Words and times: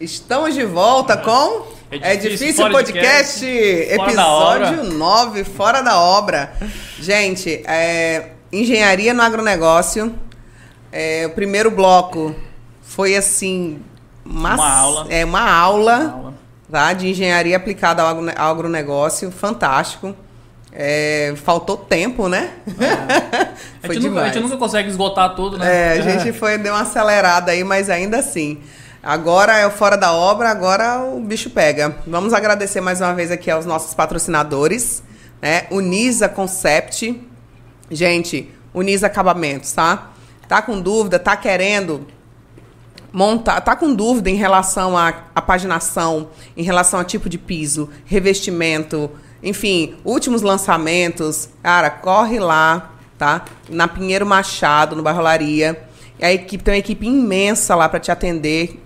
Estamos 0.00 0.54
de 0.54 0.64
volta 0.64 1.16
com 1.16 1.66
É 1.90 2.12
É 2.12 2.16
Difícil 2.16 2.30
Difícil 2.38 2.70
Podcast, 2.70 3.44
episódio 3.46 4.80
Obra. 4.80 4.82
9, 4.84 5.44
Fora 5.44 5.82
da 5.82 6.00
Obra. 6.00 6.52
Gente, 6.98 7.62
é, 7.66 8.30
engenharia 8.52 9.12
no 9.12 9.22
agronegócio. 9.22 10.14
É, 10.92 11.26
o 11.26 11.30
primeiro 11.30 11.70
bloco 11.70 12.34
foi 12.82 13.14
assim. 13.14 13.80
Uma, 14.24 14.54
Uma 14.54 14.70
aula. 14.72 15.06
É, 15.10 15.24
uma 15.24 15.50
aula, 15.50 16.12
Aula. 16.12 16.34
Tá, 16.70 16.92
de 16.92 17.08
engenharia 17.08 17.56
aplicada 17.56 18.02
ao 18.02 18.08
agro- 18.08 18.32
ao 18.36 18.50
agronegócio. 18.52 19.30
Fantástico. 19.30 20.14
É, 20.72 21.34
faltou 21.36 21.76
tempo, 21.76 22.28
né? 22.28 22.50
A 23.82 23.86
foi 23.86 23.96
gente, 23.96 24.08
nunca, 24.08 24.20
a 24.20 24.26
gente 24.28 24.40
nunca 24.40 24.56
consegue 24.56 24.88
esgotar 24.88 25.34
tudo, 25.34 25.58
né? 25.58 25.96
É, 25.96 25.98
a 25.98 26.00
gente 26.00 26.32
foi, 26.32 26.56
deu 26.58 26.72
uma 26.72 26.82
acelerada 26.82 27.50
aí, 27.50 27.64
mas 27.64 27.90
ainda 27.90 28.18
assim. 28.18 28.60
Agora 29.02 29.56
é 29.56 29.66
o 29.66 29.70
fora 29.70 29.96
da 29.96 30.12
obra, 30.12 30.50
agora 30.50 31.02
o 31.02 31.20
bicho 31.20 31.48
pega. 31.48 31.96
Vamos 32.06 32.34
agradecer 32.34 32.82
mais 32.82 33.00
uma 33.00 33.14
vez 33.14 33.30
aqui 33.30 33.50
aos 33.50 33.64
nossos 33.64 33.94
patrocinadores, 33.94 35.02
né? 35.40 35.66
Unisa 35.70 36.28
Concept. 36.28 37.18
Gente, 37.90 38.50
Unisa 38.74 39.06
Acabamentos, 39.06 39.72
tá? 39.72 40.10
Tá 40.46 40.60
com 40.60 40.78
dúvida, 40.78 41.18
tá 41.18 41.34
querendo 41.34 42.06
montar, 43.10 43.62
tá 43.62 43.74
com 43.74 43.94
dúvida 43.94 44.28
em 44.28 44.34
relação 44.34 44.98
à, 44.98 45.14
à 45.34 45.40
paginação, 45.40 46.28
em 46.54 46.62
relação 46.62 47.00
a 47.00 47.04
tipo 47.04 47.26
de 47.28 47.38
piso, 47.38 47.88
revestimento, 48.04 49.10
enfim, 49.42 49.96
últimos 50.04 50.42
lançamentos, 50.42 51.48
cara, 51.62 51.88
corre 51.88 52.38
lá, 52.38 52.90
tá? 53.16 53.46
Na 53.66 53.88
Pinheiro 53.88 54.26
Machado, 54.26 54.94
no 54.94 55.02
Barrolaria. 55.02 55.88
A 56.20 56.32
equipe 56.32 56.62
tem 56.62 56.74
uma 56.74 56.78
equipe 56.78 57.06
imensa 57.06 57.74
lá 57.74 57.88
para 57.88 57.98
te 57.98 58.10
atender, 58.10 58.80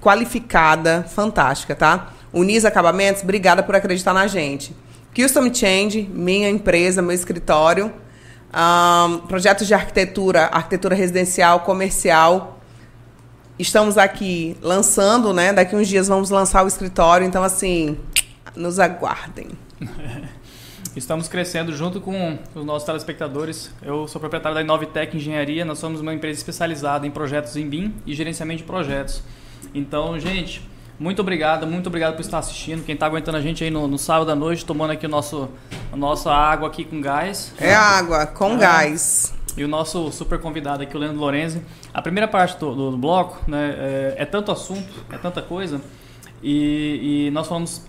qualificada, 0.00 1.04
fantástica, 1.08 1.74
tá? 1.74 2.12
Unisa 2.32 2.68
Acabamentos, 2.68 3.22
obrigada 3.22 3.62
por 3.62 3.74
acreditar 3.74 4.14
na 4.14 4.26
gente. 4.26 4.74
Custom 5.14 5.52
Change, 5.52 6.08
minha 6.12 6.48
empresa, 6.48 7.02
meu 7.02 7.12
escritório. 7.12 7.92
Ahn, 8.52 9.18
projetos 9.28 9.66
de 9.66 9.74
arquitetura, 9.74 10.46
arquitetura 10.46 10.94
residencial, 10.94 11.60
comercial. 11.60 12.60
Estamos 13.58 13.98
aqui 13.98 14.56
lançando, 14.62 15.32
né? 15.32 15.52
Daqui 15.52 15.74
uns 15.74 15.88
dias 15.88 16.08
vamos 16.08 16.30
lançar 16.30 16.64
o 16.64 16.68
escritório, 16.68 17.26
então 17.26 17.42
assim, 17.42 17.98
nos 18.56 18.78
aguardem. 18.78 19.48
Estamos 20.96 21.28
crescendo 21.28 21.72
junto 21.74 22.00
com 22.00 22.36
os 22.54 22.64
nossos 22.64 22.84
telespectadores. 22.84 23.70
Eu 23.80 24.08
sou 24.08 24.20
proprietário 24.20 24.56
da 24.56 24.62
Inovitec 24.62 25.16
Engenharia. 25.16 25.64
Nós 25.64 25.78
somos 25.78 26.00
uma 26.00 26.12
empresa 26.12 26.38
especializada 26.40 27.06
em 27.06 27.10
projetos 27.10 27.56
em 27.56 27.68
BIM 27.68 27.94
e 28.04 28.14
gerenciamento 28.14 28.58
de 28.58 28.64
projetos. 28.64 29.22
Então, 29.72 30.18
gente, 30.18 30.68
muito 30.98 31.20
obrigado, 31.22 31.64
muito 31.64 31.86
obrigado 31.86 32.14
por 32.16 32.22
estar 32.22 32.38
assistindo. 32.38 32.84
Quem 32.84 32.94
está 32.94 33.06
aguentando 33.06 33.36
a 33.38 33.40
gente 33.40 33.62
aí 33.62 33.70
no, 33.70 33.86
no 33.86 33.98
sábado 33.98 34.32
à 34.32 34.34
noite, 34.34 34.64
tomando 34.64 34.90
aqui 34.90 35.06
o 35.06 35.08
nosso, 35.08 35.48
a 35.92 35.96
nossa 35.96 36.32
água 36.32 36.66
aqui 36.66 36.84
com 36.84 37.00
gás. 37.00 37.54
É 37.60 37.72
água 37.72 38.26
com 38.26 38.54
Ah. 38.54 38.56
gás. 38.56 39.32
E 39.56 39.62
o 39.64 39.68
nosso 39.68 40.10
super 40.10 40.40
convidado 40.40 40.82
aqui, 40.82 40.96
o 40.96 41.00
Leandro 41.00 41.20
Lorenzi. 41.20 41.62
A 41.94 42.02
primeira 42.02 42.26
parte 42.26 42.58
do, 42.58 42.74
do- 42.74 42.90
do 42.92 42.96
bloco 42.98 43.38
né, 43.48 43.74
é, 43.78 44.14
é 44.18 44.24
tanto 44.24 44.50
assunto, 44.50 44.88
é 45.12 45.18
tanta 45.18 45.40
coisa, 45.42 45.80
e, 46.42 47.26
e 47.26 47.30
nós 47.32 47.46
falamos 47.48 47.84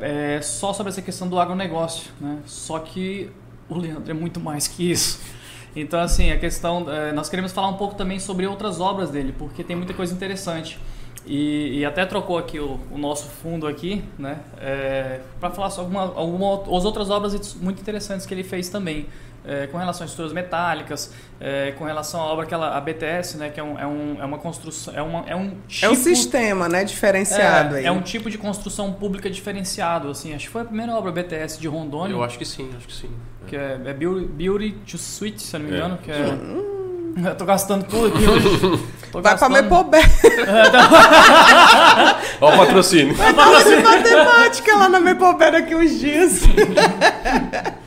é, 0.00 0.40
só 0.42 0.72
sobre 0.72 0.90
essa 0.90 1.02
questão 1.02 1.28
do 1.28 1.38
agronegócio. 1.38 2.10
Né? 2.20 2.38
Só 2.46 2.78
que 2.78 3.30
o 3.68 3.76
Leandro 3.76 4.10
é 4.10 4.14
muito 4.14 4.40
mais 4.40 4.66
que 4.66 4.90
isso. 4.90 5.20
Então, 5.74 6.00
assim, 6.00 6.30
a 6.30 6.38
questão. 6.38 6.90
é, 6.90 7.12
nós 7.12 7.28
queremos 7.28 7.52
falar 7.52 7.68
um 7.68 7.76
pouco 7.76 7.94
também 7.94 8.18
sobre 8.18 8.46
outras 8.46 8.80
obras 8.80 9.10
dele, 9.10 9.34
porque 9.36 9.62
tem 9.62 9.76
muita 9.76 9.92
coisa 9.92 10.14
interessante. 10.14 10.78
E, 11.26 11.78
e 11.78 11.84
até 11.84 12.06
trocou 12.06 12.38
aqui 12.38 12.60
o, 12.60 12.78
o 12.90 12.96
nosso 12.96 13.26
fundo 13.26 13.66
aqui, 13.66 14.04
né? 14.16 14.38
para 15.40 15.50
falar 15.50 15.70
sobre 15.70 15.96
alguma, 15.96 16.20
alguma, 16.20 16.76
as 16.76 16.84
outras 16.84 17.10
obras 17.10 17.54
muito 17.56 17.80
interessantes 17.80 18.24
que 18.24 18.32
ele 18.32 18.44
fez 18.44 18.68
também. 18.68 19.06
É, 19.46 19.66
com 19.68 19.78
relação 19.78 20.02
a 20.02 20.06
estruturas 20.06 20.32
metálicas, 20.32 21.12
é, 21.40 21.72
com 21.78 21.84
relação 21.84 22.20
à 22.20 22.24
obra 22.24 22.46
que 22.46 22.52
ela, 22.52 22.76
a 22.76 22.80
BTS, 22.80 23.36
né? 23.38 23.48
Que 23.50 23.60
é, 23.60 23.62
um, 23.62 23.78
é, 23.78 23.86
um, 23.86 24.16
é 24.20 24.24
uma 24.24 24.38
construção. 24.38 24.92
É, 24.94 25.00
uma, 25.02 25.24
é 25.26 25.36
um 25.36 25.52
tipo, 25.68 25.86
É 25.86 25.88
o 25.88 25.94
sistema, 25.94 26.68
né? 26.68 26.82
Diferenciado 26.84 27.76
é, 27.76 27.78
aí. 27.80 27.86
é 27.86 27.92
um 27.92 28.00
tipo 28.02 28.28
de 28.28 28.38
construção 28.38 28.92
pública 28.92 29.30
diferenciado, 29.30 30.10
assim. 30.10 30.34
Acho 30.34 30.46
que 30.46 30.50
foi 30.52 30.62
a 30.62 30.64
primeira 30.64 30.92
obra 30.94 31.12
BTS 31.12 31.60
de 31.60 31.68
Rondônia. 31.68 32.12
Eu 32.14 32.22
acho 32.24 32.36
que 32.38 32.44
sim, 32.44 32.68
acho 32.76 32.86
que 32.88 32.94
sim. 32.94 33.10
Que 33.46 33.54
é, 33.56 33.78
é 33.84 33.92
Beauty, 33.94 34.26
Beauty 34.26 34.72
to 34.90 34.96
Sweet, 34.96 35.40
se 35.42 35.54
eu 35.54 35.60
não 35.60 35.66
me 35.68 35.72
É. 35.74 35.78
engano. 35.78 35.98
Que 35.98 36.10
é, 36.10 36.36
eu 37.30 37.34
tô 37.36 37.44
gastando 37.44 37.84
tudo 37.84 38.08
aqui. 38.08 38.28
hoje. 38.28 38.48
Tô 39.12 39.22
Vai 39.22 39.36
pra 39.38 39.48
gastando- 39.48 39.52
Mepobé. 39.62 40.00
Olha 42.40 42.54
o 42.54 42.58
patrocínio. 42.58 43.14
Aula 43.22 43.62
de 43.64 43.76
matemática 43.82 44.76
lá 44.76 44.88
na 44.88 45.00
Mepobé 45.00 45.50
daqui 45.52 45.74
uns 45.74 45.98
dias. 46.00 46.40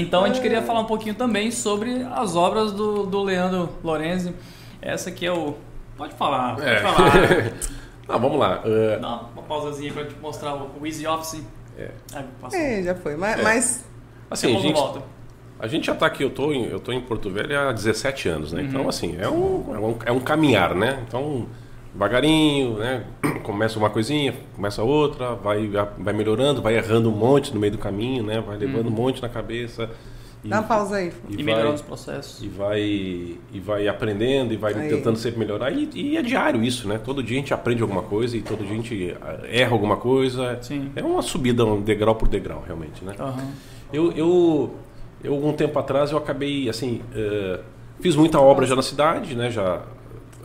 Então 0.00 0.24
a 0.24 0.28
gente 0.28 0.40
queria 0.40 0.62
falar 0.62 0.80
um 0.80 0.84
pouquinho 0.86 1.14
também 1.14 1.50
sobre 1.50 2.06
as 2.12 2.34
obras 2.36 2.72
do, 2.72 3.04
do 3.06 3.22
Leandro 3.22 3.68
Lorenzi. 3.84 4.34
Essa 4.82 5.10
aqui 5.10 5.26
é 5.26 5.32
o. 5.32 5.54
Pode 5.96 6.14
falar, 6.14 6.54
pode 6.56 6.68
É. 6.68 6.80
falar. 6.80 7.12
Ah, 8.12 8.18
vamos 8.18 8.40
lá. 8.40 8.60
eh, 8.64 8.98
Dá 9.00 9.20
uma 9.32 9.42
pausazinha 9.44 9.92
pra 9.92 10.04
te 10.04 10.16
mostrar 10.20 10.54
o, 10.56 10.68
o 10.80 10.84
Easy 10.84 11.06
Office. 11.06 11.44
É. 11.78 11.90
É, 12.52 12.82
já 12.82 12.92
foi. 12.96 13.14
Mas, 13.14 13.38
É. 13.38 13.42
mas 13.42 13.84
assim, 14.28 14.48
a 14.48 14.50
a 14.50 14.52
pouco 14.54 14.66
gente, 14.66 14.76
volta. 14.76 15.02
a 15.60 15.66
gente 15.68 15.86
já 15.86 15.94
tá 15.94 16.06
aqui, 16.06 16.24
eu 16.24 16.30
tô, 16.30 16.52
em, 16.52 16.64
eu 16.64 16.80
tô 16.80 16.90
em 16.90 17.00
Porto 17.00 17.30
Velho 17.30 17.56
há 17.56 17.70
17 17.72 18.28
anos, 18.28 18.52
né? 18.52 18.62
Uhum. 18.62 18.66
Então, 18.68 18.88
assim, 18.88 19.16
é 19.16 19.28
um, 19.28 19.64
é, 19.72 19.78
um, 19.78 19.96
é 20.06 20.10
um 20.12 20.18
caminhar, 20.18 20.74
né? 20.74 20.98
Então, 21.06 21.46
devagarinho, 21.92 22.78
né? 22.78 23.04
Começa 23.42 23.78
uma 23.78 23.90
coisinha, 23.90 24.34
começa 24.54 24.82
outra, 24.82 25.34
vai, 25.34 25.68
vai 25.98 26.12
melhorando, 26.14 26.62
vai 26.62 26.76
errando 26.76 27.08
um 27.10 27.16
monte 27.16 27.52
no 27.52 27.60
meio 27.60 27.72
do 27.72 27.78
caminho, 27.78 28.22
né? 28.22 28.40
Vai 28.40 28.56
levando 28.56 28.86
um 28.88 28.90
monte 28.92 29.20
na 29.22 29.28
cabeça. 29.28 29.90
E, 30.42 30.48
dá 30.48 30.60
uma 30.60 30.62
pausa 30.66 30.96
aí. 30.96 31.12
E, 31.28 31.36
vai- 31.36 31.44
melhorando 31.44 31.74
os 31.74 31.82
processos. 31.82 32.42
e 32.42 32.48
vai 32.48 32.80
e 32.80 33.60
vai 33.62 33.86
aprendendo 33.86 34.54
e 34.54 34.56
vai 34.56 34.72
Aí. 34.72 34.88
tentando 34.88 35.18
sempre 35.18 35.38
melhorar 35.38 35.70
e, 35.70 35.86
e 35.94 36.16
é 36.16 36.22
diário 36.22 36.64
isso 36.64 36.88
né 36.88 36.96
todo 36.98 37.22
dia 37.22 37.36
a 37.36 37.40
gente 37.40 37.52
aprende 37.52 37.82
alguma 37.82 38.00
coisa 38.00 38.38
e 38.38 38.40
todo 38.40 38.64
dia 38.64 38.72
a 38.72 38.76
gente 38.76 39.16
ah, 39.20 39.40
erra 39.46 39.72
alguma 39.72 39.98
coisa 39.98 40.58
Sim. 40.62 40.92
é 40.96 41.02
uma 41.02 41.20
subida 41.20 41.62
um 41.66 41.82
degrau 41.82 42.14
por 42.14 42.26
degrau 42.26 42.64
realmente 42.66 43.04
né 43.04 43.12
Aham. 43.20 43.48
eu 43.92 44.12
eu 44.12 44.74
eu 45.22 45.34
algum 45.34 45.52
tempo 45.52 45.78
atrás 45.78 46.10
eu 46.10 46.16
acabei 46.16 46.70
assim 46.70 47.02
eh, 47.14 47.60
fiz 48.00 48.16
muita 48.16 48.40
obra 48.40 48.64
já 48.64 48.74
na 48.74 48.80
cidade 48.80 49.34
né 49.34 49.50
já 49.50 49.82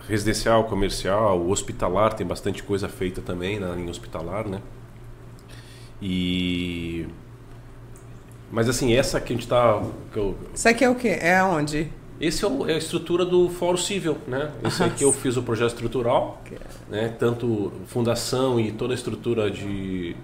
residencial 0.08 0.64
comercial 0.66 1.48
hospitalar 1.50 2.14
tem 2.14 2.26
bastante 2.26 2.62
coisa 2.64 2.88
feita 2.88 3.22
também 3.22 3.60
na 3.60 3.70
linha 3.76 3.90
hospitalar 3.90 4.48
né 4.48 4.62
e 6.02 7.08
mas 8.52 8.70
assim 8.70 8.94
essa 8.94 9.20
que 9.20 9.34
a 9.34 9.36
gente 9.36 9.48
tá 9.48 9.82
que 10.14 10.20
eu, 10.20 10.36
Isso 10.54 10.68
aqui 10.70 10.84
é 10.84 10.90
o 10.90 10.96
quê? 10.96 11.18
É 11.20 11.38
aonde? 11.38 11.90
esse 12.20 12.46
é, 12.46 12.48
o- 12.48 12.70
é 12.70 12.76
a 12.76 12.78
estrutura 12.78 13.26
do 13.26 13.50
Fórum 13.50 13.76
Civil, 13.78 14.18
né? 14.28 14.52
Esse 14.64 14.82
aqui 14.84 15.04
eu 15.04 15.12
fiz 15.12 15.36
o 15.36 15.44
projeto 15.44 15.70
estrutural, 15.72 16.42
né? 16.90 17.14
Tanto 17.20 17.74
fundação 17.88 18.58
e 18.60 18.72
toda 18.72 18.94
a 18.94 18.96
estrutura 18.96 19.52
de, 19.52 20.16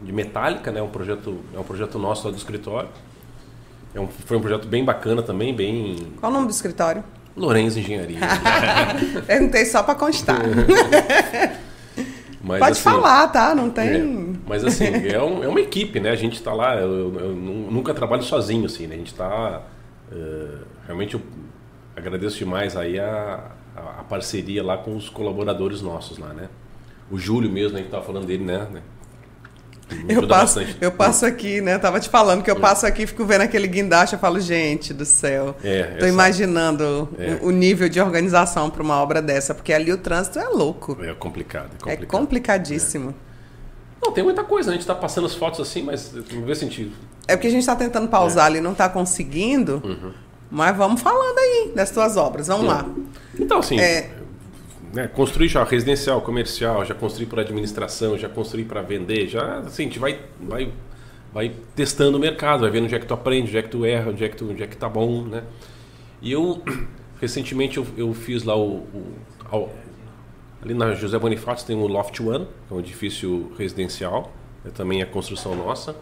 de 0.00 0.12
metálica, 0.12 0.70
né? 0.70 0.80
Um 0.80 0.88
projeto 0.90 1.38
é 1.52 1.58
um 1.58 1.64
projeto 1.64 1.98
nosso 1.98 2.24
lá 2.26 2.30
do 2.30 2.36
escritório. 2.36 2.88
É 3.92 3.98
um, 4.00 4.06
foi 4.06 4.36
um 4.36 4.40
projeto 4.40 4.68
bem 4.68 4.84
bacana 4.84 5.22
também, 5.22 5.52
bem 5.52 5.96
Qual 6.20 6.30
o 6.30 6.34
nome 6.34 6.46
do 6.46 6.52
escritório? 6.52 7.02
Lourenço 7.36 7.78
Engenharia. 7.78 8.18
Perguntei 9.26 9.64
só 9.64 9.82
pra 9.82 9.94
constar. 9.94 10.40
Mas, 12.42 12.58
Pode 12.58 12.72
assim, 12.72 12.82
falar, 12.82 13.28
tá? 13.28 13.54
Não 13.54 13.66
é, 13.66 13.70
tem. 13.70 14.40
mas 14.46 14.64
assim, 14.64 14.86
é, 15.12 15.22
um- 15.22 15.44
é 15.44 15.48
uma 15.48 15.60
equipe, 15.60 16.00
né? 16.00 16.08
A 16.10 16.16
gente 16.16 16.34
está 16.36 16.54
lá, 16.54 16.74
eu, 16.76 16.90
eu- 17.14 17.20
eu 17.20 17.36
nu- 17.36 17.70
nunca 17.70 17.92
trabalho 17.92 18.22
sozinho, 18.22 18.64
assim, 18.64 18.86
né? 18.86 18.94
A 18.94 18.98
gente 18.98 19.12
está... 19.12 19.60
realmente 20.86 21.14
eu 21.14 21.20
agradeço 21.94 22.38
demais 22.38 22.76
aí 22.78 22.98
a, 22.98 23.50
a, 23.76 23.80
a 24.00 24.04
parceria 24.04 24.64
lá 24.64 24.78
com 24.78 24.96
os 24.96 25.10
colaboradores 25.10 25.82
nossos 25.82 26.16
lá, 26.16 26.28
né? 26.32 26.48
O 27.10 27.18
Júlio 27.18 27.50
mesmo, 27.50 27.76
gente 27.78 27.86
estava 27.88 28.04
falando 28.06 28.24
dele, 28.26 28.42
né? 28.44 28.66
Eu 30.08 30.26
passo, 30.26 30.60
bastante. 30.60 30.76
eu 30.80 30.92
passo 30.92 31.26
aqui, 31.26 31.60
né? 31.60 31.78
Tava 31.78 31.98
te 32.00 32.08
falando 32.08 32.42
que 32.42 32.50
eu 32.50 32.56
passo 32.56 32.86
aqui 32.86 33.06
fico 33.06 33.24
vendo 33.24 33.42
aquele 33.42 33.66
guindaste. 33.66 34.14
Eu 34.14 34.20
falo, 34.20 34.38
gente 34.40 34.92
do 34.94 35.04
céu. 35.04 35.54
É, 35.62 35.82
Tô 35.98 36.06
imaginando 36.06 37.08
É. 37.18 37.38
o, 37.42 37.46
o 37.48 37.50
nível 37.50 37.88
de 37.88 38.00
organização 38.00 38.70
para 38.70 38.82
uma 38.82 38.96
obra 39.02 39.20
dessa, 39.20 39.54
porque 39.54 39.72
ali 39.72 39.92
o 39.92 39.98
trânsito 39.98 40.38
é 40.38 40.48
louco. 40.48 40.96
É 41.02 41.12
complicado, 41.14 41.70
é 41.86 41.92
É 41.92 41.96
complicado. 41.96 42.06
complicadíssimo. 42.20 43.14
Não, 44.02 44.12
tem 44.12 44.24
muita 44.24 44.42
coisa, 44.44 44.68
né? 44.70 44.72
a 44.72 44.76
gente 44.76 44.82
está 44.82 44.94
passando 44.94 45.26
as 45.26 45.34
fotos 45.34 45.60
assim, 45.60 45.82
mas 45.82 46.10
vamos 46.30 46.46
ver 46.46 46.56
se 46.56 46.64
a 46.64 46.68
gente... 46.68 46.92
É 47.28 47.36
porque 47.36 47.48
a 47.48 47.50
gente 47.50 47.60
está 47.60 47.76
tentando 47.76 48.08
pausar 48.08 48.46
ali 48.46 48.58
e 48.58 48.60
não 48.60 48.72
está 48.72 48.88
conseguindo. 48.88 49.80
Uhum. 49.84 50.12
Mas 50.50 50.76
vamos 50.76 51.00
falando 51.00 51.38
aí 51.38 51.72
das 51.76 51.90
tuas 51.90 52.16
obras. 52.16 52.46
Vamos 52.48 52.66
lá. 52.66 52.84
Então, 53.38 53.58
assim, 53.58 53.78
É. 53.78 54.10
né, 54.92 55.06
construir 55.08 55.48
já 55.48 55.64
residencial, 55.64 56.20
comercial, 56.20 56.84
já 56.84 56.94
construir 56.94 57.26
para 57.26 57.42
administração, 57.42 58.18
já 58.18 58.28
construir 58.28 58.64
para 58.64 58.82
vender, 58.82 59.28
já 59.28 59.58
assim, 59.58 59.84
a 59.84 59.86
gente 59.86 59.98
vai, 59.98 60.20
vai, 60.40 60.72
vai 61.32 61.52
testando 61.74 62.16
o 62.16 62.20
mercado, 62.20 62.60
vai 62.60 62.70
vendo 62.70 62.84
onde 62.84 62.94
é 62.94 62.98
que 62.98 63.06
tu 63.06 63.14
aprende, 63.14 63.48
onde 63.48 63.58
é 63.58 63.62
que 63.62 63.68
tu 63.68 63.84
erra, 63.84 64.10
onde 64.10 64.24
é 64.24 64.28
que, 64.28 64.36
tu, 64.36 64.50
onde 64.50 64.62
é 64.62 64.66
que 64.66 64.76
tá 64.76 64.88
bom, 64.88 65.22
né? 65.22 65.44
E 66.20 66.32
eu, 66.32 66.62
recentemente, 67.20 67.78
eu, 67.78 67.86
eu 67.96 68.12
fiz 68.12 68.44
lá 68.44 68.56
o, 68.56 68.86
o, 69.52 69.68
Ali 70.62 70.74
na 70.74 70.92
José 70.94 71.18
Bonifácio 71.18 71.66
tem 71.66 71.74
o 71.74 71.86
Loft 71.86 72.20
One, 72.20 72.46
que 72.68 72.74
é 72.74 72.76
um 72.76 72.80
edifício 72.80 73.50
residencial, 73.56 74.30
é 74.64 74.68
também 74.68 75.02
a 75.02 75.06
construção 75.06 75.54
nossa. 75.56 75.96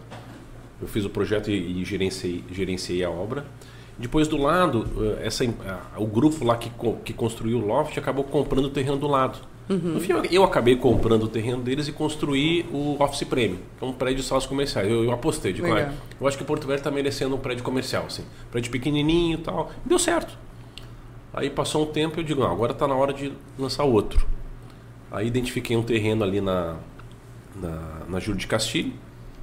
Eu 0.81 0.87
fiz 0.87 1.05
o 1.05 1.09
projeto 1.09 1.49
e, 1.49 1.81
e 1.81 1.85
gerenciei, 1.85 2.43
gerenciei 2.51 3.03
a 3.03 3.09
obra. 3.09 3.45
Depois 3.99 4.29
do 4.29 4.37
lado, 4.37 4.87
eh, 4.97 5.27
essa, 5.27 5.43
o 5.97 6.07
grupo 6.07 6.45
lá 6.45 6.55
que, 6.55 6.71
que 7.03 7.11
construiu 7.11 7.59
o 7.59 7.65
loft 7.65 7.97
acabou 7.97 8.23
comprando 8.23 8.65
o 8.65 8.69
terreno 8.69 8.97
do 8.97 9.07
lado. 9.07 9.39
Uhum. 9.69 9.77
No 9.77 9.99
fim, 9.99 10.13
eu 10.31 10.43
acabei 10.43 10.75
comprando 10.77 11.23
o 11.23 11.27
terreno 11.27 11.61
deles 11.61 11.87
e 11.89 11.91
construí 11.91 12.65
o 12.71 12.95
Office 13.03 13.23
Premium, 13.27 13.59
que 13.77 13.85
é 13.85 13.87
um 13.87 13.93
prédio 13.93 14.21
de 14.21 14.23
salas 14.23 14.45
comerciais. 14.45 14.89
Eu, 14.89 15.03
eu 15.03 15.11
apostei, 15.11 15.53
digo, 15.53 15.67
ah, 15.71 15.93
eu 16.19 16.27
acho 16.27 16.37
que 16.37 16.43
Porto 16.43 16.65
Velho 16.65 16.79
está 16.79 16.89
merecendo 16.89 17.35
um 17.35 17.37
prédio 17.37 17.63
comercial, 17.63 18.05
assim. 18.07 18.23
Prédio 18.49 18.71
pequenininho 18.71 19.37
e 19.37 19.41
tal. 19.41 19.69
Deu 19.85 19.99
certo. 19.99 20.35
Aí 21.33 21.49
passou 21.49 21.83
um 21.83 21.91
tempo 21.91 22.17
e 22.17 22.21
eu 22.21 22.23
digo, 22.23 22.41
não, 22.41 22.51
agora 22.51 22.71
está 22.71 22.87
na 22.87 22.95
hora 22.95 23.13
de 23.13 23.31
lançar 23.59 23.83
outro. 23.83 24.25
Aí 25.11 25.27
identifiquei 25.27 25.75
um 25.75 25.83
terreno 25.83 26.23
ali 26.23 26.41
na, 26.41 26.77
na, 27.55 28.05
na 28.07 28.19
Júlio 28.19 28.39
de 28.39 28.47
Castilho, 28.47 28.93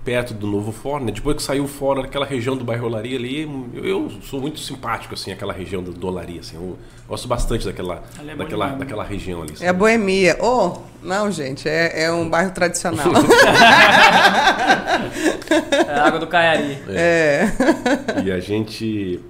perto 0.07 0.33
do 0.33 0.47
novo 0.47 0.71
fórum. 0.71 1.07
Né? 1.07 1.13
Depois 1.13 1.37
que 1.37 1.43
saiu 1.43 1.67
fora 1.67 2.03
daquela 2.03 2.25
região 2.25 2.57
do 2.57 2.65
bairro 2.65 2.87
Olaria 2.87 3.19
ali, 3.19 3.43
eu, 3.75 3.85
eu, 3.85 4.09
sou 4.23 4.41
muito 4.41 4.61
simpático, 4.61 5.15
assim, 5.15 5.33
aquela 5.33 5.53
região 5.53 5.83
do, 5.83 5.93
do 5.93 6.07
Olaria. 6.07 6.39
Assim, 6.39 6.55
eu 6.55 6.79
gosto 7.09 7.27
bastante 7.27 7.67
daquela, 7.67 8.05
é 8.25 8.37
daquela, 8.37 8.69
daquela 8.69 9.03
região 9.03 9.43
ali. 9.43 9.55
Assim. 9.55 9.65
É 9.65 9.69
a 9.69 9.73
boemia. 9.73 10.39
Oh, 10.41 10.79
não, 11.03 11.29
gente, 11.33 11.69
é, 11.69 12.05
é 12.05 12.13
um 12.13 12.31
bairro 12.31 12.53
tradicional. 12.53 13.09
é 15.89 15.93
a 15.93 16.07
água 16.07 16.21
do 16.21 16.29
Caiari. 16.29 16.79
É. 16.89 17.49
é. 18.17 18.23
E 18.25 18.31
a 18.31 18.39
gente 18.39 19.21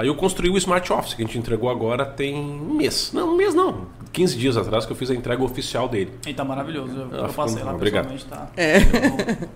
Aí 0.00 0.06
eu 0.06 0.14
construí 0.14 0.48
o 0.48 0.56
Smart 0.56 0.90
Office, 0.90 1.12
que 1.12 1.22
a 1.22 1.26
gente 1.26 1.36
entregou 1.36 1.68
agora 1.68 2.06
tem 2.06 2.34
um 2.34 2.72
mês. 2.72 3.12
Não, 3.12 3.34
um 3.34 3.36
mês 3.36 3.54
não. 3.54 3.86
15 4.10 4.34
dias 4.38 4.56
atrás 4.56 4.86
que 4.86 4.92
eu 4.92 4.96
fiz 4.96 5.10
a 5.10 5.14
entrega 5.14 5.44
oficial 5.44 5.90
dele. 5.90 6.10
E 6.26 6.32
tá 6.32 6.42
maravilhoso. 6.42 6.96
Eu, 6.96 7.08
ah, 7.12 7.26
eu 7.26 7.32
passei 7.34 7.62
lá 7.62 7.74
obrigado. 7.74 8.18
Tá. 8.24 8.48
É. 8.56 8.78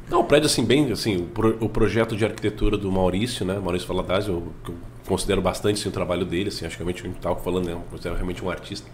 Não, 0.07 0.21
o 0.21 0.25
prédio 0.25 0.45
assim, 0.45 0.63
bem, 0.63 0.93
assim, 0.93 1.17
o, 1.17 1.27
pro, 1.29 1.57
o, 1.65 1.67
projeto 1.71 2.15
de 2.15 2.27
arquitetura 2.27 2.77
do 2.77 2.93
Maurício, 2.93 3.47
né? 3.47 3.59
Maurício 3.59 3.89
Valadares, 3.89 4.29
eu, 4.29 4.53
eu 4.69 4.75
considero 5.09 5.41
bastante 5.41 5.81
assim, 5.81 5.89
o 5.89 5.93
trabalho 5.93 6.27
dele, 6.27 6.51
assim, 6.51 6.67
acho 6.67 6.77
que 6.77 6.83
realmente 6.83 7.01
a 7.01 7.07
gente 7.07 7.17
estava 7.17 7.37
falando, 7.37 7.65
né? 7.65 7.73
Eu 7.73 7.83
considero 7.91 8.15
realmente 8.15 8.45
um 8.45 8.51
artista. 8.51 8.87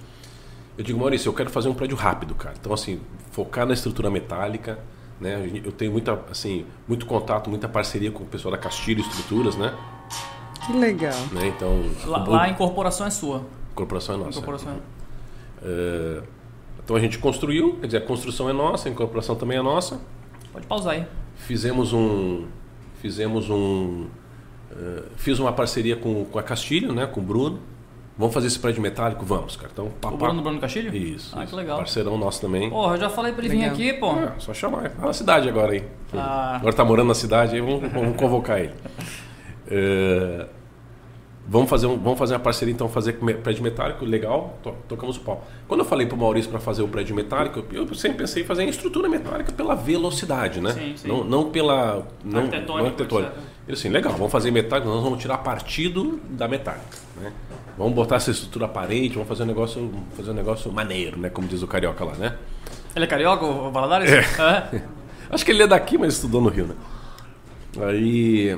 Eu 0.79 0.85
digo, 0.85 1.01
Maurício, 1.01 1.29
eu 1.29 1.33
quero 1.33 1.51
fazer 1.51 1.69
um 1.69 1.75
prédio 1.75 1.97
rápido, 1.97 2.33
cara. 2.33 2.55
Então, 2.61 2.73
assim, 2.73 3.01
focar 3.33 3.67
na 3.67 3.75
estrutura 3.75 4.09
metálica, 4.09 4.79
né? 5.21 5.51
Eu 5.65 5.73
tenho 5.73 5.91
muita, 5.91 6.17
assim, 6.31 6.65
muito 6.87 7.07
contato, 7.07 7.51
muita 7.51 7.69
parceria 7.69 8.13
com 8.13 8.23
o 8.23 8.27
pessoal 8.27 8.53
da 8.53 8.59
Castilho 8.59 9.01
Estruturas, 9.01 9.57
né? 9.57 9.75
Que 10.67 10.73
legal. 10.73 11.19
Né? 11.33 11.49
Então, 11.49 11.83
lá, 12.07 12.25
lá, 12.25 12.43
a 12.45 12.49
incorporação 12.51 13.07
é 13.07 13.11
sua. 13.11 13.39
A 13.39 13.73
incorporação 13.73 14.15
é 14.15 14.19
nossa. 14.19 14.31
Incorporação 14.31 14.73
é. 14.73 14.77
é. 15.65 16.23
então 16.85 16.97
a 16.97 17.01
gente 17.01 17.19
construiu, 17.19 17.77
quer 17.77 17.87
dizer, 17.87 17.99
a 17.99 18.07
construção 18.07 18.49
é 18.49 18.53
nossa, 18.53 18.89
a 18.89 18.93
incorporação 18.93 19.37
também 19.37 19.59
é 19.59 19.63
nossa. 19.63 20.01
Pode 20.53 20.67
pausar 20.67 20.95
aí. 20.95 21.07
Fizemos 21.37 21.93
um. 21.93 22.47
Fizemos 23.01 23.49
um. 23.49 24.07
Uh, 24.71 25.05
fiz 25.17 25.39
uma 25.39 25.53
parceria 25.53 25.97
com, 25.97 26.25
com 26.25 26.39
a 26.39 26.43
Castilho, 26.43 26.93
né? 26.93 27.07
Com 27.07 27.21
o 27.21 27.23
Bruno. 27.23 27.61
Vamos 28.19 28.35
fazer 28.35 28.49
esse 28.49 28.59
prédio 28.59 28.83
metálico? 28.83 29.25
Vamos, 29.25 29.57
cara. 29.57 29.71
Então, 29.73 29.91
papá. 30.01 30.15
O 30.15 30.19
Bruno 30.19 30.43
Bruno 30.43 30.61
Castilho? 30.61 30.95
Isso. 30.95 31.33
Ah, 31.35 31.43
isso. 31.43 31.53
que 31.53 31.57
legal. 31.57 31.79
Parceirão 31.79 32.19
nosso 32.19 32.41
também. 32.41 32.69
Porra, 32.69 32.97
eu 32.97 33.01
já 33.01 33.09
falei 33.09 33.33
pra 33.33 33.43
ele 33.45 33.57
legal. 33.57 33.75
vir 33.75 33.91
aqui, 33.91 33.99
pô. 33.99 34.13
É, 34.13 34.35
só 34.39 34.53
chamar. 34.53 34.91
Tá 34.91 35.07
na 35.07 35.13
cidade 35.15 35.49
agora 35.49 35.73
aí. 35.73 35.85
Ah. 36.13 36.57
Agora 36.57 36.75
tá 36.75 36.85
morando 36.85 37.09
na 37.09 37.15
cidade, 37.15 37.55
aí 37.55 37.61
vamos, 37.63 37.91
vamos 37.91 38.17
convocar 38.17 38.59
ele. 38.59 38.75
Uh, 39.71 40.61
Vamos 41.51 41.69
fazer, 41.69 41.89
um, 41.89 41.99
vamos 41.99 42.17
fazer 42.17 42.35
uma 42.35 42.41
parceria, 42.41 42.73
então, 42.73 42.89
fazer 42.89 43.15
prédio 43.15 43.61
metálico, 43.65 44.05
legal, 44.05 44.57
to, 44.63 44.73
tocamos 44.87 45.17
o 45.17 45.21
pau. 45.21 45.45
Quando 45.67 45.81
eu 45.81 45.85
falei 45.85 46.07
para 46.07 46.15
o 46.15 46.19
Maurício 46.19 46.49
para 46.49 46.61
fazer 46.61 46.83
o 46.83 46.87
prédio 46.87 47.13
metálico, 47.13 47.65
eu 47.73 47.93
sempre 47.93 48.19
pensei 48.19 48.45
em 48.45 48.47
fazer 48.47 48.63
a 48.63 48.67
estrutura 48.67 49.09
metálica 49.09 49.51
pela 49.51 49.75
velocidade, 49.75 50.61
né? 50.61 50.73
Sim, 50.73 50.97
sim. 50.97 51.09
Não, 51.09 51.25
não 51.25 51.51
pela. 51.51 52.07
Não, 52.25 52.47
não 52.47 52.77
arquitetônica. 52.77 53.33
Ele 53.67 53.77
assim, 53.77 53.89
legal, 53.89 54.13
vamos 54.13 54.31
fazer 54.31 54.53
metálico, 54.53 54.89
nós 54.89 55.03
vamos 55.03 55.21
tirar 55.21 55.39
partido 55.39 56.21
da 56.31 56.47
metálica. 56.47 56.85
Né? 57.21 57.33
Vamos 57.77 57.95
botar 57.95 58.17
essa 58.17 58.31
estrutura 58.31 58.67
aparente, 58.67 59.15
vamos 59.15 59.29
fazer 59.29 59.43
um 59.43 59.47
negócio, 59.47 59.91
fazer 60.17 60.31
um 60.31 60.35
negócio 60.35 60.71
maneiro, 60.71 61.19
né? 61.19 61.31
Como 61.31 61.49
diz 61.49 61.63
o 61.63 61.67
carioca 61.67 62.05
lá, 62.05 62.15
né? 62.15 62.37
Ele 62.95 63.07
é 63.07 63.09
carioca, 63.09 63.45
o 63.45 63.73
Valadares? 63.73 64.09
É. 64.09 64.19
é. 64.19 64.83
Acho 65.29 65.45
que 65.45 65.51
ele 65.51 65.65
é 65.65 65.67
daqui, 65.67 65.99
mas 65.99 66.15
estudou 66.15 66.41
no 66.41 66.49
Rio, 66.49 66.67
né? 66.67 66.75
Aí 67.89 68.57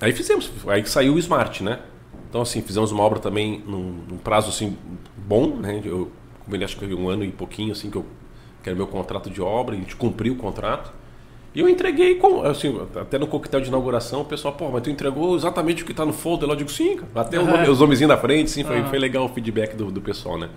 Aí 0.00 0.12
fizemos, 0.12 0.50
aí 0.66 0.86
saiu 0.86 1.14
o 1.14 1.18
Smart, 1.18 1.62
né? 1.62 1.80
Então, 2.28 2.42
assim, 2.42 2.62
fizemos 2.62 2.92
uma 2.92 3.02
obra 3.02 3.18
também 3.18 3.62
num, 3.66 4.02
num 4.08 4.18
prazo, 4.18 4.50
assim, 4.50 4.76
bom, 5.16 5.56
né? 5.56 5.80
Eu, 5.84 6.10
ele 6.50 6.64
acho 6.64 6.76
que 6.76 6.84
um 6.94 7.08
ano 7.08 7.24
e 7.24 7.32
pouquinho, 7.32 7.72
assim, 7.72 7.90
que 7.90 7.96
eu 7.96 8.04
que 8.62 8.68
era 8.68 8.76
meu 8.76 8.86
contrato 8.86 9.30
de 9.30 9.40
obra, 9.40 9.74
a 9.74 9.78
gente 9.78 9.96
cumpriu 9.96 10.34
o 10.34 10.36
contrato. 10.36 10.92
E 11.54 11.60
eu 11.60 11.68
entreguei, 11.68 12.16
com, 12.16 12.42
assim, 12.42 12.78
até 12.94 13.18
no 13.18 13.26
coquetel 13.26 13.60
de 13.60 13.68
inauguração, 13.68 14.20
o 14.20 14.24
pessoal, 14.24 14.54
pô, 14.54 14.68
mas 14.68 14.82
tu 14.82 14.90
entregou 14.90 15.34
exatamente 15.34 15.82
o 15.82 15.86
que 15.86 15.92
está 15.92 16.04
no 16.04 16.12
folder. 16.12 16.48
Eu 16.48 16.56
digo, 16.56 16.70
sim, 16.70 16.96
cara. 16.96 17.08
Até 17.14 17.38
uhum. 17.38 17.70
os 17.70 17.80
nomezinhos 17.80 18.08
da 18.08 18.18
frente, 18.18 18.50
sim, 18.50 18.64
foi, 18.64 18.80
uhum. 18.80 18.88
foi 18.88 18.98
legal 18.98 19.24
o 19.24 19.28
feedback 19.28 19.74
do, 19.74 19.90
do 19.90 20.00
pessoal, 20.00 20.38
né? 20.38 20.50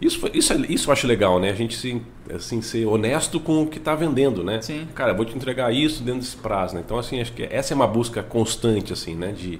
Isso, 0.00 0.28
isso, 0.34 0.52
é, 0.52 0.56
isso 0.68 0.88
eu 0.88 0.92
acho 0.92 1.06
legal, 1.06 1.40
né? 1.40 1.50
A 1.50 1.54
gente 1.54 1.76
assim, 1.76 2.02
assim, 2.34 2.60
ser 2.60 2.86
honesto 2.86 3.40
com 3.40 3.62
o 3.62 3.66
que 3.66 3.78
está 3.78 3.94
vendendo, 3.94 4.44
né? 4.44 4.60
Sim. 4.60 4.86
Cara, 4.94 5.12
eu 5.12 5.16
vou 5.16 5.24
te 5.24 5.34
entregar 5.34 5.72
isso 5.72 6.02
dentro 6.02 6.20
desse 6.20 6.36
prazo, 6.36 6.74
né? 6.74 6.82
Então, 6.84 6.98
assim, 6.98 7.20
acho 7.20 7.32
que 7.32 7.42
essa 7.44 7.72
é 7.72 7.74
uma 7.74 7.86
busca 7.86 8.22
constante, 8.22 8.92
assim, 8.92 9.14
né? 9.14 9.32
De, 9.32 9.58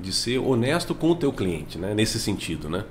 de 0.00 0.12
ser 0.12 0.38
honesto 0.38 0.94
com 0.94 1.10
o 1.10 1.14
teu 1.16 1.32
cliente, 1.32 1.78
né? 1.78 1.94
Nesse 1.94 2.18
sentido, 2.18 2.68
né? 2.68 2.84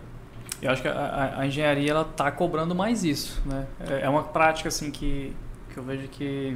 Eu 0.61 0.71
acho 0.71 0.81
que 0.81 0.87
a, 0.87 1.35
a 1.39 1.47
engenharia, 1.47 1.91
ela 1.91 2.07
está 2.09 2.31
cobrando 2.31 2.73
mais 2.73 3.03
isso, 3.03 3.41
né? 3.45 3.65
É, 3.79 4.01
é 4.05 4.09
uma 4.09 4.23
prática, 4.23 4.69
assim, 4.69 4.91
que, 4.91 5.33
que 5.73 5.77
eu 5.77 5.83
vejo 5.83 6.07
que 6.07 6.55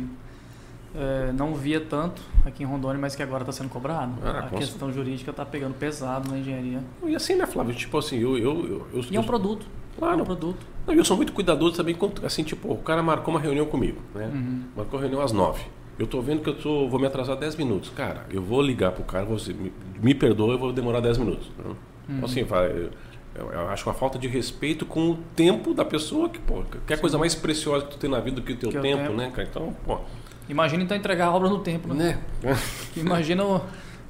é, 0.95 1.33
não 1.33 1.53
via 1.56 1.81
tanto 1.81 2.21
aqui 2.45 2.63
em 2.63 2.65
Rondônia, 2.65 3.00
mas 3.00 3.15
que 3.15 3.23
agora 3.23 3.44
está 3.44 3.51
sendo 3.51 3.69
cobrado. 3.69 4.13
Ah, 4.23 4.47
a 4.51 4.57
questão 4.57 4.94
jurídica 4.94 5.31
está 5.31 5.45
pegando 5.45 5.73
pesado 5.73 6.31
na 6.31 6.38
engenharia. 6.38 6.79
E 7.06 7.15
assim, 7.15 7.35
né, 7.35 7.45
Flávio? 7.45 7.75
Tipo 7.75 7.97
assim, 7.97 8.17
eu... 8.17 8.38
eu, 8.38 8.65
eu, 8.65 8.88
eu 8.94 9.06
e 9.12 9.17
é 9.17 9.19
um 9.19 9.23
produto. 9.23 9.65
Claro. 9.97 10.21
Um 10.21 10.25
produto. 10.25 10.65
Não, 10.86 10.94
eu 10.94 11.03
sou 11.03 11.18
muito 11.18 11.33
cuidadoso 11.33 11.75
também, 11.75 11.97
assim, 12.24 12.44
tipo, 12.44 12.71
o 12.71 12.77
cara 12.77 13.01
marcou 13.01 13.33
uma 13.33 13.39
reunião 13.39 13.65
comigo, 13.65 14.00
né? 14.13 14.30
Uhum. 14.33 14.63
Marcou 14.75 15.00
a 15.00 15.01
reunião 15.01 15.21
às 15.21 15.31
nove. 15.31 15.63
Eu 15.97 16.06
tô 16.06 16.21
vendo 16.21 16.42
que 16.42 16.50
eu 16.50 16.56
tô, 16.56 16.89
vou 16.89 17.00
me 17.00 17.07
atrasar 17.07 17.38
10 17.38 17.56
minutos. 17.56 17.89
Cara, 17.95 18.25
eu 18.30 18.42
vou 18.42 18.62
ligar 18.62 18.92
pro 18.92 19.03
cara, 19.03 19.25
você 19.25 19.53
me, 19.53 19.71
me 20.01 20.13
perdoa, 20.13 20.53
eu 20.53 20.59
vou 20.59 20.74
demorar 20.74 21.00
10 21.00 21.18
minutos. 21.18 21.47
Né? 21.57 21.65
Uhum. 21.65 21.75
Então, 22.09 22.25
assim, 22.25 22.42
eu, 22.42 23.51
eu, 23.51 23.69
acho 23.69 23.88
uma 23.88 23.95
falta 23.95 24.19
de 24.19 24.27
respeito 24.27 24.86
com 24.86 25.12
o 25.12 25.18
tempo 25.36 25.74
da 25.74 25.86
pessoa, 25.86 26.30
que, 26.30 26.39
pô, 26.39 26.63
que 26.86 26.94
é 26.94 26.95
a 26.95 27.00
coisa 27.00 27.18
mais 27.18 27.33
preciosa 27.33 27.86
que 27.86 27.91
tu 27.91 27.98
tem 27.98 28.10
na 28.10 28.20
vida 28.20 28.38
do 28.38 28.41
que 28.41 28.53
o 28.53 28.58
teu 28.58 28.70
que 28.70 28.79
tempo, 28.79 29.03
tempo, 29.03 29.13
né, 29.13 29.31
cara? 29.31 29.48
Então, 29.50 29.75
pô. 29.86 30.00
Imagina 30.48 30.84
então 30.84 30.96
entregar 30.96 31.27
a 31.27 31.34
obra 31.34 31.50
no 31.50 31.60
tempo, 31.60 31.93
né? 31.93 32.20
né? 32.43 32.58
Imagina 32.96 33.43
o. 33.43 33.62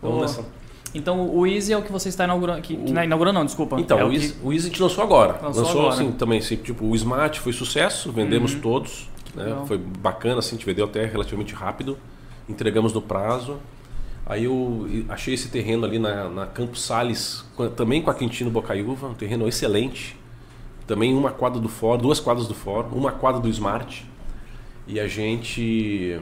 o... 0.01 0.25
Então 0.95 1.29
o 1.29 1.45
Easy 1.45 1.73
é 1.73 1.77
o 1.77 1.81
que 1.81 1.91
você 1.91 2.09
está 2.09 2.23
inaugurando. 2.23 2.61
Que, 2.61 2.75
que, 2.75 2.91
inaugurando 2.91 3.39
não, 3.39 3.45
desculpa. 3.45 3.79
Então, 3.79 3.99
é 3.99 4.05
o, 4.05 4.11
Easy, 4.11 4.33
que... 4.33 4.45
o 4.45 4.53
Easy 4.53 4.67
a 4.67 4.69
gente 4.69 4.81
lançou 4.81 5.03
agora. 5.03 5.33
Lançou, 5.41 5.63
lançou 5.63 5.81
agora. 5.81 5.95
assim 5.95 6.11
também, 6.13 6.39
assim, 6.39 6.55
tipo, 6.55 6.85
o 6.85 6.95
Smart 6.95 7.39
foi 7.39 7.53
sucesso, 7.53 8.11
vendemos 8.11 8.53
uhum. 8.53 8.61
todos. 8.61 9.09
Né? 9.35 9.63
Foi 9.67 9.77
bacana, 9.77 10.39
assim, 10.39 10.55
a 10.55 10.57
gente 10.57 10.65
vendeu 10.65 10.85
até 10.85 11.05
relativamente 11.05 11.53
rápido. 11.53 11.97
Entregamos 12.47 12.93
no 12.93 13.01
prazo. 13.01 13.57
Aí 14.25 14.45
eu 14.45 14.87
achei 15.09 15.33
esse 15.33 15.49
terreno 15.49 15.85
ali 15.85 15.99
na, 15.99 16.29
na 16.29 16.45
Campos 16.47 16.81
Sales, 16.83 17.45
também 17.75 18.01
com 18.01 18.09
a 18.09 18.13
Quintino 18.13 18.49
Bocaiúva, 18.49 19.07
um 19.07 19.13
terreno 19.13 19.47
excelente. 19.47 20.17
Também 20.87 21.13
uma 21.13 21.31
quadra 21.31 21.59
do 21.59 21.69
Ford, 21.69 22.01
duas 22.01 22.19
quadras 22.19 22.47
do 22.47 22.55
Ford, 22.55 22.87
uma 22.93 23.11
quadra 23.11 23.41
do 23.41 23.49
Smart. 23.49 24.05
E 24.87 24.99
a 24.99 25.07
gente 25.07 26.19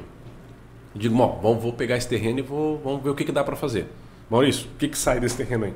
digo, 0.96 1.16
bom, 1.16 1.40
vamos, 1.42 1.64
vou 1.64 1.74
pegar 1.74 1.98
esse 1.98 2.08
terreno 2.08 2.40
e 2.40 2.42
vou, 2.42 2.80
vamos 2.84 3.04
ver 3.04 3.10
o 3.10 3.16
que, 3.16 3.24
que 3.24 3.32
dá 3.32 3.44
para 3.44 3.56
fazer. 3.56 3.88
Maurício, 4.34 4.66
o 4.66 4.78
que, 4.80 4.88
que 4.88 4.98
sai 4.98 5.20
desse 5.20 5.38
terreno 5.38 5.66
aí? 5.66 5.74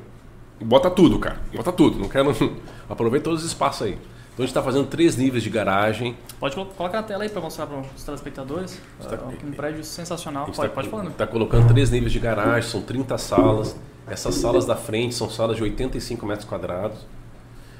Bota 0.60 0.90
tudo, 0.90 1.16
cara. 1.20 1.40
Bota 1.54 1.70
tudo. 1.70 1.96
Não 1.96 2.08
quero. 2.08 2.34
Aproveita 2.90 3.26
todos 3.26 3.44
os 3.44 3.46
espaços 3.46 3.86
aí. 3.86 3.92
Então 3.92 4.38
a 4.38 4.40
gente 4.42 4.48
está 4.48 4.60
fazendo 4.60 4.88
três 4.88 5.16
níveis 5.16 5.44
de 5.44 5.48
garagem. 5.48 6.16
Pode 6.40 6.56
colocar 6.56 6.90
na 6.90 7.04
tela 7.04 7.22
aí 7.22 7.28
para 7.28 7.40
mostrar 7.40 7.68
para 7.68 7.78
os 7.78 8.02
telespectadores. 8.02 8.80
Tá, 9.00 9.14
é 9.14 9.46
um 9.46 9.52
prédio 9.52 9.84
sensacional. 9.84 10.46
Pode, 10.46 10.56
tá, 10.56 10.68
pode 10.70 10.88
falar. 10.88 11.04
Está 11.06 11.24
colocando 11.24 11.68
três 11.68 11.88
níveis 11.92 12.10
de 12.10 12.18
garagem, 12.18 12.68
são 12.68 12.82
30 12.82 13.16
salas. 13.16 13.76
Essas 14.08 14.34
salas 14.34 14.66
da 14.66 14.74
frente 14.74 15.14
são 15.14 15.30
salas 15.30 15.56
de 15.56 15.62
85 15.62 16.26
metros 16.26 16.48
quadrados. 16.48 16.98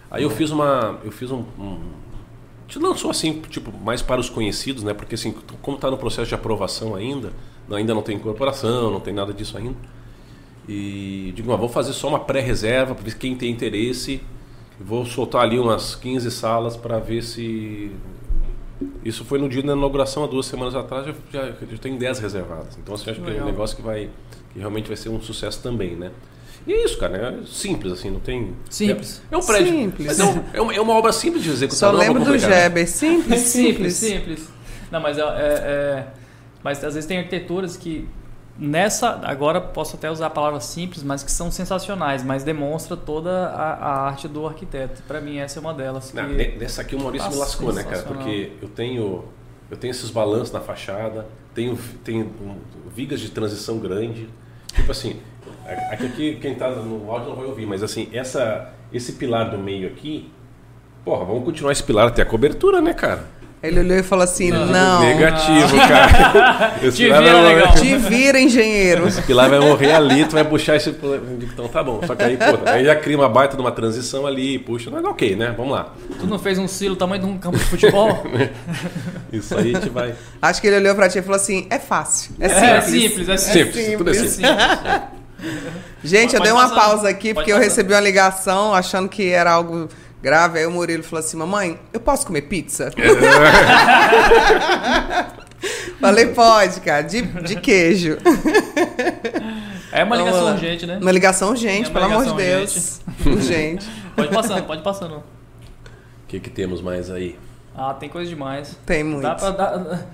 Aí 0.08 0.22
eu 0.22 0.30
fiz 0.30 0.52
uma. 0.52 1.00
Eu 1.02 1.10
fiz 1.10 1.32
um, 1.32 1.44
um 1.58 1.80
a 2.72 2.78
lançou 2.78 3.10
assim, 3.10 3.40
tipo, 3.48 3.76
mais 3.76 4.00
para 4.00 4.20
os 4.20 4.30
conhecidos, 4.30 4.84
né? 4.84 4.94
Porque 4.94 5.16
assim, 5.16 5.34
como 5.60 5.76
está 5.76 5.90
no 5.90 5.98
processo 5.98 6.28
de 6.28 6.36
aprovação 6.36 6.94
ainda, 6.94 7.32
ainda 7.68 7.92
não 7.92 8.02
tem 8.02 8.14
incorporação, 8.14 8.92
não 8.92 9.00
tem 9.00 9.12
nada 9.12 9.34
disso 9.34 9.58
ainda. 9.58 9.97
E 10.68 11.32
digo, 11.34 11.50
ah, 11.52 11.56
vou 11.56 11.68
fazer 11.68 11.92
só 11.94 12.08
uma 12.08 12.20
pré-reserva 12.20 12.94
para 12.94 13.02
ver 13.04 13.16
quem 13.16 13.34
tem 13.34 13.50
interesse. 13.50 14.20
Vou 14.78 15.04
soltar 15.06 15.42
ali 15.42 15.58
umas 15.58 15.94
15 15.94 16.30
salas 16.30 16.76
para 16.76 16.98
ver 16.98 17.22
se. 17.22 17.90
Isso 19.04 19.24
foi 19.24 19.38
no 19.40 19.48
dia 19.48 19.62
da 19.62 19.72
inauguração, 19.72 20.22
há 20.22 20.26
duas 20.26 20.46
semanas 20.46 20.74
atrás, 20.74 21.06
já, 21.06 21.14
já, 21.32 21.46
já 21.68 21.78
tenho 21.80 21.98
10 21.98 22.18
reservadas. 22.20 22.78
Então, 22.80 22.94
assim, 22.94 23.10
acho 23.10 23.20
Legal. 23.20 23.34
que 23.34 23.40
é 23.40 23.42
um 23.42 23.46
negócio 23.46 23.76
que, 23.76 23.82
vai, 23.82 24.08
que 24.52 24.58
realmente 24.58 24.86
vai 24.86 24.96
ser 24.96 25.08
um 25.08 25.20
sucesso 25.20 25.60
também, 25.62 25.96
né? 25.96 26.12
E 26.66 26.72
é 26.72 26.84
isso, 26.84 26.98
cara, 26.98 27.16
é 27.42 27.46
simples, 27.46 27.92
assim, 27.94 28.10
não 28.10 28.20
tem. 28.20 28.52
Simples. 28.70 29.22
É, 29.30 29.34
é 29.34 29.38
um 29.38 29.40
prédio. 29.44 29.72
Simples. 29.72 30.06
Mas 30.06 30.20
é, 30.20 30.24
um- 30.24 30.44
é 30.52 30.60
uma, 30.60 30.74
é 30.74 30.80
uma 30.80 30.92
obra 30.94 31.12
simples 31.12 31.42
de 31.42 31.50
executar. 31.50 31.78
Só 31.78 31.92
não 31.92 32.00
é 32.02 32.06
lembro 32.06 32.20
do 32.20 32.26
complicada. 32.26 32.54
Geber. 32.54 32.86
Simples, 32.86 33.40
simples, 33.48 33.94
simples. 33.94 33.94
simples. 33.94 34.48
Não, 34.92 35.00
mas 35.00 35.18
é, 35.18 35.22
é- 35.22 35.24
é- 35.26 36.06
Mas 36.62 36.84
às 36.84 36.94
vezes 36.94 37.06
tem 37.08 37.18
arquiteturas 37.18 37.76
que. 37.76 38.06
Nessa. 38.58 39.20
Agora 39.22 39.60
posso 39.60 39.96
até 39.96 40.10
usar 40.10 40.26
a 40.26 40.30
palavra 40.30 40.58
simples, 40.60 41.02
mas 41.04 41.22
que 41.22 41.30
são 41.30 41.50
sensacionais, 41.50 42.24
mas 42.24 42.42
demonstra 42.42 42.96
toda 42.96 43.46
a, 43.50 43.72
a 43.74 44.00
arte 44.08 44.26
do 44.26 44.46
arquiteto. 44.46 45.02
Pra 45.06 45.20
mim, 45.20 45.38
essa 45.38 45.58
é 45.58 45.60
uma 45.60 45.72
delas. 45.72 46.12
Não, 46.12 46.28
nessa 46.28 46.82
aqui 46.82 46.96
o 46.96 47.00
Maurício 47.00 47.28
me 47.28 47.34
Tá 47.34 47.40
lascou, 47.40 47.72
né, 47.72 47.84
cara? 47.84 48.02
Porque 48.02 48.52
eu 48.60 48.68
tenho, 48.68 49.24
eu 49.70 49.76
tenho 49.76 49.90
esses 49.92 50.10
balanços 50.10 50.50
na 50.52 50.60
fachada, 50.60 51.26
tenho, 51.54 51.78
tenho 52.02 52.30
vigas 52.94 53.20
de 53.20 53.30
transição 53.30 53.78
grande. 53.78 54.28
Tipo 54.74 54.90
assim, 54.90 55.20
a- 55.64 55.94
aqui, 55.94 56.06
aqui 56.06 56.36
quem 56.40 56.54
tá 56.56 56.68
no 56.70 57.10
áudio 57.10 57.28
não 57.30 57.36
vai 57.36 57.46
ouvir, 57.46 57.64
mas 57.66 57.82
assim, 57.82 58.08
essa, 58.12 58.72
esse 58.92 59.12
pilar 59.12 59.50
do 59.50 59.58
meio 59.58 59.86
aqui, 59.88 60.30
porra, 61.04 61.24
vamos 61.24 61.44
continuar 61.44 61.70
esse 61.72 61.82
pilar 61.82 62.08
até 62.08 62.22
a 62.22 62.26
cobertura, 62.26 62.80
né, 62.80 62.92
cara? 62.92 63.24
Ele 63.60 63.80
olhou 63.80 63.98
e 63.98 64.02
falou 64.04 64.22
assim: 64.22 64.50
Não. 64.52 64.66
não. 64.66 65.00
Negativo, 65.00 65.76
cara. 65.88 66.74
Esse 66.82 66.96
Te 66.98 67.02
vira, 67.04 67.20
vai. 67.20 67.72
Te 67.74 67.96
vira, 67.96 68.38
engenheiro. 68.40 69.08
Esse 69.08 69.20
pilar 69.22 69.50
vai 69.50 69.58
morrer 69.58 69.92
ali, 69.92 70.24
tu 70.24 70.32
vai 70.32 70.44
puxar 70.44 70.76
esse. 70.76 70.90
Então 71.42 71.66
tá 71.66 71.82
bom. 71.82 72.00
Só 72.06 72.14
que 72.14 72.22
aí, 72.22 72.36
pô, 72.36 72.58
aí 72.70 72.84
já 72.84 72.94
cria 72.94 73.16
uma 73.16 73.28
baita 73.28 73.56
de 73.56 73.60
uma 73.62 73.72
transição 73.72 74.26
ali, 74.26 74.60
puxa, 74.60 74.90
mas 74.92 75.04
ok, 75.04 75.34
né? 75.34 75.52
Vamos 75.56 75.72
lá. 75.72 75.92
Tu 76.20 76.26
não 76.28 76.38
fez 76.38 76.56
um 76.58 76.68
silo 76.68 76.94
tamanho 76.94 77.22
de 77.22 77.28
um 77.28 77.36
campo 77.36 77.58
de 77.58 77.64
futebol? 77.64 78.24
Isso 79.32 79.56
aí 79.56 79.74
a 79.74 79.80
gente 79.80 79.90
vai. 79.90 80.14
Acho 80.40 80.60
que 80.60 80.66
ele 80.68 80.76
olhou 80.76 80.94
pra 80.94 81.08
ti 81.08 81.18
e 81.18 81.22
falou 81.22 81.36
assim: 81.36 81.66
é 81.68 81.78
fácil. 81.80 82.32
É 82.38 82.46
É 82.46 82.80
simples. 82.80 83.02
simples, 83.10 83.28
é 83.28 83.36
Simples, 83.36 83.74
simples. 83.74 83.96
tudo 83.98 84.10
é 84.10 84.12
É 84.12 84.14
simples. 84.14 84.34
simples. 84.36 85.18
Gente, 86.02 86.34
eu 86.34 86.40
dei 86.42 86.52
uma 86.52 86.68
passar. 86.68 86.74
pausa 86.80 87.08
aqui 87.08 87.28
Pode 87.34 87.34
porque 87.34 87.52
eu 87.52 87.58
recebi 87.58 87.92
uma 87.92 88.00
ligação 88.00 88.74
achando 88.74 89.08
que 89.08 89.28
era 89.30 89.50
algo 89.52 89.88
grave. 90.22 90.58
Aí 90.58 90.66
o 90.66 90.70
Murilo 90.70 91.02
falou 91.02 91.24
assim: 91.24 91.36
Mamãe, 91.36 91.78
eu 91.92 92.00
posso 92.00 92.26
comer 92.26 92.42
pizza? 92.42 92.90
Falei, 96.00 96.26
pode, 96.28 96.80
cara, 96.80 97.02
de, 97.02 97.22
de 97.22 97.56
queijo. 97.60 98.18
É 99.90 100.04
uma 100.04 100.16
Vamos 100.16 100.26
ligação 100.30 100.44
lá. 100.44 100.52
urgente, 100.52 100.86
né? 100.86 100.98
Uma 101.00 101.10
ligação 101.12 101.48
urgente, 101.48 101.86
É 101.86 101.90
uma 101.90 101.92
pelo 101.94 102.04
amor 102.04 102.24
de 102.26 102.30
ligação 102.42 102.58
Deus. 102.58 103.00
Urgente. 103.24 103.88
Pode 104.14 104.28
passando, 104.34 104.62
pode 104.66 104.82
passando. 104.82 105.14
O 105.16 105.22
que, 106.28 106.38
que 106.40 106.50
temos 106.50 106.82
mais 106.82 107.10
aí? 107.10 107.38
Ah, 107.74 107.94
tem 107.94 108.06
coisa 108.08 108.28
demais. 108.28 108.76
Tem 108.84 109.02
muito. 109.02 109.22
Dá 109.22 109.34
pra 109.34 109.50
dar. 109.50 110.06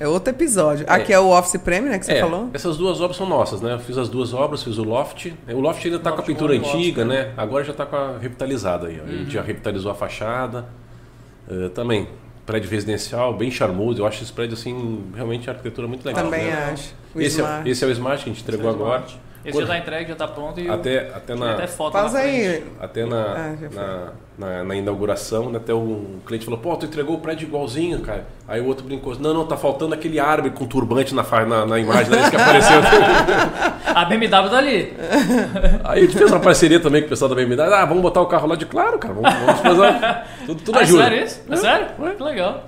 É 0.00 0.08
outro 0.08 0.30
episódio. 0.32 0.84
Aqui 0.88 1.12
é 1.12 1.18
o 1.20 1.28
Office 1.30 1.56
Premium, 1.62 1.90
né, 1.90 1.98
que 1.98 2.06
você 2.06 2.14
É, 2.14 2.20
falou? 2.20 2.50
essas 2.52 2.76
duas 2.76 3.00
obras 3.00 3.16
são 3.16 3.26
nossas, 3.28 3.60
né? 3.60 3.74
Eu 3.74 3.78
fiz 3.78 3.96
as 3.96 4.08
duas 4.08 4.34
obras, 4.34 4.62
fiz 4.62 4.76
o 4.78 4.82
Loft. 4.84 5.32
O 5.48 5.60
Loft 5.60 5.84
ainda 5.84 5.98
tá 6.00 6.10
com 6.10 6.16
a 6.16 6.18
Loft 6.18 6.26
pintura 6.26 6.54
antiga, 6.54 7.02
two. 7.02 7.08
né? 7.12 7.32
Agora 7.36 7.62
já 7.64 7.72
tá 7.72 7.86
com 7.86 7.94
a 7.96 8.18
revitalizada 8.18 8.88
aí. 8.88 9.00
ó. 9.00 9.04
A 9.08 9.12
gente 9.12 9.30
já 9.32 9.42
revitalizou 9.42 9.90
a 9.92 9.94
fachada. 9.94 10.66
Eh, 11.48 11.68
também, 11.68 12.08
prédio 12.44 12.68
residencial, 12.70 13.34
bem 13.34 13.50
charmoso. 13.50 14.00
Eu 14.02 14.06
acho 14.06 14.22
esse 14.22 14.32
prédio, 14.32 14.54
assim, 14.54 15.04
realmente 15.14 15.48
a 15.48 15.52
arquitetura 15.52 15.86
muito 15.86 16.04
legal. 16.04 16.24
Também 16.24 16.44
né? 16.46 16.70
acho. 16.72 16.94
O 17.14 17.20
Esse 17.20 17.40
é, 17.40 17.44
Smart. 17.44 17.70
esse 17.70 17.84
é 17.84 17.86
o 17.86 17.90
Smart 17.92 18.24
que 18.24 18.30
a 18.30 18.32
gente 18.32 18.42
entregou 18.42 18.70
agora. 18.70 19.04
Esse 19.44 19.60
já 19.60 19.66
tá 19.66 19.78
entregue, 19.78 20.08
já 20.08 20.16
tá 20.16 20.28
pronto 20.28 20.58
e 20.60 20.68
Até, 20.68 21.00
até 21.08 21.20
tem 21.34 21.36
na, 21.36 21.52
até 21.52 21.66
foto 21.66 21.92
Faz 21.92 22.12
na 22.12 22.18
aí. 22.20 22.64
Até 22.80 23.04
na, 23.04 23.22
Ah, 23.22 23.54
na, 24.38 24.46
na, 24.46 24.64
na 24.64 24.74
inauguração, 24.74 25.50
né, 25.50 25.58
até 25.58 25.74
um 25.74 26.18
cliente 26.26 26.44
falou, 26.44 26.58
pô, 26.60 26.74
tu 26.76 26.86
entregou 26.86 27.16
o 27.16 27.20
prédio 27.20 27.46
igualzinho, 27.46 28.00
cara. 28.00 28.26
Aí 28.48 28.60
o 28.60 28.66
outro 28.66 28.84
brincou, 28.86 29.14
não, 29.18 29.34
não, 29.34 29.46
tá 29.46 29.56
faltando 29.56 29.94
aquele 29.94 30.18
árabe 30.18 30.50
com 30.50 30.66
turbante 30.66 31.14
na, 31.14 31.22
na, 31.46 31.66
na 31.66 31.78
imagem 31.78 32.10
deles 32.10 32.28
que 32.30 32.36
apareceu. 32.36 32.80
A 33.94 34.04
BMW 34.06 34.28
tá 34.28 34.58
ali. 34.58 34.92
Aí 35.84 35.98
a 36.00 36.04
gente 36.06 36.16
fez 36.18 36.30
uma 36.30 36.40
parceria 36.40 36.80
também 36.80 37.02
com 37.02 37.06
o 37.06 37.10
pessoal 37.10 37.28
da 37.28 37.34
BMW. 37.36 37.62
Ah, 37.72 37.84
vamos 37.84 38.02
botar 38.02 38.20
o 38.22 38.26
carro 38.26 38.48
lá 38.48 38.56
de 38.56 38.66
claro, 38.66 38.98
cara. 38.98 39.14
Vamos, 39.14 39.32
vamos 39.32 39.60
fazer. 39.60 40.24
Tudo, 40.46 40.62
tudo 40.62 40.78
Ah, 40.78 40.80
é 40.80 40.82
ajuda. 40.84 41.02
sério 41.04 41.24
isso? 41.24 41.42
É 41.48 41.56
sério? 41.56 41.86
Ué. 42.00 42.14
Que 42.14 42.22
legal. 42.22 42.64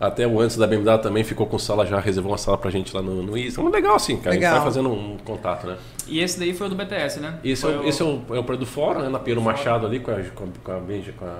Até 0.00 0.26
o 0.26 0.40
antes 0.40 0.56
da 0.56 0.66
BMW 0.66 0.98
também 0.98 1.22
ficou 1.22 1.46
com 1.46 1.58
sala 1.58 1.84
já, 1.84 2.00
reservou 2.00 2.32
uma 2.32 2.38
sala 2.38 2.56
pra 2.56 2.70
gente 2.70 2.96
lá 2.96 3.02
no, 3.02 3.22
no 3.22 3.36
ISA. 3.36 3.60
Então, 3.60 3.70
legal 3.70 3.94
assim, 3.96 4.16
cara. 4.16 4.30
A 4.30 4.32
Legal. 4.32 4.52
gente 4.54 4.58
vai 4.62 4.72
fazendo 4.72 4.88
um 4.90 5.18
contato, 5.22 5.66
né? 5.66 5.76
E 6.08 6.20
esse 6.20 6.38
daí 6.38 6.54
foi 6.54 6.68
o 6.68 6.70
do 6.70 6.76
BTS, 6.76 7.20
né? 7.20 7.38
Esse, 7.44 7.66
é, 7.66 7.68
o, 7.68 7.86
esse 7.86 8.00
é, 8.00 8.04
o, 8.06 8.22
é 8.34 8.38
o 8.38 8.42
prédio 8.44 8.64
do 8.64 8.66
fórum, 8.66 9.02
né? 9.02 9.10
Na 9.10 9.18
Pedro 9.18 9.42
Machado 9.42 9.84
ali, 9.86 10.00
com 10.00 10.10
a, 10.10 10.14
com 10.34 10.44
a, 10.44 10.46
com 10.64 10.72
a 10.72 10.80
Benja, 10.80 11.12
com 11.12 11.24
a, 11.26 11.36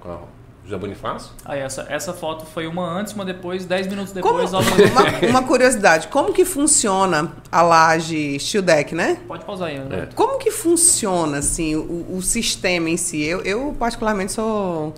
com 0.00 0.08
a 0.10 0.18
José 0.64 0.78
Bonifácio. 0.78 1.32
Aí 1.44 1.60
essa, 1.60 1.84
essa 1.90 2.14
foto 2.14 2.46
foi 2.46 2.66
uma 2.66 2.82
antes, 2.88 3.12
uma 3.12 3.26
depois, 3.26 3.66
10 3.66 3.88
minutos 3.88 4.12
Como, 4.14 4.38
depois. 4.40 4.54
obra- 4.54 4.72
uma, 5.28 5.28
uma 5.40 5.42
curiosidade, 5.46 6.08
como 6.08 6.32
que 6.32 6.46
funciona 6.46 7.32
a 7.50 7.60
laje 7.60 8.38
Steel 8.40 8.62
Deck, 8.62 8.94
né? 8.94 9.18
Pode 9.28 9.44
pausar 9.44 9.68
aí. 9.68 9.78
né? 9.78 10.08
É. 10.10 10.14
Como 10.14 10.38
que 10.38 10.50
funciona, 10.50 11.38
assim, 11.38 11.76
o, 11.76 12.06
o 12.16 12.22
sistema 12.22 12.88
em 12.88 12.96
si? 12.96 13.22
Eu, 13.22 13.42
eu, 13.42 13.76
particularmente, 13.78 14.32
sou... 14.32 14.94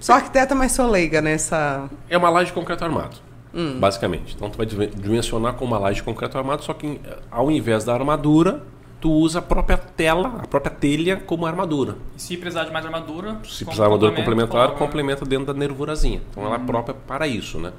Sou 0.00 0.14
arquiteta, 0.14 0.54
mas 0.54 0.72
sou 0.72 0.88
leiga 0.90 1.20
nessa... 1.22 1.88
É 2.08 2.16
uma 2.16 2.28
laje 2.30 2.46
de 2.46 2.52
concreto 2.52 2.84
armado, 2.84 3.16
Hum. 3.54 3.78
basicamente. 3.80 4.34
Então 4.34 4.48
tu 4.50 4.56
vai 4.56 4.66
dimen- 4.66 4.90
dimensionar 4.94 5.54
com 5.54 5.64
uma 5.64 5.78
laje 5.78 5.96
de 5.96 6.02
concreto 6.02 6.36
armado, 6.38 6.62
só 6.64 6.72
que 6.74 6.86
em- 6.86 7.00
ao 7.30 7.50
invés 7.50 7.84
da 7.84 7.92
armadura, 7.94 8.62
tu 9.00 9.10
usa 9.10 9.40
a 9.40 9.42
própria 9.42 9.76
tela, 9.76 10.40
a 10.42 10.46
própria 10.46 10.70
telha 10.74 11.16
como 11.16 11.44
armadura. 11.46 11.96
E 12.16 12.22
se 12.22 12.36
precisar 12.36 12.64
de 12.64 12.72
mais 12.72 12.84
armadura, 12.86 13.38
Se 13.44 13.64
precisar 13.64 13.72
de 13.74 13.82
armadura 13.82 14.12
complemento, 14.12 14.46
complementar, 14.46 14.66
coloca- 14.68 14.78
complementa 14.78 15.24
dentro 15.24 15.46
da 15.46 15.54
nervurazinha. 15.54 16.22
Então 16.30 16.44
ela 16.46 16.54
é 16.54 16.58
própria 16.58 16.94
para 17.06 17.26
isso, 17.26 17.58
né? 17.58 17.72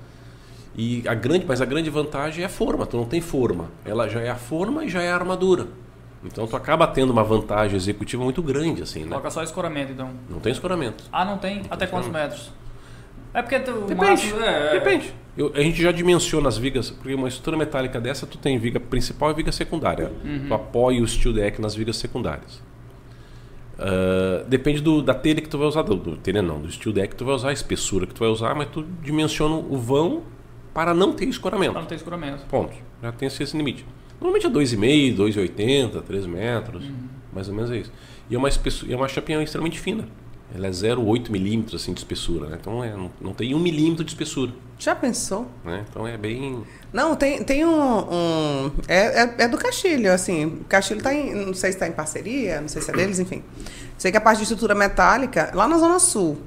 E 0.76 1.04
a 1.08 1.14
grande, 1.14 1.46
mas 1.48 1.62
a 1.62 1.66
grande 1.66 1.90
vantagem 1.90 2.42
é 2.44 2.48
a 2.48 2.50
forma. 2.50 2.86
Tu 2.88 2.98
não 2.98 3.06
tem 3.06 3.22
forma. 3.22 3.66
Ela 3.86 4.10
já 4.10 4.20
é 4.22 4.30
a 4.30 4.36
forma 4.36 4.84
e 4.84 4.90
já 4.90 5.02
é 5.04 5.12
a 5.12 5.16
armadura. 5.16 5.68
Então 6.26 6.48
tu 6.48 6.56
acaba 6.56 6.88
tendo 6.88 7.12
uma 7.12 7.24
vantagem 7.24 7.76
executiva 7.76 8.24
muito 8.24 8.42
grande, 8.42 8.82
assim, 8.82 9.02
né? 9.04 9.10
Coloca 9.10 9.30
só 9.30 9.44
escoramento, 9.44 9.92
então. 9.92 10.10
Não 10.30 10.40
tem 10.40 10.52
escoramento. 10.52 11.04
Ah, 11.12 11.26
não 11.26 11.38
tem? 11.38 11.62
Até 11.70 11.86
quantos 11.88 12.10
metros? 12.10 12.52
É 13.34 13.42
porque 13.42 13.60
tu, 13.60 13.72
Depende. 13.82 13.96
máximo- 13.96 14.40
é, 14.42 14.68
é. 14.68 14.80
Depende. 14.80 15.14
Eu- 15.36 15.52
a 15.56 15.60
gente 15.62 15.82
já 15.82 15.92
dimensiona 15.92 16.48
as 16.48 16.58
vigas, 16.58 16.92
porque 16.92 17.14
uma 17.16 17.28
estrutura 17.28 17.58
metálica 17.58 18.00
dessa, 18.00 18.26
tu 18.28 18.38
tem 18.38 18.58
viga 18.60 18.80
principal 18.80 19.32
e 19.32 19.34
viga 19.34 19.52
secundária. 19.52 20.12
Uhum. 20.24 20.46
Tu 20.48 20.54
apoia 20.54 21.02
o 21.02 21.08
steel 21.08 21.34
deck 21.34 21.60
nas 21.60 21.74
vigas 21.76 21.98
secundárias. 21.98 22.62
Ah, 23.78 24.44
depende 24.48 24.82
do- 24.82 25.02
da 25.02 25.14
telha 25.14 25.42
que 25.42 25.50
tu 25.50 25.58
vai 25.58 25.68
usar, 25.68 25.82
do, 25.82 25.96
do 25.96 26.16
telha 26.18 26.42
não, 26.42 26.60
do 26.62 26.72
steel 26.72 26.94
deck 26.94 27.10
que 27.10 27.16
tu 27.16 27.26
vai 27.26 27.34
usar, 27.36 27.50
a 27.50 27.54
espessura 27.54 28.06
que 28.06 28.14
tu 28.14 28.20
vai 28.20 28.30
usar, 28.30 28.54
mas 28.56 28.68
tu 28.70 28.84
dimensiona 29.02 29.56
o 29.56 29.78
vão 29.78 30.22
para 30.74 30.94
não 30.94 31.14
ter 31.14 31.26
escoramento. 31.26 31.72
Pra 31.74 31.82
não 31.82 31.88
ter 31.88 31.96
escoramento. 31.96 32.46
Ponto. 32.46 32.74
Já 33.02 33.12
tem 33.12 33.28
esse 33.28 33.58
limite. 33.58 33.86
Normalmente 34.24 34.48
é 34.48 34.50
2,5, 34.50 35.18
2,80, 35.18 36.02
3 36.02 36.26
metros. 36.26 36.86
Mais 37.34 37.50
ou 37.50 37.54
menos 37.54 37.70
é 37.72 37.78
isso. 37.78 37.92
E 38.30 38.36
é 38.36 38.38
uma, 38.38 38.48
espessu- 38.48 38.86
e 38.88 38.94
é 38.94 38.96
uma 38.96 39.08
chapinha 39.10 39.42
extremamente 39.44 39.80
fina. 39.80 40.08
Ela 40.56 40.68
é 40.68 40.70
0,8 40.70 41.30
milímetros 41.30 41.82
assim, 41.82 41.94
de 41.94 42.00
espessura. 42.00 42.48
Né? 42.48 42.58
Então 42.62 42.84
é, 42.84 42.92
não, 42.96 43.12
não 43.20 43.34
tem 43.34 43.54
1 43.54 43.60
milímetro 43.60 44.04
de 44.06 44.12
espessura. 44.12 44.52
Já 44.80 44.96
pensou? 44.96 45.48
Né? 45.66 45.84
Então 45.90 46.08
é 46.08 46.16
bem. 46.18 46.64
Não, 46.94 47.16
tem, 47.16 47.44
tem 47.44 47.66
um... 47.66 47.70
um- 47.74 48.72
é, 48.88 49.24
é, 49.24 49.36
é 49.40 49.48
do 49.48 49.58
Castilho, 49.58 50.12
assim. 50.14 50.46
O 50.46 50.64
Castilho 50.70 51.02
tá 51.02 51.14
em... 51.14 51.34
Não 51.34 51.54
sei 51.54 51.72
se 51.74 51.78
tá 51.80 51.88
em 51.88 51.92
parceria, 51.92 52.62
não 52.62 52.68
sei 52.68 52.82
se 52.82 52.92
é 52.92 52.94
deles, 52.94 53.20
enfim. 53.20 53.44
Sei 53.98 54.10
que 54.12 54.18
a 54.18 54.22
parte 54.22 54.38
de 54.38 54.44
estrutura 54.44 54.74
metálica, 54.76 55.52
lá 55.54 55.68
na 55.68 55.78
Zona 55.78 56.00
Sul. 56.00 56.38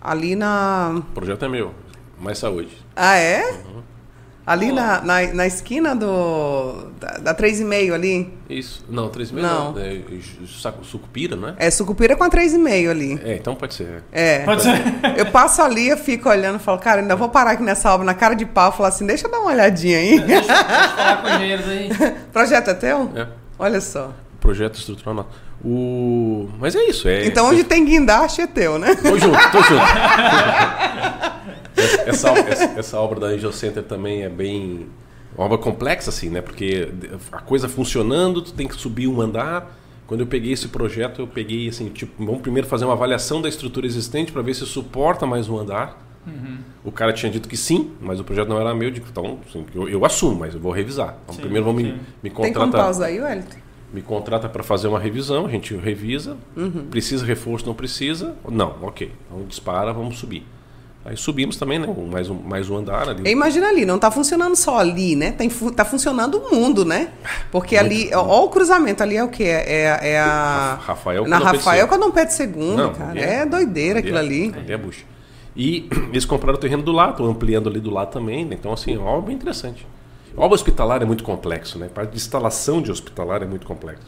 Ali 0.00 0.36
na... 0.36 0.94
O 1.10 1.14
projeto 1.14 1.44
é 1.44 1.48
meu. 1.48 1.74
Mais 2.20 2.38
saúde. 2.38 2.70
Ah, 2.94 3.16
é? 3.16 3.42
Ali 4.46 4.72
na, 4.72 5.00
na, 5.02 5.22
na 5.32 5.46
esquina 5.46 5.94
do... 5.94 6.86
Da, 6.98 7.32
da 7.32 7.34
3,5 7.34 7.92
ali. 7.94 8.32
Isso. 8.48 8.84
Não, 8.88 9.08
3,5 9.08 9.32
Não. 9.34 9.72
não. 9.72 9.80
É, 9.80 10.00
saco- 10.60 10.84
sucupira, 10.84 11.36
não 11.36 11.50
é? 11.50 11.54
É 11.58 11.70
Sucupira 11.70 12.16
com 12.16 12.24
a 12.24 12.30
3,5 12.30 12.90
ali. 12.90 13.20
É, 13.24 13.34
então 13.36 13.54
pode 13.54 13.74
ser. 13.74 14.02
É. 14.10 14.40
Pode 14.40 14.62
ser. 14.62 14.72
Eu 15.16 15.26
passo 15.26 15.62
ali, 15.62 15.88
eu 15.88 15.96
fico 15.96 16.28
olhando 16.28 16.56
e 16.56 16.58
falo, 16.58 16.78
cara, 16.78 17.00
ainda 17.00 17.14
vou 17.14 17.28
parar 17.28 17.52
aqui 17.52 17.62
nessa 17.62 17.92
obra 17.94 18.04
na 18.04 18.14
cara 18.14 18.34
de 18.34 18.44
pau 18.44 18.70
e 18.72 18.76
falar 18.76 18.88
assim, 18.88 19.06
deixa 19.06 19.26
eu 19.26 19.30
dar 19.30 19.38
uma 19.40 19.50
olhadinha 19.52 19.98
aí. 19.98 20.18
Deixa, 20.20 20.46
deixa 20.46 20.52
eu 20.52 20.64
falar 20.96 21.22
com 21.22 21.28
engenheiros 21.28 21.68
aí. 21.68 21.90
Projeto 22.32 22.68
é 22.70 22.74
teu? 22.74 23.10
É. 23.14 23.26
Olha 23.58 23.80
só. 23.80 24.10
Projeto 24.40 24.76
estrutural 24.76 25.14
nosso. 25.14 25.28
O... 25.62 26.48
Mas 26.58 26.74
é 26.74 26.82
isso. 26.84 27.06
É, 27.06 27.26
Então 27.26 27.46
onde 27.50 27.62
tem 27.62 27.84
guindaste 27.84 28.40
é 28.40 28.46
teu, 28.46 28.78
né? 28.78 28.94
Tô 28.96 29.16
junto, 29.18 29.38
tô 29.52 29.62
junto. 29.62 29.84
essa, 32.06 32.30
essa, 32.30 32.64
essa 32.78 32.98
obra 32.98 33.20
da 33.20 33.26
Angel 33.28 33.52
Center 33.52 33.82
também 33.82 34.22
é 34.22 34.28
bem. 34.28 34.86
Uma 35.36 35.46
obra 35.46 35.58
complexa, 35.58 36.10
assim, 36.10 36.28
né? 36.28 36.40
Porque 36.40 36.88
a 37.32 37.40
coisa 37.40 37.68
funcionando, 37.68 38.42
tu 38.42 38.52
tem 38.52 38.66
que 38.66 38.74
subir 38.74 39.06
um 39.06 39.20
andar. 39.20 39.78
Quando 40.06 40.20
eu 40.20 40.26
peguei 40.26 40.52
esse 40.52 40.68
projeto, 40.68 41.20
eu 41.20 41.26
peguei 41.26 41.68
assim, 41.68 41.88
tipo, 41.88 42.24
vamos 42.24 42.40
primeiro 42.40 42.66
fazer 42.66 42.84
uma 42.84 42.94
avaliação 42.94 43.40
da 43.40 43.48
estrutura 43.48 43.86
existente 43.86 44.32
para 44.32 44.42
ver 44.42 44.54
se 44.54 44.66
suporta 44.66 45.24
mais 45.24 45.48
um 45.48 45.56
andar. 45.56 46.10
O 46.84 46.92
cara 46.92 47.12
tinha 47.12 47.30
dito 47.30 47.48
que 47.48 47.56
sim, 47.56 47.92
mas 48.00 48.20
o 48.20 48.24
projeto 48.24 48.48
não 48.48 48.60
era 48.60 48.74
meu, 48.74 48.88
eu 48.88 48.92
digo, 48.92 49.06
então 49.10 49.38
assim, 49.48 49.64
eu, 49.74 49.88
eu 49.88 50.04
assumo, 50.04 50.40
mas 50.40 50.54
eu 50.54 50.60
vou 50.60 50.72
revisar. 50.72 51.18
Então 51.24 51.34
Sim, 51.34 51.42
primeiro 51.42 51.64
vamos 51.64 51.82
me, 51.82 51.92
me 51.92 51.98
Tem 52.22 52.32
como 52.32 52.52
contratar 52.52 52.84
pausar 52.84 53.08
aí, 53.08 53.20
Wellington? 53.20 53.58
me 53.92 54.02
contrata 54.02 54.48
para 54.48 54.62
fazer 54.62 54.88
uma 54.88 55.00
revisão, 55.00 55.46
a 55.46 55.50
gente 55.50 55.74
revisa, 55.74 56.36
precisa 56.90 57.24
reforço, 57.24 57.66
não 57.66 57.74
precisa, 57.74 58.36
não, 58.48 58.76
ok, 58.82 59.10
então 59.26 59.44
dispara, 59.44 59.92
vamos 59.92 60.18
subir. 60.18 60.44
Aí 61.02 61.16
subimos 61.16 61.56
também, 61.56 61.78
né? 61.78 61.86
Mais 62.10 62.28
um, 62.28 62.34
mais 62.34 62.68
um 62.68 62.76
andar 62.76 63.08
ali. 63.08 63.30
Imagina 63.30 63.68
ali, 63.68 63.86
não 63.86 63.98
tá 63.98 64.10
funcionando 64.10 64.54
só 64.54 64.78
ali, 64.78 65.16
né? 65.16 65.32
Tá, 65.32 65.48
fu- 65.48 65.70
tá 65.72 65.82
funcionando 65.84 66.36
o 66.36 66.54
mundo, 66.54 66.84
né? 66.84 67.08
Porque 67.50 67.74
ali, 67.76 68.10
ó, 68.14 68.20
ó 68.22 68.44
o 68.44 68.48
cruzamento 68.50 69.02
ali 69.02 69.16
é 69.16 69.24
o 69.24 69.28
quê? 69.28 69.44
É, 69.44 69.98
é 70.12 70.20
a. 70.20 70.78
Rafael 70.82 71.26
Na 71.26 71.38
Rafael 71.38 71.88
com 71.88 71.94
a 71.94 71.98
Dom 71.98 72.10
Pedro 72.10 72.34
II, 72.42 72.76
Não, 72.76 72.92
cara. 72.92 73.18
é- 73.18 73.34
É 73.36 73.46
doideira 73.46 74.00
aquilo 74.00 74.18
Ali 74.18 74.28
ali. 74.44 74.54
é- 74.54 74.58
ali 74.60 74.72
é 74.72 74.76
bucha. 74.76 75.04
E 75.56 75.88
eles 76.12 76.26
compraram 76.26 76.58
o 76.58 76.60
terreno 76.60 76.82
do 76.82 76.92
lado, 76.92 77.24
ampliando 77.26 77.70
ali 77.70 77.80
do 77.80 77.90
lado 77.90 78.12
também. 78.12 78.44
né? 78.44 78.54
Então, 78.60 78.70
assim, 78.72 78.94
é 78.94 78.98
obra 78.98 79.22
bem 79.28 79.36
interessante. 79.36 79.86
A 80.36 80.40
obra 80.42 80.54
hospitalar 80.54 81.00
é 81.02 81.06
muito 81.06 81.24
complexo, 81.24 81.78
né? 81.78 81.86
A 81.86 81.88
parte 81.88 82.10
de 82.10 82.16
instalação 82.18 82.82
de 82.82 82.90
hospitalar 82.90 83.42
é 83.42 83.46
muito 83.46 83.66
complexo. 83.66 84.04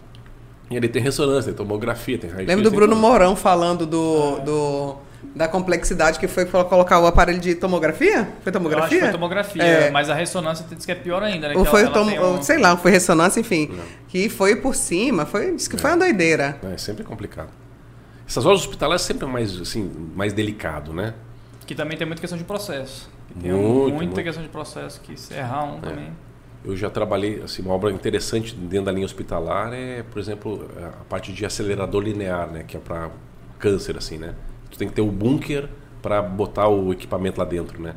E 0.71 0.77
ali 0.77 0.89
tem 0.89 1.01
ressonância, 1.03 1.53
tem 1.53 1.55
tomografia, 1.57 2.19
tem 2.19 2.29
raio-x. 2.29 2.49
Lembro 2.49 2.65
do 2.65 2.71
tem 2.71 2.77
Bruno 2.79 2.95
tudo. 2.95 3.01
Mourão 3.01 3.35
falando 3.35 3.87
do, 3.87 4.39
do- 4.41 4.95
da 5.35 5.49
complexidade 5.49 6.19
que 6.19 6.27
foi 6.29 6.45
colocar 6.47 6.99
o 7.01 7.07
aparelho 7.07 7.41
de 7.41 7.55
tomografia? 7.55 8.25
Foi 8.43 8.51
Eu 8.51 8.53
tomografia? 8.53 8.85
acho 8.87 8.95
que 8.97 9.01
foi 9.03 9.13
tomografia, 9.13 9.63
É. 9.63 9.91
mas 9.91 10.11
a 10.11 10.15
ressonância 10.15 10.65
diz 10.71 10.85
que 10.85 10.93
é 10.93 10.95
pior 10.95 11.23
ainda, 11.23 11.49
né? 11.49 11.55
Ou 11.57 11.65
que 11.65 11.71
foi 11.71 11.83
ela- 11.83 12.13
ela 12.13 12.31
um- 12.39 12.43
sei 12.43 12.59
lá, 12.59 12.77
foi 12.77 12.91
ressonância, 12.91 13.41
enfim. 13.41 13.71
Que 14.09 14.29
foi 14.29 14.57
por 14.57 14.75
cima, 14.75 15.25
foi, 15.25 15.55
disse 15.55 15.71
que 15.71 15.77
foi 15.77 15.91
uma 15.91 15.97
doideira. 15.99 16.59
É, 16.73 16.77
sempre 16.77 17.05
complicado. 17.05 17.49
Essas 18.29 18.45
obras 18.47 18.61
hospitalares 18.63 19.03
sempre 19.03 19.27
é 19.27 19.29
mais, 19.31 19.61
assim, 19.61 19.91
mais 20.15 20.33
delicado, 20.33 20.93
né? 20.93 21.15
Que 21.67 21.75
também 21.75 21.97
tem 21.97 22.07
muita 22.07 22.21
questão 22.21 22.39
de 22.39 22.45
processo. 22.45 23.09
Tem 23.41 23.51
Muito, 23.53 23.65
muita 23.65 23.95
muito. 23.97 24.21
É. 24.21 24.23
questão 24.23 24.43
de 24.43 24.49
processo 24.51 25.01
que 25.01 25.19
se 25.19 25.33
errar 25.35 25.65
um 25.65 25.81
também. 25.81 26.11
Eu 26.65 26.77
já 26.77 26.89
trabalhei, 26.91 27.41
assim, 27.43 27.63
uma 27.63 27.75
obra 27.75 27.91
interessante 27.91 28.55
dentro 28.55 28.87
da 28.87 28.93
linha 28.93 29.07
hospitalar 29.07 29.73
é, 29.73 30.03
por 30.03 30.19
exemplo, 30.21 30.69
a 30.81 31.05
parte 31.09 31.33
de 31.33 31.45
acelerador 31.45 32.03
linear, 32.03 32.49
né? 32.51 32.63
Que 32.67 32.77
é 32.77 32.81
para 32.81 33.11
câncer, 33.59 33.97
assim, 33.97 34.19
né? 34.19 34.35
Tu 34.73 34.79
tem 34.79 34.89
que 34.89 34.95
ter 34.95 35.03
o 35.03 35.07
bunker 35.13 35.69
para 36.03 36.21
botar 36.21 36.67
o 36.67 36.93
equipamento 36.93 37.39
lá 37.39 37.45
dentro, 37.47 37.81
né? 37.81 37.95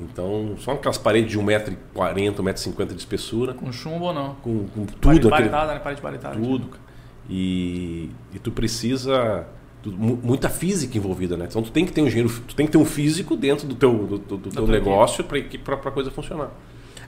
Então, 0.00 0.56
são 0.62 0.74
aquelas 0.74 0.98
paredes 0.98 1.30
de 1.30 1.38
1,40m, 1.38 2.34
1,50m 2.34 2.86
de 2.88 2.94
espessura, 2.96 3.54
Com 3.54 3.72
chumbo 3.72 4.06
ou 4.06 4.12
não. 4.12 4.34
com, 4.36 4.66
com 4.68 4.86
Parede 4.86 5.20
tudo 5.20 5.34
aquele, 5.34 5.48
baritada, 5.48 5.74
né? 5.74 5.80
Parede 5.80 6.00
baritada. 6.02 6.36
tudo. 6.36 6.66
cara. 6.68 6.82
E, 7.30 8.10
e 8.34 8.38
tu 8.38 8.50
precisa 8.52 9.46
tu- 9.82 9.92
mu- 9.92 10.18
muita 10.22 10.48
física 10.50 10.98
envolvida, 10.98 11.36
né? 11.36 11.46
Então 11.48 11.62
tu 11.62 11.70
tem 11.70 11.86
que 11.86 11.92
ter 11.92 12.02
um 12.02 12.06
engenheiro, 12.06 12.30
tu 12.46 12.54
tem 12.54 12.66
que 12.66 12.72
ter 12.72 12.78
um 12.78 12.84
físico 12.84 13.36
dentro 13.36 13.66
do 13.66 13.74
teu, 13.74 13.92
do, 13.92 14.18
do- 14.18 14.36
do 14.36 14.50
teu 14.50 14.66
negócio 14.66 15.24
para 15.24 15.74
a 15.74 15.90
coisa 15.90 16.10
funcionar. 16.10 16.50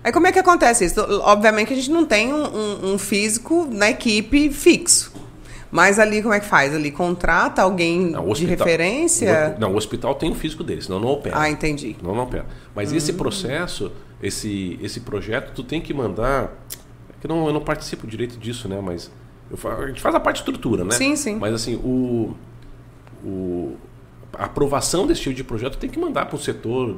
Aí 0.02 0.12
como 0.12 0.26
é 0.26 0.32
que 0.32 0.38
acontece 0.38 0.84
isso? 0.84 1.00
Obviamente 1.22 1.68
que 1.68 1.72
a 1.74 1.76
gente 1.76 1.90
não 1.90 2.06
tem 2.06 2.32
um, 2.32 2.44
um- 2.46 2.94
um 2.94 2.98
físico 2.98 3.68
na 3.70 3.90
equipe 3.90 4.50
fixo. 4.50 5.12
Mas 5.70 5.98
ali 5.98 6.22
como 6.22 6.32
é 6.34 6.40
que 6.40 6.46
faz? 6.46 6.74
Ali 6.74 6.90
contrata 6.90 7.62
alguém 7.62 8.10
Não, 8.10 8.22
o 8.22 8.26
de 8.26 8.44
hospital- 8.44 8.66
referência? 8.66 9.54
o- 9.56 9.60
não, 9.60 9.72
o 9.72 9.76
hospital 9.76 10.14
tem 10.14 10.30
o 10.30 10.34
físico 10.34 10.62
dele, 10.62 10.80
senão 10.82 11.00
não 11.00 11.08
opera. 11.08 11.38
Ah, 11.38 11.50
entendi. 11.50 11.96
Não, 12.02 12.14
não 12.14 12.22
opera. 12.22 12.46
Mas 12.74 12.92
esse 12.92 13.12
processo, 13.14 13.90
esse, 14.22 14.78
esse 14.82 15.00
projeto, 15.00 15.52
tu 15.54 15.62
tem 15.64 15.80
que 15.80 15.92
mandar. 15.92 16.52
É 17.10 17.20
que 17.20 17.26
eu 17.26 17.34
não, 17.34 17.46
eu 17.46 17.52
não 17.52 17.60
participo 17.60 18.06
direito 18.06 18.38
disso, 18.38 18.68
né? 18.68 18.80
Mas 18.82 19.10
eu 19.50 19.58
a 19.70 19.86
gente 19.88 20.00
faz 20.00 20.14
a 20.14 20.20
parte 20.20 20.36
de 20.36 20.42
estrutura, 20.42 20.84
né? 20.84 20.92
Sim, 20.92 21.16
sim. 21.16 21.36
Mas 21.36 21.52
assim, 21.54 21.74
o, 21.76 22.34
o, 23.24 23.76
a 24.32 24.44
aprovação 24.44 25.06
desse 25.06 25.22
tipo 25.22 25.34
de 25.34 25.44
projeto 25.44 25.78
tem 25.78 25.88
que 25.90 25.98
mandar 25.98 26.26
para 26.26 26.36
o 26.36 26.38
setor 26.38 26.96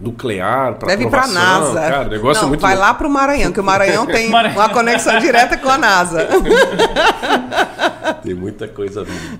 nuclear, 0.00 0.74
para 0.74 0.88
Deve 0.88 1.04
ir 1.04 1.10
pra 1.10 1.20
aprovação. 1.20 1.74
NASA. 1.74 1.80
Cara, 1.80 2.06
o 2.06 2.10
negócio 2.10 2.40
não, 2.42 2.48
é 2.48 2.50
muito 2.50 2.60
vai 2.60 2.74
louco. 2.74 2.86
lá 2.88 2.94
pro 2.94 3.08
Maranhão, 3.10 3.52
que 3.52 3.60
o 3.60 3.64
Maranhão 3.64 4.06
tem 4.06 4.28
Maranhão. 4.30 4.56
uma 4.58 4.68
conexão 4.68 5.18
direta 5.18 5.56
com 5.56 5.68
a 5.68 5.78
NASA. 5.78 6.26
Tem 8.22 8.34
muita 8.34 8.66
coisa 8.68 9.04
vindo. 9.04 9.38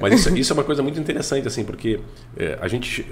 Mas 0.00 0.14
isso, 0.14 0.36
isso 0.36 0.52
é 0.52 0.54
uma 0.54 0.64
coisa 0.64 0.82
muito 0.82 0.98
interessante, 0.98 1.46
assim, 1.46 1.64
porque 1.64 2.00
é, 2.36 2.58
a 2.60 2.68
gente 2.68 3.06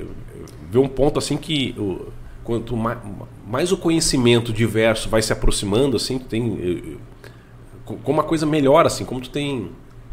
vê 0.71 0.79
um 0.79 0.89
ponto 0.89 1.19
assim 1.19 1.37
que 1.37 1.75
o, 1.79 2.09
quanto 2.45 2.77
mais, 2.77 2.99
mais 3.47 3.73
o 3.73 3.77
conhecimento 3.77 4.53
diverso 4.53 5.09
vai 5.09 5.23
se 5.23 5.33
aproximando, 5.33 5.97
assim, 5.97 6.19
tu 6.19 6.27
tem. 6.27 6.59
eh, 6.61 6.93
eh, 6.93 6.97
co- 7.85 7.97
Como 8.03 8.21
a 8.21 8.25
coisa 8.25 8.45
melhora, 8.47 8.87
assim, 8.89 9.05
como 9.05 9.21
tu 9.21 9.31
tem. 9.31 9.71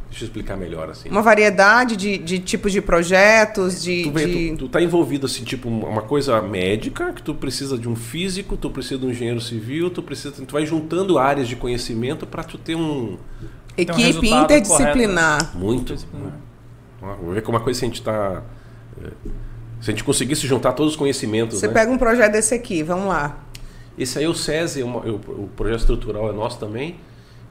Deixa 0.10 0.24
eu 0.24 0.28
explicar 0.28 0.58
melhor, 0.58 0.90
assim. 0.90 1.08
uma 1.10 1.22
variedade 1.22 1.96
de, 1.96 2.18
de 2.18 2.40
tipos 2.40 2.72
de 2.72 2.82
projetos, 2.82 3.82
de... 3.84 4.04
Tu, 4.04 4.12
vê, 4.12 4.26
de- 4.26 4.50
tu, 4.52 4.58
tu 4.58 4.70
tá 4.70 4.82
envolvido, 4.82 5.28
assim, 5.28 5.44
tipo, 5.44 5.70
uma 5.70 6.02
coisa 6.02 6.42
médica, 6.42 7.14
que 7.14 7.22
tu 7.22 7.36
precisa 7.36 7.78
de 7.78 7.88
um 7.88 7.96
físico, 7.96 8.58
tu 8.58 8.70
precisa 8.72 8.98
de 9.00 9.06
um 9.06 9.12
engenheiro 9.12 9.40
civil, 9.40 9.90
tu 9.92 10.02
precisa. 10.02 10.32
Tu 10.32 10.52
vai 10.52 10.66
juntando 10.66 11.20
áreas 11.20 11.48
de 11.48 11.56
conhecimento 11.56 12.26
para 12.26 12.44
tu 12.44 12.58
ter 12.58 12.76
um. 12.76 13.18
Tem 13.76 13.86
um 13.86 13.92
equipe 13.92 14.02
resultado 14.02 14.44
interdisciplinar. 14.46 15.56
Muito. 15.58 15.94
Disciplinar. 15.94 16.32
né? 17.02 17.16
Vou 17.22 17.34
ver 17.34 17.42
como 17.44 17.58
uma 17.58 17.64
coisa 17.64 17.80
se 17.80 17.86
a 17.86 17.88
gente 17.88 18.02
tá. 18.02 18.42
eh, 19.04 19.10
Se 19.80 19.92
a 19.92 19.94
gente 19.94 20.04
conseguisse 20.04 20.46
juntar 20.48 20.74
todos 20.74 20.94
os 20.94 20.98
conhecimentos. 20.98 21.60
Você 21.60 21.68
né? 21.68 21.74
pega 21.74 21.92
um 21.92 21.98
projeto 22.00 22.32
desse 22.34 22.54
aqui, 22.56 22.82
vamos 22.84 23.08
lá. 23.08 23.38
Esse 23.98 24.18
aí 24.18 24.26
é 24.26 24.28
o 24.28 24.34
SESI, 24.34 24.82
é 24.82 24.86
uma- 24.86 25.06
é 25.06 25.10
o, 25.12 25.16
o 25.16 25.50
projeto 25.56 25.80
estrutural 25.82 26.30
é 26.30 26.34
nosso 26.34 26.58
também. 26.60 26.96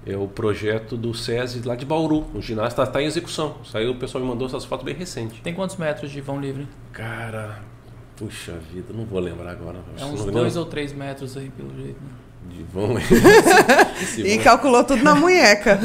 É 0.08 0.16
o 0.16 0.26
projeto 0.26 0.96
do 0.96 1.12
SESI 1.12 1.60
lá 1.66 1.76
de 1.76 1.84
Bauru. 1.84 2.24
O 2.34 2.40
ginásio 2.40 2.82
está 2.82 3.02
em 3.02 3.06
execução. 3.06 3.56
Saiu, 3.70 3.92
o 3.92 3.96
pessoal 3.96 4.24
me 4.24 4.30
mandou 4.30 4.48
essas 4.48 4.64
fotos 4.64 4.84
bem 4.84 4.94
recentes. 4.94 5.40
Tem 5.40 5.54
quantos 5.54 5.76
metros 5.76 6.10
de 6.10 6.20
vão 6.20 6.40
livre? 6.40 6.66
Cara, 6.92 7.60
puxa 8.16 8.54
vida, 8.72 8.92
não 8.94 9.04
vou 9.04 9.20
lembrar 9.20 9.50
agora. 9.50 9.78
É 9.98 10.04
uns 10.04 10.24
dois 10.24 10.56
ou 10.56 10.64
três 10.64 10.92
metros 10.92 11.36
aí, 11.36 11.50
pelo 11.50 11.74
jeito. 11.76 12.00
Né? 12.00 12.10
de 12.48 12.62
vão. 12.64 12.96
E 14.24 14.38
calculou 14.38 14.82
tudo 14.84 15.02
na 15.02 15.14
munheca. 15.14 15.78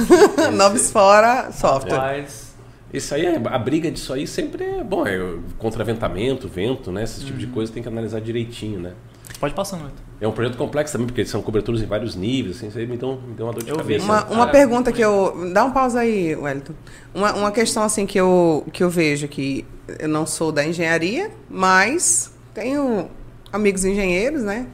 Noves 0.54 0.92
fora, 0.92 1.52
software. 1.52 1.98
Mas 1.98 2.54
Esse 2.94 3.16
aí, 3.16 3.26
é, 3.26 3.42
a 3.46 3.58
briga 3.58 3.92
disso 3.92 4.14
aí 4.14 4.26
sempre 4.26 4.64
é 4.64 4.84
bom. 4.84 5.06
É 5.06 5.20
contraventamento, 5.58 6.48
vento, 6.48 6.92
né? 6.92 7.04
Esse 7.04 7.26
tipo 7.26 7.38
de 7.38 7.48
coisa 7.48 7.72
tem 7.72 7.84
que 7.84 7.90
analisar 7.90 8.22
direitinho, 8.22 8.80
né? 8.80 8.94
Pode 9.40 9.54
passando, 9.54 9.82
Vitor. 9.86 10.00
É 10.22 10.28
um 10.28 10.32
projeto 10.32 10.58
complexo 10.58 10.94
também, 10.94 11.08
porque 11.08 11.26
são 11.26 11.42
coberturas 11.42 11.82
em 11.82 11.86
vários 11.86 12.16
níveis, 12.16 12.58
assim, 12.58 12.68
isso 12.70 12.78
aí 12.78 12.88
me 12.88 12.96
deu, 12.98 13.20
me 13.28 13.34
deu 13.34 13.46
uma 13.46 13.52
dor 13.54 13.64
de 13.64 13.70
Eu 13.70 13.76
vi. 13.78 13.82
cabeça. 13.82 14.06
Uma, 14.06 14.26
uma 14.26 14.44
Ah, 14.46 14.48
pergunta 14.48 14.92
que 14.92 15.02
eu. 15.02 15.52
Dá 15.54 15.66
um 15.66 15.72
pausa 15.72 16.00
aí, 16.00 16.36
Wellington. 16.36 16.74
Uma, 17.14 17.34
uma 17.34 17.52
questão 17.52 17.84
assim 17.84 18.06
que 18.06 18.20
eu, 18.20 18.66
que 18.72 18.84
eu 18.84 18.90
vejo 18.90 19.28
que 19.28 19.66
eu 20.00 20.08
não 20.08 20.26
sou 20.26 20.52
da 20.52 20.66
engenharia, 20.66 21.30
mas 21.50 22.32
tenho 22.54 23.10
amigos 23.52 23.84
engenheiros, 23.84 24.44
né? 24.44 24.66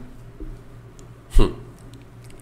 Hum. 1.38 1.52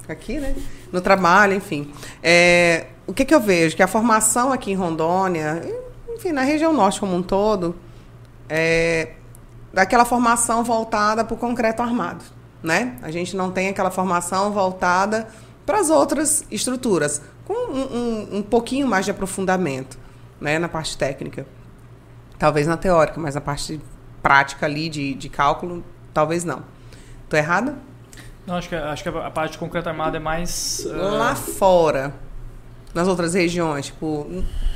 Aqui, 0.08 0.38
né? 0.38 0.54
No 0.92 1.00
trabalho, 1.00 1.54
enfim. 1.54 1.90
É, 2.22 2.86
o 3.06 3.12
que, 3.14 3.24
que 3.24 3.34
eu 3.34 3.40
vejo? 3.40 3.76
Que 3.76 3.82
a 3.82 3.86
formação 3.88 4.52
aqui 4.52 4.70
em 4.70 4.74
Rondônia, 4.74 5.62
enfim, 6.14 6.32
na 6.32 6.42
região 6.42 6.72
norte 6.72 7.00
como 7.00 7.14
um 7.14 7.22
todo, 7.22 7.74
é 8.48 9.12
daquela 9.72 10.04
formação 10.04 10.64
voltada 10.64 11.24
para 11.24 11.34
o 11.34 11.36
concreto 11.36 11.82
armado, 11.82 12.24
né? 12.62 12.96
A 13.02 13.10
gente 13.10 13.36
não 13.36 13.50
tem 13.50 13.68
aquela 13.68 13.90
formação 13.90 14.50
voltada 14.52 15.28
para 15.66 15.78
as 15.80 15.90
outras 15.90 16.44
estruturas, 16.50 17.22
com 17.44 17.52
um, 17.52 17.80
um, 17.80 18.38
um 18.38 18.42
pouquinho 18.42 18.86
mais 18.86 19.04
de 19.04 19.10
aprofundamento, 19.10 19.98
né? 20.40 20.58
Na 20.58 20.68
parte 20.68 20.96
técnica. 20.96 21.46
Talvez 22.38 22.66
na 22.66 22.76
teórica, 22.76 23.20
mas 23.20 23.34
na 23.34 23.40
parte 23.40 23.80
prática 24.22 24.66
ali 24.66 24.88
de, 24.88 25.14
de 25.14 25.28
cálculo, 25.28 25.84
talvez 26.14 26.44
não. 26.44 26.62
Tô 27.28 27.36
errada? 27.36 27.76
Não, 28.46 28.54
acho 28.54 28.68
que, 28.68 28.74
acho 28.74 29.02
que 29.02 29.08
a 29.10 29.30
parte 29.30 29.52
de 29.52 29.58
concreto 29.58 29.88
armado 29.88 30.16
é 30.16 30.20
mais. 30.20 30.86
ah, 30.90 30.96
Lá 30.96 31.34
fora, 31.34 32.14
nas 32.94 33.06
outras 33.06 33.34
regiões, 33.34 33.86
tipo, 33.86 34.26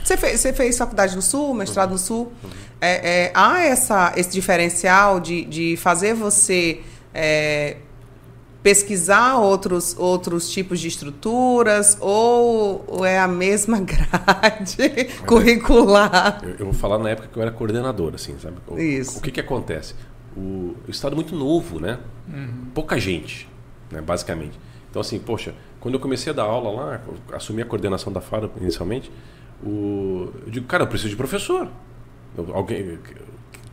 você 0.02 0.16
fez, 0.16 0.40
você 0.40 0.52
fez 0.52 0.76
faculdade 0.76 1.16
no 1.16 1.22
Sul, 1.22 1.54
mestrado 1.54 1.90
no 1.90 1.98
Sul, 1.98 2.32
é, 2.80 3.26
é, 3.26 3.32
há 3.34 3.62
essa, 3.62 4.12
esse 4.16 4.30
diferencial 4.30 5.20
de, 5.20 5.44
de 5.44 5.76
fazer 5.76 6.14
você 6.14 6.80
é, 7.14 7.76
pesquisar 8.62 9.38
outros, 9.38 9.96
outros 9.98 10.50
tipos 10.50 10.80
de 10.80 10.88
estruturas 10.88 11.96
ou, 12.00 12.84
ou 12.86 13.04
é 13.04 13.18
a 13.18 13.28
mesma 13.28 13.78
grade 13.80 15.04
curricular? 15.26 16.40
Eu, 16.42 16.50
eu 16.50 16.64
vou 16.66 16.74
falar 16.74 16.98
na 16.98 17.10
época 17.10 17.28
que 17.32 17.38
eu 17.38 17.42
era 17.42 17.50
coordenador, 17.50 18.14
assim, 18.14 18.36
sabe? 18.38 18.56
O, 18.66 18.78
Isso. 18.78 19.18
O 19.18 19.22
que 19.22 19.30
que 19.30 19.40
acontece? 19.40 19.94
O, 20.36 20.76
o 20.86 20.90
estado 20.90 21.12
é 21.12 21.16
muito 21.16 21.34
novo, 21.34 21.80
né? 21.80 21.98
Pouca 22.74 22.98
gente, 22.98 23.48
né? 23.90 24.00
Basicamente. 24.00 24.58
Então, 24.92 25.00
assim, 25.00 25.18
poxa, 25.18 25.54
quando 25.80 25.94
eu 25.94 26.00
comecei 26.00 26.30
a 26.30 26.36
dar 26.36 26.42
aula 26.42 26.70
lá, 26.70 27.00
assumi 27.32 27.62
a 27.62 27.64
coordenação 27.64 28.12
da 28.12 28.20
FARA 28.20 28.50
inicialmente, 28.60 29.10
o, 29.64 30.28
eu 30.44 30.50
digo, 30.50 30.66
cara, 30.66 30.82
eu 30.82 30.86
preciso 30.86 31.08
de 31.08 31.16
professor. 31.16 31.66
Eu- 32.36 32.54
alguém, 32.54 32.98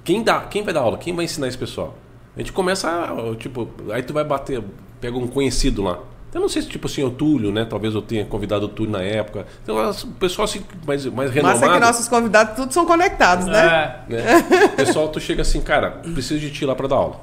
quem, 0.03 0.23
dá, 0.23 0.39
quem 0.41 0.63
vai 0.63 0.73
dar 0.73 0.79
aula? 0.79 0.97
Quem 0.97 1.13
vai 1.13 1.25
ensinar 1.25 1.49
esse 1.49 1.58
pessoal? 1.58 1.93
A 2.36 2.39
gente 2.39 2.53
começa, 2.53 2.88
a, 2.89 3.36
tipo, 3.36 3.67
aí 3.91 4.01
tu 4.01 4.13
vai 4.13 4.23
bater, 4.23 4.63
pega 5.01 5.17
um 5.17 5.27
conhecido 5.27 5.82
lá. 5.84 5.99
Eu 6.34 6.39
não 6.39 6.47
sei 6.47 6.62
se, 6.62 6.69
tipo 6.69 6.88
assim, 6.88 7.03
o 7.03 7.10
Túlio, 7.10 7.51
né? 7.51 7.65
Talvez 7.65 7.93
eu 7.93 8.01
tenha 8.01 8.23
convidado 8.23 8.65
o 8.65 8.69
Túlio 8.69 8.91
na 8.93 9.01
época. 9.01 9.45
Então, 9.63 9.75
o 9.89 10.08
pessoal 10.19 10.45
assim, 10.45 10.63
mais, 10.88 11.05
mais 11.08 11.32
renomado. 11.32 11.60
Mas 11.60 11.69
é 11.69 11.73
que 11.73 11.79
nossos 11.86 12.08
convidados 12.08 12.55
todos 12.55 12.73
são 12.73 12.86
conectados, 12.86 13.45
né? 13.47 14.03
É, 14.10 14.13
né? 14.13 14.23
O 14.65 14.69
pessoal, 14.77 15.10
tu 15.10 15.19
chega 15.19 15.41
assim, 15.41 15.60
cara, 15.60 15.89
preciso 16.13 16.39
de 16.39 16.49
ti 16.51 16.65
lá 16.65 16.75
pra 16.75 16.88
dar 16.88 16.95
aula. 16.95 17.19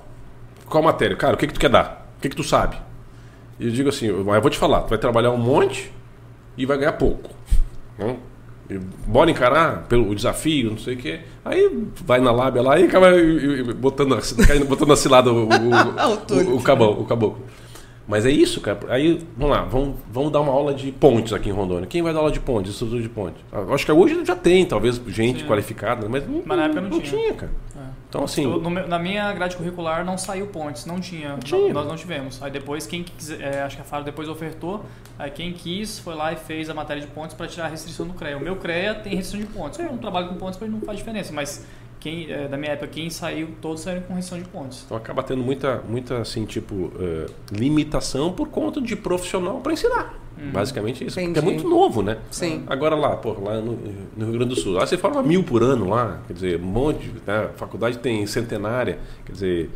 Qual 0.68 0.82
matéria? 0.82 1.16
Cara, 1.16 1.34
o 1.34 1.36
que 1.38 1.46
que 1.46 1.54
tu 1.54 1.60
quer 1.60 1.70
dar? 1.70 2.06
O 2.18 2.20
que 2.20 2.28
que 2.28 2.36
tu 2.36 2.42
sabe? 2.44 2.76
E 3.58 3.66
eu 3.66 3.70
digo 3.70 3.88
assim, 3.88 4.06
eu 4.06 4.18
eu 4.18 4.40
vou 4.40 4.50
te 4.50 4.58
falar, 4.58 4.82
tu 4.82 4.90
vai 4.90 4.98
trabalhar 4.98 5.30
um 5.30 5.38
monte 5.38 5.92
e 6.56 6.66
vai 6.66 6.78
ganhar 6.78 6.92
pouco. 6.92 7.30
Né? 7.98 8.16
bora 9.06 9.30
encarar 9.30 9.84
pelo 9.88 10.14
desafio, 10.14 10.70
não 10.70 10.78
sei 10.78 10.94
o 10.94 10.96
quê. 10.96 11.20
Aí 11.44 11.86
vai 12.04 12.20
na 12.20 12.32
lábia 12.32 12.62
lá 12.62 12.78
e 12.78 12.84
acaba 12.84 13.08
botando, 13.76 14.18
botando 14.66 14.92
a 14.92 14.96
cilada 14.96 15.32
o, 15.32 15.44
o, 15.44 16.52
o, 16.52 16.56
o, 16.58 16.62
caboclo, 16.62 17.02
o 17.02 17.06
caboclo. 17.06 17.44
Mas 18.08 18.24
é 18.24 18.30
isso, 18.30 18.60
cara. 18.60 18.78
Aí, 18.88 19.20
vamos 19.36 19.56
lá, 19.56 19.62
vamos, 19.64 19.96
vamos 20.12 20.32
dar 20.32 20.40
uma 20.40 20.52
aula 20.52 20.72
de 20.72 20.92
pontes 20.92 21.32
aqui 21.32 21.48
em 21.48 21.52
Rondônia. 21.52 21.86
Quem 21.86 22.02
vai 22.02 22.12
dar 22.12 22.20
aula 22.20 22.30
de 22.30 22.38
pontes, 22.38 22.72
estrutura 22.72 23.02
de 23.02 23.08
pontes? 23.08 23.40
Acho 23.52 23.84
que 23.84 23.92
hoje 23.92 24.24
já 24.24 24.36
tem, 24.36 24.64
talvez, 24.64 25.00
gente 25.08 25.40
Sim. 25.40 25.46
qualificada, 25.46 26.08
mas, 26.08 26.24
mas 26.44 26.58
na 26.58 26.64
época 26.64 26.80
não, 26.82 26.90
não 26.90 27.00
tinha. 27.00 27.22
tinha 27.22 27.34
cara. 27.34 27.52
É. 27.76 27.80
Então, 28.16 28.24
assim. 28.24 28.44
Eu, 28.44 28.60
no, 28.60 28.70
na 28.70 28.98
minha 28.98 29.30
grade 29.32 29.56
curricular 29.56 30.04
não 30.04 30.16
saiu 30.16 30.46
pontes, 30.46 30.86
não 30.86 30.98
tinha. 30.98 31.36
Tinha. 31.44 31.72
Nós 31.72 31.86
não 31.86 31.96
tivemos. 31.96 32.42
Aí 32.42 32.50
depois, 32.50 32.86
quem 32.86 33.02
quiser, 33.02 33.40
é, 33.40 33.62
acho 33.62 33.76
que 33.76 33.82
a 33.82 33.84
FARO 33.84 34.04
depois 34.04 34.28
ofertou, 34.28 34.84
aí 35.18 35.30
quem 35.30 35.52
quis 35.52 35.98
foi 35.98 36.14
lá 36.14 36.32
e 36.32 36.36
fez 36.36 36.70
a 36.70 36.74
matéria 36.74 37.02
de 37.02 37.08
pontes 37.08 37.36
para 37.36 37.46
tirar 37.46 37.66
a 37.66 37.68
restrição 37.68 38.06
do 38.06 38.14
CREA. 38.14 38.38
O 38.38 38.40
meu 38.40 38.56
CREA 38.56 38.94
tem 38.94 39.14
restrição 39.14 39.46
de 39.46 39.52
pontes. 39.52 39.78
Eu 39.78 39.86
não 39.86 39.98
trabalho 39.98 40.28
com 40.28 40.36
pontes, 40.36 40.58
para 40.58 40.66
não 40.68 40.80
faz 40.80 40.98
diferença, 40.98 41.32
mas 41.32 41.66
quem, 42.00 42.30
é, 42.30 42.48
da 42.48 42.56
minha 42.56 42.72
época, 42.72 42.88
quem 42.88 43.10
saiu, 43.10 43.48
todos 43.60 43.82
saíram 43.82 44.02
com 44.02 44.14
restrição 44.14 44.42
de 44.42 44.48
pontos. 44.48 44.82
Então 44.84 44.96
acaba 44.96 45.22
tendo 45.22 45.42
muita, 45.42 45.82
muita 45.88 46.18
assim, 46.18 46.44
tipo, 46.44 46.74
uh, 46.74 47.26
limitação 47.50 48.32
por 48.32 48.48
conta 48.48 48.80
de 48.80 48.94
profissional 48.94 49.60
para 49.60 49.72
ensinar. 49.72 50.14
Uhum. 50.38 50.50
Basicamente 50.50 51.04
isso. 51.04 51.18
Entendi. 51.18 51.40
Porque 51.40 51.48
é 51.48 51.52
muito 51.52 51.68
novo, 51.68 52.02
né? 52.02 52.18
Sim. 52.30 52.64
Agora 52.66 52.94
lá, 52.94 53.16
pô, 53.16 53.32
lá 53.40 53.60
no, 53.60 53.78
no, 54.16 54.26
Rio 54.26 54.32
Grande 54.34 54.54
do 54.54 54.56
Sul, 54.56 54.74
lá 54.74 54.86
você 54.86 54.98
forma 54.98 55.22
mil 55.22 55.42
por 55.42 55.62
ano 55.62 55.88
lá, 55.88 56.20
quer 56.26 56.34
dizer, 56.34 56.60
um 56.60 56.66
monte, 56.66 57.10
né? 57.26 57.46
A 57.46 57.48
faculdade 57.56 57.98
tem 57.98 58.26
centenária, 58.26 58.98
quer 59.24 59.32
dizer, 59.32 59.70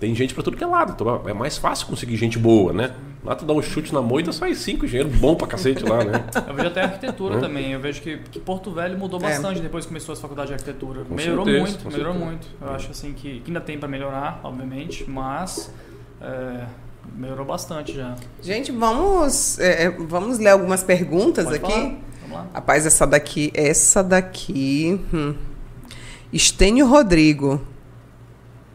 tem 0.00 0.14
gente 0.14 0.34
para 0.34 0.42
tudo 0.42 0.56
que 0.56 0.64
é 0.64 0.66
lado. 0.66 0.92
Então 0.92 1.22
é 1.28 1.32
mais 1.32 1.56
fácil 1.56 1.86
conseguir 1.86 2.16
gente 2.16 2.38
boa, 2.38 2.72
né? 2.72 2.94
Lá 3.24 3.34
tu 3.34 3.44
dá 3.44 3.52
um 3.52 3.60
chute 3.60 3.92
na 3.92 4.00
moita, 4.00 4.32
sai 4.32 4.54
cinco 4.54 4.84
engenheiros 4.84 5.14
bom 5.16 5.34
pra 5.34 5.46
cacete 5.46 5.84
lá, 5.84 6.04
né? 6.04 6.24
Eu 6.46 6.54
vejo 6.54 6.68
até 6.68 6.82
a 6.82 6.84
arquitetura 6.84 7.40
também. 7.40 7.72
Eu 7.72 7.80
vejo 7.80 8.00
que, 8.00 8.18
que 8.18 8.38
Porto 8.38 8.70
Velho 8.70 8.96
mudou 8.96 9.18
é. 9.20 9.24
bastante 9.24 9.58
é. 9.58 9.62
depois 9.62 9.84
que 9.84 9.88
começou 9.88 10.12
as 10.12 10.20
faculdades 10.20 10.48
de 10.48 10.54
arquitetura. 10.54 11.04
Com 11.04 11.14
melhorou 11.14 11.44
certeza, 11.44 11.66
muito, 11.66 11.90
melhorou 11.90 12.12
certeza. 12.12 12.30
muito. 12.30 12.48
Eu 12.60 12.70
acho 12.70 12.90
assim 12.90 13.12
que, 13.12 13.40
que 13.40 13.50
ainda 13.50 13.60
tem 13.60 13.78
para 13.78 13.88
melhorar, 13.88 14.40
obviamente, 14.44 15.04
mas 15.08 15.70
é, 16.20 16.66
melhorou 17.16 17.44
bastante 17.44 17.94
já. 17.94 18.14
Gente, 18.40 18.70
vamos, 18.70 19.58
é, 19.58 19.84
é 19.84 19.90
vamos 19.90 20.38
ler 20.38 20.50
algumas 20.50 20.82
perguntas 20.82 21.44
Pode 21.44 21.56
aqui. 21.56 21.72
Falar. 21.72 21.98
Vamos 22.22 22.36
lá. 22.36 22.46
Rapaz, 22.54 22.86
essa 22.86 23.06
daqui, 23.06 23.50
essa 23.52 24.02
daqui. 24.02 25.00
Hum. 25.12 25.34
Estênio 26.32 26.86
Rodrigo. 26.86 27.60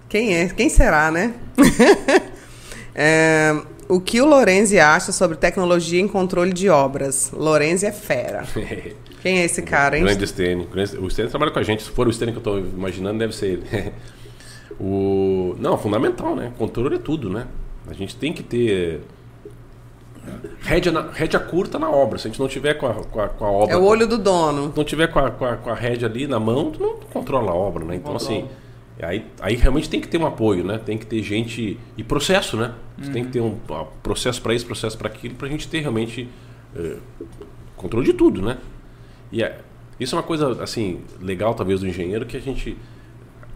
Quem 0.10 0.36
é? 0.36 0.50
Quem 0.50 0.70
será, 0.70 1.10
né? 1.10 1.34
é, 2.94 3.56
o 3.90 4.00
que 4.00 4.22
o 4.22 4.26
Lorenzi 4.26 4.80
acha 4.80 5.12
sobre 5.12 5.38
tecnologia 5.38 6.00
em 6.00 6.08
controle 6.08 6.54
de 6.54 6.70
obras? 6.70 7.32
Lorenzi 7.32 7.86
é 7.86 7.92
fera. 7.92 8.44
Quem 9.22 9.40
é 9.40 9.46
esse 9.46 9.62
cara, 9.62 9.98
hein? 9.98 10.04
Grande 10.04 10.28
Stênio. 10.28 10.68
O 11.02 11.10
Stênio 11.10 11.30
trabalha 11.30 11.52
com 11.52 11.60
a 11.60 11.64
gente. 11.64 11.84
Se 11.84 11.90
for 11.90 12.08
o 12.08 12.12
Stênio 12.12 12.34
que 12.34 12.48
eu 12.48 12.58
estou 12.58 12.60
imaginando, 12.60 13.20
deve 13.20 13.34
ser 13.34 13.48
ele. 13.48 13.94
o... 14.80 15.56
Não, 15.60 15.78
fundamental, 15.78 16.36
né? 16.36 16.52
Controle 16.58 16.96
é 16.96 17.00
tudo, 17.00 17.30
né? 17.30 17.48
A 17.88 17.94
gente 17.94 18.16
tem 18.16 18.34
que 18.34 18.44
ter 18.44 19.02
rédea, 20.62 20.92
na, 20.92 21.10
rédea 21.12 21.40
curta 21.40 21.80
na 21.80 21.90
obra. 21.90 22.18
Se 22.18 22.28
a 22.28 22.30
gente 22.30 22.40
não 22.40 22.48
tiver 22.48 22.74
com 22.74 22.88
a, 22.88 22.94
com 22.94 23.22
a, 23.22 23.30
com 23.30 23.46
a 23.46 23.52
obra... 23.52 23.76
É 23.76 23.78
o 23.78 23.84
olho 23.84 24.08
do 24.08 24.18
dono. 24.18 24.74
Não 24.76 24.84
tiver 24.84 25.08
com 25.08 25.20
a, 25.20 25.32
com 25.32 25.46
a, 25.46 25.56
com 25.56 25.70
a 25.70 25.76
rédea 25.76 26.08
ali 26.08 26.28
na 26.28 26.40
mão, 26.40 26.72
tu 26.72 26.82
não 26.82 26.96
controla 27.12 27.52
a 27.52 27.56
obra, 27.56 27.86
né? 27.86 27.96
Então, 27.96 28.16
assim... 28.16 28.48
Aí, 29.02 29.26
aí 29.42 29.56
realmente 29.56 29.90
tem 29.90 30.00
que 30.00 30.08
ter 30.08 30.18
um 30.18 30.26
apoio, 30.26 30.64
né? 30.64 30.78
Tem 30.78 30.98
que 30.98 31.06
ter 31.06 31.22
gente 31.24 31.80
e 31.98 32.04
processo, 32.04 32.56
né? 32.56 32.74
Uhum. 32.98 33.12
Tem 33.12 33.26
que 33.26 33.32
ter 33.32 33.42
um 33.42 33.58
processo 34.04 34.42
para 34.42 34.54
isso, 34.54 34.66
processo 34.66 34.98
para 34.98 35.08
aquilo, 35.08 35.36
para 35.36 35.48
a 35.48 35.52
gente 35.52 35.68
ter 35.68 35.80
realmente 35.80 36.30
uh, 36.76 37.00
controle 37.76 38.06
de 38.06 38.14
tudo, 38.14 38.42
né? 38.42 38.58
E 39.32 39.44
é, 39.44 39.60
isso 40.00 40.16
é 40.16 40.18
uma 40.18 40.24
coisa 40.24 40.64
assim 40.64 41.02
legal 41.20 41.56
talvez 41.56 41.80
do 41.80 41.88
engenheiro 41.88 42.26
que 42.26 42.38
a 42.38 42.40
gente 42.40 42.78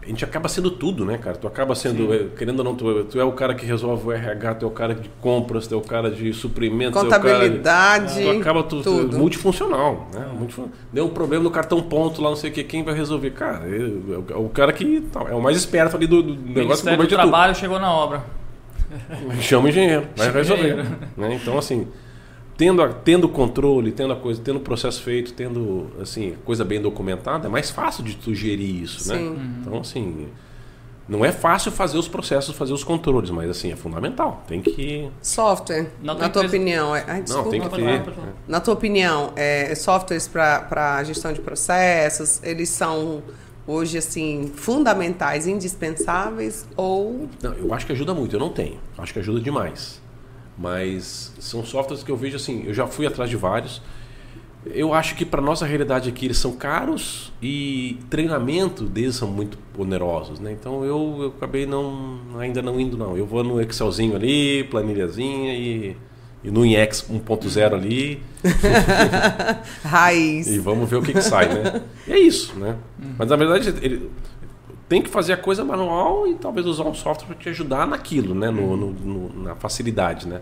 a 0.08 0.10
gente 0.10 0.24
acaba 0.24 0.48
sendo 0.48 0.70
tudo, 0.70 1.04
né, 1.04 1.18
cara? 1.18 1.36
Tu 1.36 1.46
acaba 1.46 1.74
sendo, 1.74 2.10
Sim. 2.10 2.30
querendo 2.36 2.60
ou 2.60 2.64
não, 2.64 2.74
tu, 2.74 3.04
tu, 3.04 3.20
é 3.20 3.24
o 3.24 3.32
cara 3.32 3.54
que 3.54 3.66
resolve 3.66 4.06
o 4.06 4.10
RH, 4.12 4.54
tu 4.54 4.64
é 4.64 4.68
o 4.68 4.70
cara 4.70 4.94
de 4.94 5.06
compras, 5.20 5.66
tu 5.66 5.74
é 5.74 5.76
o 5.76 5.82
cara 5.82 6.10
de 6.10 6.32
suprimentos, 6.32 6.98
contabilidade, 6.98 8.14
tu, 8.14 8.20
é 8.20 8.32
tu 8.32 8.40
acaba 8.40 8.62
tu, 8.62 8.82
tudo. 8.82 9.10
Tu, 9.10 9.18
multifuncional, 9.18 10.08
né? 10.14 10.26
Multifun... 10.32 10.68
Deu 10.90 11.04
um 11.04 11.10
problema 11.10 11.44
no 11.44 11.50
cartão 11.50 11.82
ponto 11.82 12.22
lá, 12.22 12.30
não 12.30 12.36
sei 12.36 12.50
o 12.50 12.52
que, 12.54 12.64
quem 12.64 12.82
vai 12.82 12.94
resolver? 12.94 13.32
Cara, 13.32 13.66
é, 13.68 14.32
é 14.32 14.36
o 14.36 14.48
cara 14.48 14.72
que 14.72 15.02
tá, 15.12 15.26
é 15.28 15.34
o 15.34 15.42
mais 15.42 15.58
esperto 15.58 15.94
ali 15.94 16.06
do, 16.06 16.22
do 16.22 16.32
negócio. 16.32 16.56
O 16.56 16.90
Ministério 16.90 16.96
do 16.96 17.08
Trabalho 17.08 17.54
chegou 17.54 17.78
na 17.78 17.92
obra. 17.92 18.24
Chama 19.42 19.66
o 19.66 19.68
engenheiro, 19.68 20.06
vai 20.16 20.32
resolver. 20.32 20.86
Né? 21.18 21.34
Então, 21.34 21.58
assim, 21.58 21.86
tendo, 22.58 22.82
a, 22.82 22.88
tendo 22.88 23.28
controle, 23.28 23.92
tendo 23.92 24.12
a 24.12 24.16
coisa, 24.16 24.42
tendo 24.42 24.56
o 24.56 24.60
processo 24.60 25.00
feito, 25.00 25.32
tendo 25.32 25.92
assim, 26.02 26.34
coisa 26.44 26.64
bem 26.64 26.82
documentada, 26.82 27.46
é 27.46 27.50
mais 27.50 27.70
fácil 27.70 28.02
de 28.02 28.16
tu 28.16 28.34
gerir 28.34 28.82
isso, 28.82 29.08
né? 29.08 29.16
Sim. 29.16 29.30
né? 29.30 29.50
Então, 29.60 29.78
assim, 29.78 30.28
não 31.08 31.24
é 31.24 31.30
fácil 31.30 31.70
fazer 31.70 31.96
os 31.96 32.08
processos, 32.08 32.56
fazer 32.56 32.72
os 32.72 32.82
controles, 32.82 33.30
mas 33.30 33.48
assim, 33.48 33.70
é 33.72 33.76
fundamental. 33.76 34.42
Tem 34.48 34.60
que. 34.60 35.08
Software, 35.22 35.92
não 36.02 36.18
na 36.18 36.28
tua 36.28 36.44
opinião. 36.44 36.94
É... 36.96 37.04
Ai, 37.06 37.22
desculpa, 37.22 37.44
não, 37.44 37.50
tem 37.50 37.60
que 37.60 37.76
ter. 37.76 38.14
Na 38.48 38.60
tua 38.60 38.74
opinião, 38.74 39.32
é, 39.36 39.72
softwares 39.76 40.26
para 40.26 41.04
gestão 41.04 41.32
de 41.32 41.40
processos, 41.40 42.42
eles 42.42 42.70
são 42.70 43.22
hoje 43.68 43.98
assim 43.98 44.50
fundamentais, 44.56 45.46
indispensáveis 45.46 46.66
ou 46.76 47.28
Não, 47.40 47.52
eu 47.52 47.72
acho 47.72 47.86
que 47.86 47.92
ajuda 47.92 48.12
muito, 48.12 48.34
eu 48.34 48.40
não 48.40 48.50
tenho. 48.50 48.80
Acho 48.98 49.12
que 49.12 49.20
ajuda 49.20 49.40
demais. 49.40 50.00
Mas 50.58 51.32
são 51.38 51.64
softwares 51.64 52.02
que 52.02 52.10
eu 52.10 52.16
vejo 52.16 52.36
assim, 52.36 52.64
eu 52.66 52.74
já 52.74 52.86
fui 52.86 53.06
atrás 53.06 53.30
de 53.30 53.36
vários. 53.36 53.80
Eu 54.66 54.92
acho 54.92 55.14
que 55.14 55.24
para 55.24 55.40
nossa 55.40 55.64
realidade 55.64 56.08
aqui 56.08 56.26
eles 56.26 56.36
são 56.36 56.52
caros 56.52 57.32
e 57.40 57.96
treinamento 58.10 58.84
deles 58.84 59.14
são 59.14 59.28
muito 59.28 59.56
onerosos, 59.78 60.40
né? 60.40 60.52
Então 60.52 60.84
eu, 60.84 61.16
eu 61.20 61.28
acabei 61.28 61.64
não 61.64 62.18
ainda 62.38 62.60
não 62.60 62.78
indo 62.80 62.96
não. 62.96 63.16
Eu 63.16 63.24
vou 63.24 63.44
no 63.44 63.60
Excelzinho 63.60 64.16
ali, 64.16 64.64
planilhazinha 64.64 65.54
e, 65.54 65.96
e 66.42 66.50
no 66.50 66.66
INEX 66.66 67.06
1.0 67.08 67.72
ali. 67.72 68.20
Raiz. 69.84 70.48
E 70.48 70.58
vamos 70.58 70.90
ver 70.90 70.96
o 70.96 71.02
que, 71.02 71.12
que 71.12 71.22
sai, 71.22 71.48
né? 71.48 71.82
E 72.06 72.12
é 72.12 72.18
isso, 72.18 72.58
né? 72.58 72.76
Mas 73.16 73.28
na 73.28 73.36
verdade 73.36 73.68
ele, 73.80 74.10
tem 74.88 75.02
que 75.02 75.10
fazer 75.10 75.34
a 75.34 75.36
coisa 75.36 75.64
manual 75.64 76.26
e 76.26 76.34
talvez 76.34 76.66
usar 76.66 76.84
um 76.84 76.94
software 76.94 77.26
para 77.26 77.36
te 77.36 77.48
ajudar 77.48 77.86
naquilo, 77.86 78.34
né? 78.34 78.50
No, 78.50 78.76
no, 78.76 78.90
no, 78.92 79.42
na 79.42 79.54
facilidade, 79.54 80.26
né? 80.26 80.40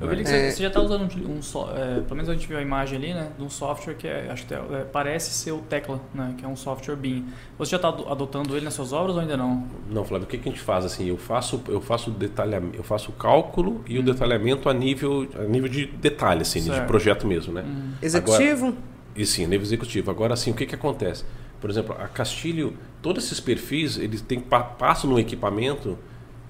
Eu 0.00 0.08
vi 0.08 0.24
que 0.24 0.30
é. 0.30 0.50
você 0.50 0.62
já 0.62 0.68
está 0.68 0.80
usando 0.80 1.02
um, 1.02 1.34
um 1.34 1.70
é, 1.76 2.00
pelo 2.00 2.16
menos 2.16 2.28
a 2.28 2.32
gente 2.32 2.46
viu 2.46 2.58
a 2.58 2.62
imagem 2.62 2.98
ali, 2.98 3.14
né, 3.14 3.30
de 3.38 3.44
um 3.44 3.48
software 3.48 3.94
que 3.94 4.08
é, 4.08 4.28
acho 4.30 4.44
que 4.46 4.52
é, 4.52 4.58
parece 4.90 5.32
ser 5.32 5.52
o 5.52 5.58
Tecla, 5.58 6.00
né, 6.12 6.34
que 6.36 6.44
é 6.44 6.48
um 6.48 6.56
software 6.56 6.96
BIM. 6.96 7.26
Você 7.56 7.70
já 7.70 7.76
está 7.76 7.88
adotando 7.88 8.56
ele 8.56 8.64
nas 8.64 8.74
suas 8.74 8.92
obras 8.92 9.14
ou 9.14 9.20
ainda 9.20 9.36
não? 9.36 9.64
Não, 9.88 10.04
Flávio, 10.04 10.26
o 10.26 10.28
que, 10.28 10.38
que 10.38 10.48
a 10.48 10.52
gente 10.52 10.62
faz 10.62 10.84
assim? 10.84 11.08
Eu 11.08 11.16
faço, 11.16 11.62
eu 11.68 11.80
faço 11.80 12.10
detalhamento, 12.10 12.76
eu 12.76 12.82
faço 12.82 13.10
o 13.10 13.14
cálculo 13.14 13.84
e 13.86 13.96
hum. 13.96 14.00
o 14.00 14.04
detalhamento 14.04 14.68
a 14.68 14.74
nível, 14.74 15.28
a 15.38 15.44
nível 15.44 15.68
de 15.68 15.86
detalhe, 15.86 16.42
assim, 16.42 16.60
certo. 16.62 16.80
de 16.80 16.86
projeto 16.86 17.26
mesmo, 17.26 17.52
né? 17.52 17.62
Hum. 17.64 17.92
Executivo? 18.02 18.66
Agora, 18.66 18.82
e 19.14 19.24
sim, 19.24 19.46
nível 19.46 19.62
executivo. 19.62 20.10
Agora, 20.10 20.34
assim, 20.34 20.50
o 20.50 20.54
que 20.54 20.66
que 20.66 20.74
acontece? 20.74 21.24
Por 21.62 21.70
exemplo, 21.70 21.94
a 21.96 22.08
Castilho, 22.08 22.74
todos 23.00 23.24
esses 23.24 23.38
perfis, 23.38 23.96
eles 23.96 24.20
têm, 24.20 24.40
passam 24.40 25.08
no 25.08 25.16
equipamento. 25.16 25.96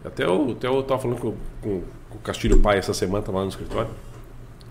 Até 0.03 0.25
eu 0.25 0.53
até 0.53 0.73
estava 0.73 0.99
falando 0.99 1.21
com, 1.21 1.35
com, 1.61 1.83
com, 2.09 2.17
o 2.17 2.21
Castilho 2.21 2.59
Pai 2.61 2.79
essa 2.79 2.95
semana, 2.95 3.19
estava 3.19 3.37
lá 3.37 3.45
no 3.45 3.51
escritório. 3.51 3.91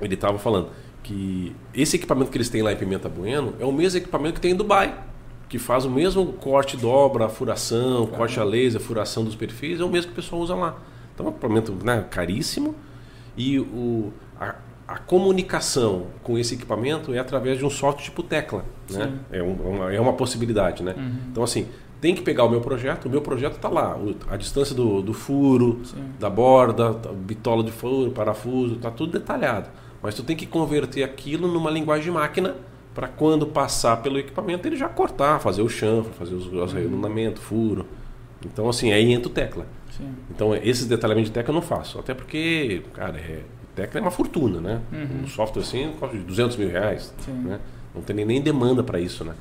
Ele 0.02 0.16
estava 0.16 0.40
falando 0.40 0.70
que 1.04 1.56
esse 1.76 1.96
equipamento 1.96 2.32
que 2.32 2.38
eles 2.38 2.50
têm 2.50 2.64
lá 2.64 2.72
em 2.74 2.76
Pimenta 2.76 3.08
Bueno 3.08 3.54
é 3.60 3.66
o 3.66 3.72
mesmo 3.72 4.00
equipamento 4.00 4.34
que 4.34 4.42
tem 4.42 4.54
em 4.54 4.56
Dubai. 4.56 5.00
Que 5.48 5.60
faz 5.60 5.86
o 5.86 5.92
mesmo 5.92 6.34
corte 6.34 6.76
dobra, 6.76 7.30
furação, 7.30 8.08
claro. 8.08 8.18
corte 8.18 8.40
a 8.40 8.44
laser, 8.44 8.82
furação 8.82 9.24
dos 9.24 9.36
perfis, 9.36 9.80
é 9.80 9.84
o 9.84 9.90
mesmo 9.90 10.08
que 10.12 10.14
o 10.14 10.24
pessoal 10.24 10.42
usa 10.42 10.56
lá. 10.56 10.76
Então 11.14 11.28
é 11.28 11.30
um 11.30 11.32
equipamento 11.34 11.72
né, 11.86 12.04
caríssimo. 12.10 12.74
E 13.38 13.60
o, 13.60 14.12
a, 14.40 14.56
a 14.88 14.98
comunicação 14.98 16.08
com 16.24 16.38
esse 16.38 16.56
equipamento 16.56 17.14
é 17.14 17.20
através 17.20 17.58
de 17.58 17.66
um 17.66 17.70
software 17.70 18.04
tipo 18.04 18.24
tecla. 18.24 18.66
Né? 18.90 19.14
É, 19.32 19.42
um, 19.42 19.54
uma, 19.54 19.94
é 19.94 20.00
uma 20.00 20.14
possibilidade. 20.14 20.84
Né? 20.84 20.94
Uhum. 20.98 21.18
Então, 21.32 21.44
assim, 21.44 21.68
tem 22.02 22.16
que 22.16 22.22
pegar 22.22 22.44
o 22.44 22.50
meu 22.50 22.62
projeto, 22.62 23.06
o 23.06 23.10
meu 23.10 23.22
projeto 23.22 23.56
está 23.56 23.70
lá, 23.70 23.98
a 24.28 24.36
distância 24.36 24.76
do, 24.76 25.02
do 25.02 25.14
furo, 25.14 25.82
Sim. 25.86 26.04
da 26.20 26.30
borda, 26.30 26.94
bitola 27.14 27.64
de 27.64 27.72
furo, 27.72 28.12
parafuso, 28.12 28.76
está 28.76 28.90
tudo 28.90 29.14
detalhado. 29.14 29.70
Mas 30.02 30.16
tu 30.16 30.24
tem 30.24 30.36
que 30.36 30.48
converter 30.48 31.04
aquilo 31.04 31.48
numa 31.48 31.70
linguagem 31.70 32.06
de 32.06 32.12
máquina 32.12 32.56
para 32.94 33.08
quando 33.08 33.46
passar 33.46 34.02
pelo 34.02 34.18
equipamento 34.18 34.68
ele 34.68 34.76
já 34.76 34.90
cortar, 34.90 35.40
fazer 35.40 35.62
o 35.62 35.70
chanfro, 35.70 36.12
fazer 36.14 36.36
os, 36.36 36.48
os 36.48 36.74
uhum. 36.74 37.36
furo. 37.36 37.86
Então, 38.44 38.68
assim, 38.68 38.92
aí 38.92 39.14
entra 39.14 39.30
o 39.30 39.32
tecla. 39.32 39.68
Sim. 39.96 40.10
Então, 40.30 40.56
esses 40.56 40.88
detalhamentos 40.88 41.30
de 41.30 41.34
tecla 41.34 41.52
eu 41.52 41.56
não 41.56 41.62
faço. 41.62 42.00
Até 42.00 42.14
porque, 42.14 42.82
cara, 42.94 43.18
é, 43.20 43.44
Tecla 43.76 44.00
é 44.00 44.02
uma 44.02 44.12
fortuna, 44.12 44.60
né? 44.60 44.82
Uhum. 44.92 45.24
Um 45.24 45.28
software 45.28 45.62
assim 45.62 45.94
custa 46.00 46.18
200 46.18 46.58
mil 46.58 46.70
reais. 46.70 47.14
Né? 47.28 47.60
Não 47.96 48.02
tem 48.02 48.26
nem 48.26 48.42
demanda 48.42 48.84
para 48.84 49.00
isso, 49.00 49.24
né? 49.24 49.34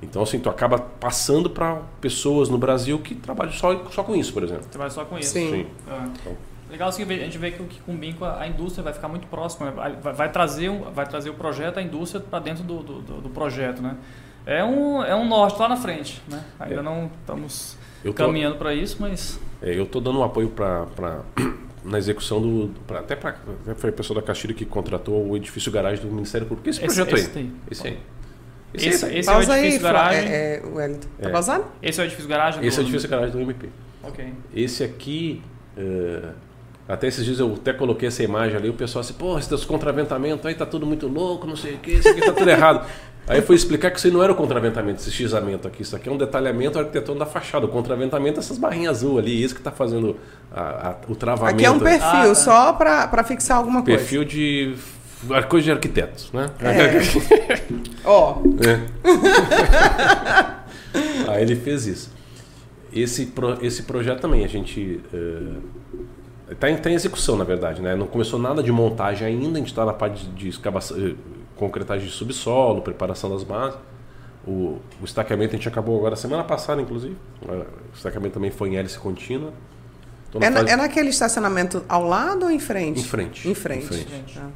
Então, 0.00 0.22
assim, 0.22 0.38
tu 0.38 0.48
acaba 0.48 0.78
passando 0.78 1.50
para 1.50 1.82
pessoas 2.00 2.48
no 2.48 2.56
Brasil 2.56 2.98
que 3.00 3.14
trabalham 3.14 3.52
só, 3.52 3.84
só 3.90 4.04
com 4.04 4.14
isso, 4.14 4.32
por 4.32 4.44
exemplo. 4.44 4.66
Trabalham 4.70 4.94
só 4.94 5.04
com 5.04 5.18
isso. 5.18 5.32
Sim. 5.32 5.50
Sim. 5.50 5.66
Ah. 5.88 6.08
Então. 6.20 6.36
Legal 6.70 6.88
assim, 6.90 7.02
a 7.02 7.06
gente 7.06 7.38
vê 7.38 7.50
que, 7.50 7.62
que 7.64 7.80
com 7.80 7.94
o 7.94 7.96
Binco 7.96 8.24
a, 8.24 8.40
a 8.40 8.46
indústria 8.46 8.84
vai 8.84 8.92
ficar 8.92 9.08
muito 9.08 9.26
próxima, 9.26 9.70
né? 9.70 9.72
vai, 9.74 10.12
vai, 10.12 10.30
trazer, 10.30 10.70
vai 10.92 11.06
trazer 11.06 11.30
o 11.30 11.34
projeto, 11.34 11.78
a 11.78 11.82
indústria 11.82 12.20
para 12.20 12.38
dentro 12.40 12.62
do, 12.62 12.82
do, 12.82 13.00
do, 13.22 13.30
projeto, 13.30 13.80
né? 13.80 13.96
É 14.44 14.62
um, 14.62 15.02
é 15.02 15.16
um 15.16 15.26
norte 15.26 15.58
lá 15.58 15.66
na 15.66 15.76
frente, 15.76 16.22
né? 16.28 16.44
Ainda 16.60 16.80
é. 16.80 16.82
não 16.82 17.10
estamos 17.20 17.76
tô, 18.02 18.12
caminhando 18.12 18.56
para 18.56 18.74
isso, 18.74 18.98
mas... 19.00 19.40
É, 19.62 19.78
eu 19.78 19.84
estou 19.84 20.00
dando 20.00 20.18
um 20.18 20.22
apoio 20.22 20.50
para 20.50 21.22
na 21.84 21.98
execução 21.98 22.40
do. 22.40 22.74
Pra, 22.86 23.00
até 23.00 23.16
para. 23.16 23.36
Foi 23.76 23.90
a 23.90 23.92
pessoa 23.92 24.20
da 24.20 24.26
Castilho 24.26 24.54
que 24.54 24.64
contratou 24.64 25.28
o 25.28 25.36
edifício 25.36 25.70
garagem 25.70 26.04
do 26.04 26.12
Ministério 26.12 26.46
Público. 26.46 26.68
Esse, 26.68 26.84
esse 26.84 26.94
projeto 26.94 27.16
esse 27.16 27.26
aí. 27.26 27.32
Tem. 27.32 27.52
Esse 27.70 27.86
aí. 27.86 27.98
Esse, 28.74 28.88
esse, 28.88 29.18
esse 29.18 29.28
é 29.30 29.32
o 29.32 29.42
edifício 29.42 29.54
aí, 29.54 29.78
garagem. 29.78 30.30
É, 30.30 30.56
é, 30.56 30.62
Wellington. 30.66 31.08
Tá 31.20 31.28
é. 31.28 31.32
pausando? 31.32 31.64
Esse 31.82 32.00
é 32.00 32.04
o 32.04 32.06
edifício 32.06 32.28
garagem 32.28 32.66
Esse 32.66 32.78
é 32.78 32.80
o 32.80 32.84
edifício 32.84 33.08
garagem 33.08 33.32
do 33.32 33.40
MP. 33.40 33.68
Ok. 34.02 34.32
Esse 34.54 34.84
aqui. 34.84 35.42
Uh, 35.76 36.32
até 36.88 37.06
esses 37.06 37.22
dias 37.22 37.38
eu 37.38 37.52
até 37.52 37.74
coloquei 37.74 38.08
essa 38.08 38.22
imagem 38.22 38.56
ali, 38.56 38.70
o 38.70 38.74
pessoal 38.74 39.00
assim, 39.00 39.12
pô, 39.12 39.38
esse 39.38 39.66
contraventamento 39.66 40.48
aí 40.48 40.54
tá 40.54 40.64
tudo 40.64 40.86
muito 40.86 41.06
louco, 41.06 41.46
não 41.46 41.54
sei 41.54 41.74
o 41.74 41.78
que, 41.78 41.92
isso 41.92 42.08
aqui 42.08 42.22
tá 42.22 42.32
tudo 42.32 42.48
errado. 42.48 42.88
Aí 43.28 43.38
eu 43.38 43.42
fui 43.42 43.54
explicar 43.54 43.90
que 43.90 43.98
isso 43.98 44.10
não 44.10 44.22
era 44.22 44.32
o 44.32 44.34
contraventamento, 44.34 45.00
esse 45.00 45.10
xamento 45.10 45.68
aqui. 45.68 45.82
Isso 45.82 45.94
aqui 45.94 46.08
é 46.08 46.12
um 46.12 46.16
detalhamento 46.16 46.78
arquitetônico 46.78 47.24
da 47.24 47.30
fachada. 47.30 47.66
O 47.66 47.68
contraventamento 47.68 48.38
é 48.38 48.42
essas 48.42 48.56
barrinhas 48.56 48.98
azul 48.98 49.18
ali, 49.18 49.42
isso 49.42 49.54
que 49.54 49.60
está 49.60 49.70
fazendo 49.70 50.16
a, 50.50 50.90
a, 50.90 50.96
o 51.08 51.14
travamento. 51.14 51.56
Aqui 51.56 51.64
é 51.66 51.70
um 51.70 51.78
perfil, 51.78 52.08
ah, 52.08 52.28
tá. 52.28 52.34
só 52.34 52.72
para 52.72 53.24
fixar 53.24 53.58
alguma 53.58 53.82
perfil 53.82 54.20
coisa. 54.20 54.32
Perfil 54.32 54.74
de 54.74 54.76
coisa 55.48 55.64
de 55.64 55.72
arquitetos, 55.72 56.30
né? 56.32 56.50
É. 56.60 57.62
Ó. 58.04 58.38
oh. 58.40 58.56
é. 58.66 58.80
Aí 61.28 61.42
ele 61.42 61.56
fez 61.56 61.86
isso. 61.86 62.10
Esse, 62.92 63.26
pro, 63.26 63.58
esse 63.64 63.82
projeto 63.82 64.20
também, 64.20 64.44
a 64.44 64.48
gente. 64.48 65.00
Está 66.50 66.66
uh, 66.66 66.70
em, 66.70 66.76
tá 66.76 66.90
em 66.90 66.94
execução, 66.94 67.36
na 67.36 67.44
verdade, 67.44 67.82
né? 67.82 67.94
Não 67.94 68.06
começou 68.06 68.38
nada 68.38 68.62
de 68.62 68.72
montagem 68.72 69.26
ainda, 69.26 69.56
a 69.56 69.58
gente 69.58 69.68
está 69.68 69.84
na 69.84 69.92
parte 69.92 70.26
de 70.28 70.48
escavação 70.48 70.96
concretagem 71.58 72.06
de 72.06 72.12
subsolo, 72.12 72.80
preparação 72.82 73.30
das 73.30 73.42
bases. 73.42 73.78
O, 74.46 74.78
o 75.00 75.04
estaqueamento 75.04 75.54
a 75.54 75.58
gente 75.58 75.68
acabou 75.68 75.98
agora 75.98 76.16
semana 76.16 76.44
passada, 76.44 76.80
inclusive. 76.80 77.16
O 77.42 77.94
estaqueamento 77.94 78.34
também 78.34 78.50
foi 78.50 78.70
em 78.70 78.76
hélice 78.76 78.98
contínua. 78.98 79.52
É, 80.40 80.50
na, 80.50 80.60
é, 80.60 80.76
naquele 80.76 81.08
estacionamento 81.08 81.84
ao 81.88 82.04
lado 82.04 82.44
ou 82.44 82.50
em 82.50 82.60
frente? 82.60 83.00
Em 83.00 83.04
frente. 83.04 83.48
Em 83.48 83.54
frente. 83.54 83.86
Em 83.86 84.04
frente. 84.04 84.38
Ah. 84.38 84.48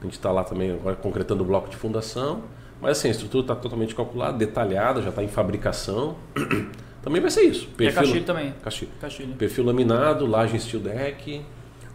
A 0.00 0.04
gente 0.04 0.14
está 0.14 0.30
lá 0.30 0.44
também 0.44 0.72
agora 0.72 0.96
concretando 0.96 1.42
o 1.42 1.46
bloco 1.46 1.68
de 1.68 1.76
fundação. 1.76 2.42
Mas 2.80 2.98
assim, 2.98 3.08
a 3.08 3.10
estrutura 3.12 3.44
está 3.44 3.56
totalmente 3.56 3.94
calculada, 3.94 4.36
detalhada, 4.36 5.00
já 5.00 5.08
está 5.08 5.22
em 5.22 5.28
fabricação. 5.28 6.16
também 7.02 7.22
vai 7.22 7.30
ser 7.30 7.42
isso. 7.42 7.66
Perfil, 7.68 7.86
e 7.86 7.88
é 7.88 7.92
Castilho 7.92 8.24
também. 8.24 8.54
Castilho. 8.62 8.90
Castilho. 9.00 9.34
Perfil 9.36 9.64
laminado, 9.64 10.26
laje 10.26 10.56
em 10.56 10.58
steel 10.58 10.82
deck. 10.82 11.44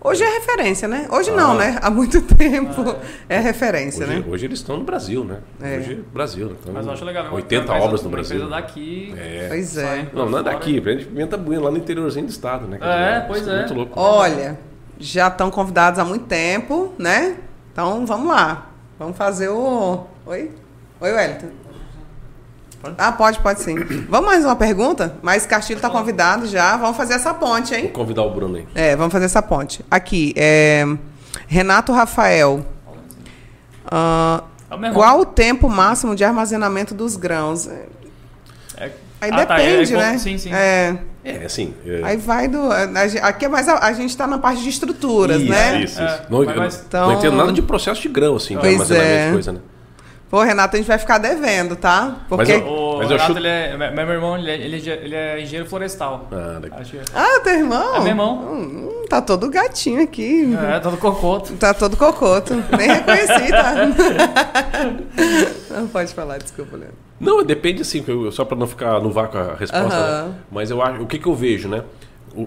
Hoje 0.02 0.24
é 0.24 0.30
referência, 0.30 0.88
né? 0.88 1.08
Hoje 1.12 1.30
ah. 1.30 1.36
não, 1.36 1.54
né? 1.54 1.78
Há 1.82 1.90
muito 1.90 2.22
tempo 2.36 2.90
ah, 2.90 2.98
é. 3.28 3.36
é. 3.36 3.40
referência, 3.40 4.06
hoje, 4.06 4.16
né? 4.16 4.26
Hoje 4.28 4.46
eles 4.46 4.60
estão 4.60 4.78
no 4.78 4.84
Brasil, 4.84 5.26
né? 5.26 5.40
É. 5.62 5.78
Hoje 5.78 6.04
Brasil. 6.14 6.56
Então, 6.62 6.74
Mas 6.74 6.86
eu 6.86 6.94
acho 6.94 7.04
legal. 7.06 7.34
80 7.34 7.74
obras 7.74 8.04
no 8.04 8.10
Brasil. 8.10 8.38
Empresa 8.38 8.56
daqui. 8.56 9.14
É. 9.18 9.48
Pois 9.50 9.78
é. 9.78 10.08
Não, 10.14 10.30
não 10.30 10.40
é 10.40 10.44
daqui. 10.44 10.82
A 10.86 10.92
gente 10.92 11.06
pimenta 11.06 11.38
buena 11.38 11.64
lá 11.64 11.72
no 11.72 11.78
interiorzinho 11.78 12.26
do 12.26 12.32
estado, 12.32 12.66
né? 12.68 12.80
É, 12.82 13.20
pois 13.22 13.48
é. 13.48 13.58
Muito 13.58 13.74
louco. 13.74 14.00
Olha, 14.00 14.58
já 14.98 15.28
estão 15.28 15.52
convidados 15.52 16.00
há 16.00 16.06
muito 16.06 16.26
tempo, 16.26 16.94
né? 16.98 17.36
Então 17.72 18.06
vamos 18.06 18.28
lá. 18.28 18.70
Vamos 18.98 19.18
fazer 19.18 19.50
o... 19.50 20.06
Oi? 20.26 20.52
Oi, 21.02 21.12
Wellington. 21.14 21.48
Pode? 22.82 22.96
Ah, 22.98 23.12
pode, 23.12 23.40
pode 23.40 23.62
sim. 23.62 23.76
Vamos 24.08 24.26
mais 24.26 24.46
uma 24.46 24.56
pergunta? 24.56 25.16
Mas 25.22 25.46
Castilho 25.46 25.78
está 25.78 25.90
convidado 25.90 26.48
já. 26.48 26.78
Vamos 26.78 26.96
fazer 26.96 27.16
essa 27.16 27.34
ponte, 27.34 27.76
hein? 27.76 27.84
Vou 27.84 27.92
convidar 27.92 28.24
o 28.24 28.32
Bruno 28.32 28.56
aí. 28.56 28.68
É, 28.74 28.96
vamos 28.96 29.12
fazer 29.12 29.26
essa 29.26 29.42
ponte. 29.42 29.84
Aqui, 29.92 30.34
é... 30.38 30.86
Renato 31.48 31.92
Rafael. 31.92 32.66
Uh, 33.86 34.94
qual 34.94 35.22
o 35.22 35.26
tempo 35.26 35.68
máximo 35.68 36.16
de 36.16 36.24
armazenamento 36.24 36.94
dos 36.94 37.16
grãos? 37.16 37.68
É... 37.68 37.86
Aí 39.22 39.32
ah, 39.34 39.36
depende, 39.36 39.92
tá, 39.92 40.00
é, 40.00 40.02
é, 40.02 40.12
né? 40.12 40.18
Sim, 40.18 40.38
sim. 40.38 40.54
É, 40.54 40.98
é 41.26 41.46
assim. 41.46 41.74
É... 41.86 42.02
Aí 42.04 42.18
vai 42.18 42.48
do. 42.48 42.70
Aqui 43.22 43.46
é 43.46 43.50
mais. 43.50 43.68
A, 43.68 43.86
a 43.86 43.94
gente 43.94 44.12
está 44.12 44.26
na 44.26 44.38
parte 44.38 44.64
de 44.64 44.70
estruturas, 44.70 45.42
isso, 45.42 45.52
né? 45.52 45.82
Isso, 45.82 45.94
isso. 45.94 46.02
É, 46.02 46.26
não, 46.30 46.46
mas, 46.56 46.84
então... 46.88 47.08
não 47.08 47.18
entendo 47.18 47.36
nada 47.36 47.52
de 47.52 47.62
processo 47.62 48.02
de 48.02 48.08
grão, 48.08 48.38
assim, 48.38 48.58
pois 48.58 48.74
armazenamento 48.74 49.12
é. 49.12 49.26
de 49.26 49.34
coisa, 49.34 49.52
né? 49.52 49.60
Pô, 50.30 50.44
Renato, 50.44 50.76
a 50.76 50.80
gente 50.80 50.88
vai 50.88 51.00
ficar 51.00 51.18
devendo, 51.18 51.76
tá? 51.76 52.18
Porque... 52.30 52.54
Mas 52.54 52.62
eu, 52.62 52.68
o 52.68 52.98
mas 53.00 53.10
Renato, 53.10 53.28
chuto... 53.28 53.40
ele 53.40 53.48
é, 53.48 53.76
meu 53.76 54.14
irmão, 54.14 54.38
ele 54.38 54.52
é, 54.52 54.56
ele 54.56 55.16
é 55.16 55.42
engenheiro 55.42 55.68
florestal. 55.68 56.28
Ah, 56.32 56.60
daqui. 56.62 56.92
Que... 56.92 57.02
ah 57.16 57.42
teu 57.44 57.56
irmão? 57.56 57.96
É 57.96 58.00
meu 58.00 58.10
irmão. 58.10 58.36
Hum, 58.38 59.06
tá 59.10 59.24
todo 59.24 59.50
gatinho 59.50 60.04
aqui. 60.04 60.56
É, 60.56 60.80
todo 60.80 60.98
cocoto. 60.98 61.54
Tá 61.54 61.74
todo 61.74 61.98
cocoto. 61.98 62.54
Nem 62.78 62.90
reconheci, 62.90 63.50
tá? 63.50 63.74
não 65.72 65.88
pode 65.88 66.14
falar, 66.14 66.38
desculpa, 66.38 66.78
Leandro. 66.78 66.96
Não, 67.20 67.44
depende 67.44 67.82
assim, 67.82 68.06
só 68.32 68.46
para 68.46 68.56
não 68.58 68.68
ficar 68.68 69.02
no 69.02 69.12
vácuo 69.12 69.40
a 69.40 69.56
resposta. 69.56 69.88
Uh 69.88 69.90
-huh. 69.90 70.28
né? 70.28 70.36
Mas 70.52 70.70
eu 70.70 70.80
acho, 70.82 71.02
o 71.02 71.08
que, 71.08 71.18
que 71.18 71.28
eu 71.28 71.34
vejo, 71.34 71.68
né? 71.68 71.84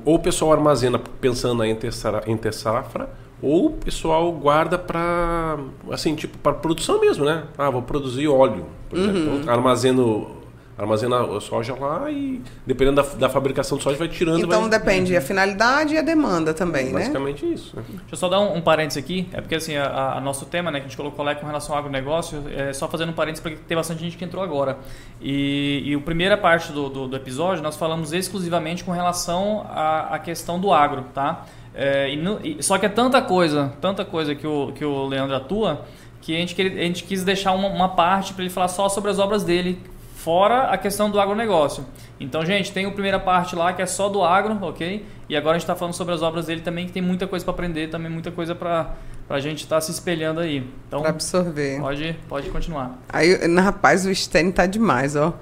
Ou 0.04 0.14
o 0.14 0.18
pessoal 0.20 0.52
armazena 0.52 1.00
pensando 1.20 1.64
em 1.64 1.74
ter, 1.74 1.90
em 2.26 2.36
ter 2.36 2.54
safra, 2.54 3.10
ou 3.42 3.66
o 3.66 3.70
pessoal 3.70 4.30
guarda 4.32 4.78
para 4.78 5.58
assim 5.90 6.14
tipo 6.14 6.38
para 6.38 6.52
produção 6.54 7.00
mesmo 7.00 7.24
né? 7.24 7.44
Ah 7.58 7.68
vou 7.68 7.82
produzir 7.82 8.28
óleo 8.28 8.66
por 8.88 8.98
uhum. 8.98 9.10
exemplo. 9.10 9.36
Então, 9.40 9.52
armazeno 9.52 10.42
armazena 10.78 11.20
a 11.20 11.40
soja 11.40 11.74
lá 11.78 12.10
e 12.10 12.40
dependendo 12.66 13.02
da, 13.02 13.08
da 13.14 13.28
fabricação 13.28 13.76
de 13.76 13.84
soja 13.84 13.96
vai 13.98 14.08
tirando 14.08 14.40
então 14.40 14.62
vai... 14.62 14.70
depende 14.70 15.14
a 15.16 15.20
finalidade 15.20 15.94
e 15.94 15.98
a 15.98 16.02
demanda 16.02 16.54
também 16.54 16.90
basicamente 16.90 17.44
né? 17.44 17.50
Basicamente 17.50 17.52
isso 17.52 17.76
né? 17.76 17.84
deixa 17.88 18.04
eu 18.12 18.16
só 18.16 18.28
dar 18.28 18.40
um, 18.40 18.56
um 18.56 18.60
parênteses 18.60 19.02
aqui. 19.02 19.28
É 19.32 19.40
porque 19.40 19.54
assim 19.54 19.76
a, 19.76 20.14
a, 20.14 20.20
nosso 20.20 20.46
tema 20.46 20.70
né 20.70 20.80
que 20.80 20.86
a 20.86 20.88
gente 20.88 20.96
colocou 20.96 21.24
lá 21.24 21.34
com 21.34 21.46
relação 21.46 21.74
ao 21.74 21.80
agronegócio 21.80 22.44
é 22.54 22.72
só 22.72 22.88
fazendo 22.88 23.10
um 23.10 23.14
parênteses 23.14 23.42
porque 23.42 23.58
tem 23.68 23.76
bastante 23.76 24.00
gente 24.00 24.16
que 24.16 24.24
entrou 24.24 24.42
agora. 24.42 24.78
E, 25.20 25.82
e 25.84 25.94
a 25.94 26.00
primeira 26.00 26.36
parte 26.36 26.72
do, 26.72 26.88
do, 26.88 27.08
do 27.08 27.16
episódio 27.16 27.62
nós 27.62 27.76
falamos 27.76 28.12
exclusivamente 28.12 28.82
com 28.82 28.92
relação 28.92 29.66
à, 29.68 30.14
à 30.14 30.18
questão 30.18 30.58
do 30.58 30.72
agro 30.72 31.04
tá 31.12 31.44
é, 31.74 32.12
e 32.12 32.58
e, 32.58 32.62
só 32.62 32.78
que 32.78 32.86
é 32.86 32.88
tanta 32.88 33.20
coisa, 33.22 33.72
tanta 33.80 34.04
coisa 34.04 34.34
que 34.34 34.46
o, 34.46 34.72
que 34.72 34.84
o 34.84 35.06
Leandro 35.06 35.34
atua, 35.34 35.86
que 36.20 36.36
a 36.36 36.38
gente, 36.38 36.60
a 36.60 36.64
gente 36.64 37.04
quis 37.04 37.24
deixar 37.24 37.52
uma, 37.52 37.68
uma 37.68 37.88
parte 37.90 38.34
para 38.34 38.44
ele 38.44 38.52
falar 38.52 38.68
só 38.68 38.88
sobre 38.88 39.10
as 39.10 39.18
obras 39.18 39.42
dele, 39.42 39.80
fora 40.14 40.68
a 40.68 40.78
questão 40.78 41.10
do 41.10 41.18
agronegócio. 41.20 41.84
Então, 42.20 42.44
gente, 42.46 42.70
tem 42.70 42.86
a 42.86 42.90
primeira 42.90 43.18
parte 43.18 43.56
lá 43.56 43.72
que 43.72 43.82
é 43.82 43.86
só 43.86 44.08
do 44.08 44.22
agro, 44.22 44.56
ok? 44.62 45.04
E 45.28 45.36
agora 45.36 45.56
a 45.56 45.58
gente 45.58 45.64
está 45.64 45.74
falando 45.74 45.94
sobre 45.94 46.14
as 46.14 46.22
obras 46.22 46.46
dele 46.46 46.60
também, 46.60 46.86
que 46.86 46.92
tem 46.92 47.02
muita 47.02 47.26
coisa 47.26 47.44
para 47.44 47.54
aprender, 47.54 47.88
também 47.88 48.10
muita 48.10 48.30
coisa 48.30 48.54
para 48.54 48.94
a 49.28 49.40
gente 49.40 49.64
estar 49.64 49.76
tá 49.76 49.80
se 49.80 49.90
espelhando 49.90 50.40
aí. 50.40 50.64
Então, 50.86 51.00
para 51.00 51.10
absorver. 51.10 51.80
Pode, 51.80 52.16
pode 52.28 52.50
continuar. 52.50 52.98
Aí, 53.08 53.34
rapaz, 53.56 54.06
o 54.06 54.14
Stênio 54.14 54.52
tá 54.52 54.66
demais, 54.66 55.16
ó. 55.16 55.34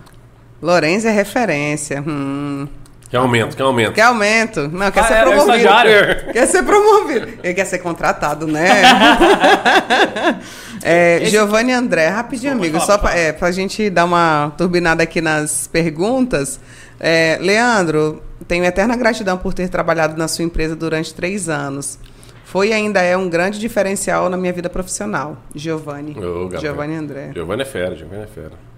Lourenço 0.62 1.08
é 1.08 1.10
referência. 1.10 2.02
Hum. 2.06 2.68
Quer 3.10 3.16
aumento, 3.16 3.56
quer 3.56 3.64
aumento. 3.64 3.92
Quer 3.92 4.02
aumento. 4.02 4.68
Não, 4.68 4.88
quer 4.92 5.00
ah, 5.00 5.04
ser 5.04 5.14
é, 5.14 5.22
promovido. 5.22 5.68
É 5.68 6.14
quer 6.32 6.46
ser 6.46 6.62
promovido. 6.62 7.28
Ele 7.42 7.54
quer 7.54 7.64
ser 7.64 7.78
contratado, 7.80 8.46
né? 8.46 8.68
é, 10.80 11.24
Giovanni 11.24 11.72
André, 11.72 12.06
rapidinho, 12.06 12.52
amigo, 12.52 12.78
falar, 12.78 12.86
só 12.86 12.98
para 12.98 13.18
é, 13.18 13.36
a 13.40 13.50
gente 13.50 13.90
dar 13.90 14.04
uma 14.04 14.52
turbinada 14.56 15.02
aqui 15.02 15.20
nas 15.20 15.66
perguntas. 15.66 16.60
É, 17.00 17.36
Leandro, 17.40 18.22
tenho 18.46 18.64
eterna 18.64 18.96
gratidão 18.96 19.36
por 19.36 19.54
ter 19.54 19.68
trabalhado 19.68 20.16
na 20.16 20.28
sua 20.28 20.44
empresa 20.44 20.76
durante 20.76 21.12
três 21.12 21.48
anos. 21.48 21.98
Foi 22.44 22.68
e 22.68 22.72
ainda 22.72 23.00
é 23.00 23.16
um 23.16 23.28
grande 23.28 23.58
diferencial 23.58 24.30
na 24.30 24.36
minha 24.36 24.52
vida 24.52 24.70
profissional. 24.70 25.36
Giovanni. 25.52 26.16
Oh, 26.16 26.48
Giovanni 26.58 26.94
André. 26.94 27.32
Giovanni 27.34 27.62
é 27.62 27.64
fera, 27.64 27.96
Giovanni 27.96 28.22
é 28.22 28.26
fera. 28.28 28.69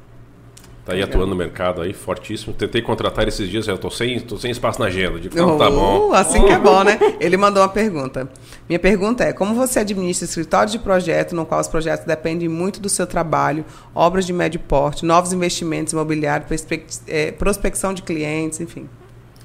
Tá 0.84 0.94
aí 0.94 0.98
Legal. 0.98 1.14
atuando 1.14 1.30
no 1.30 1.36
mercado 1.36 1.80
aí, 1.80 1.92
fortíssimo. 1.92 2.52
Tentei 2.52 2.82
contratar 2.82 3.28
esses 3.28 3.48
dias, 3.48 3.66
já 3.66 3.76
tô 3.76 3.88
sem, 3.88 4.18
tô 4.18 4.36
sem 4.36 4.50
espaço 4.50 4.80
na 4.80 4.86
agenda. 4.86 5.20
De 5.20 5.28
oh, 5.40 5.56
tá 5.56 5.70
bom. 5.70 6.12
Assim 6.12 6.44
que 6.44 6.50
é 6.50 6.58
bom, 6.58 6.82
né? 6.82 6.98
Ele 7.20 7.36
mandou 7.36 7.62
uma 7.62 7.68
pergunta. 7.68 8.28
Minha 8.68 8.80
pergunta 8.80 9.22
é: 9.22 9.32
como 9.32 9.54
você 9.54 9.78
administra 9.78 10.24
escritório 10.24 10.72
de 10.72 10.80
projeto, 10.80 11.36
no 11.36 11.46
qual 11.46 11.60
os 11.60 11.68
projetos 11.68 12.04
dependem 12.04 12.48
muito 12.48 12.80
do 12.80 12.88
seu 12.88 13.06
trabalho, 13.06 13.64
obras 13.94 14.26
de 14.26 14.32
médio 14.32 14.58
porte, 14.58 15.04
novos 15.04 15.32
investimentos 15.32 15.92
imobiliários, 15.92 16.66
é, 17.06 17.30
prospecção 17.30 17.94
de 17.94 18.02
clientes, 18.02 18.60
enfim? 18.60 18.88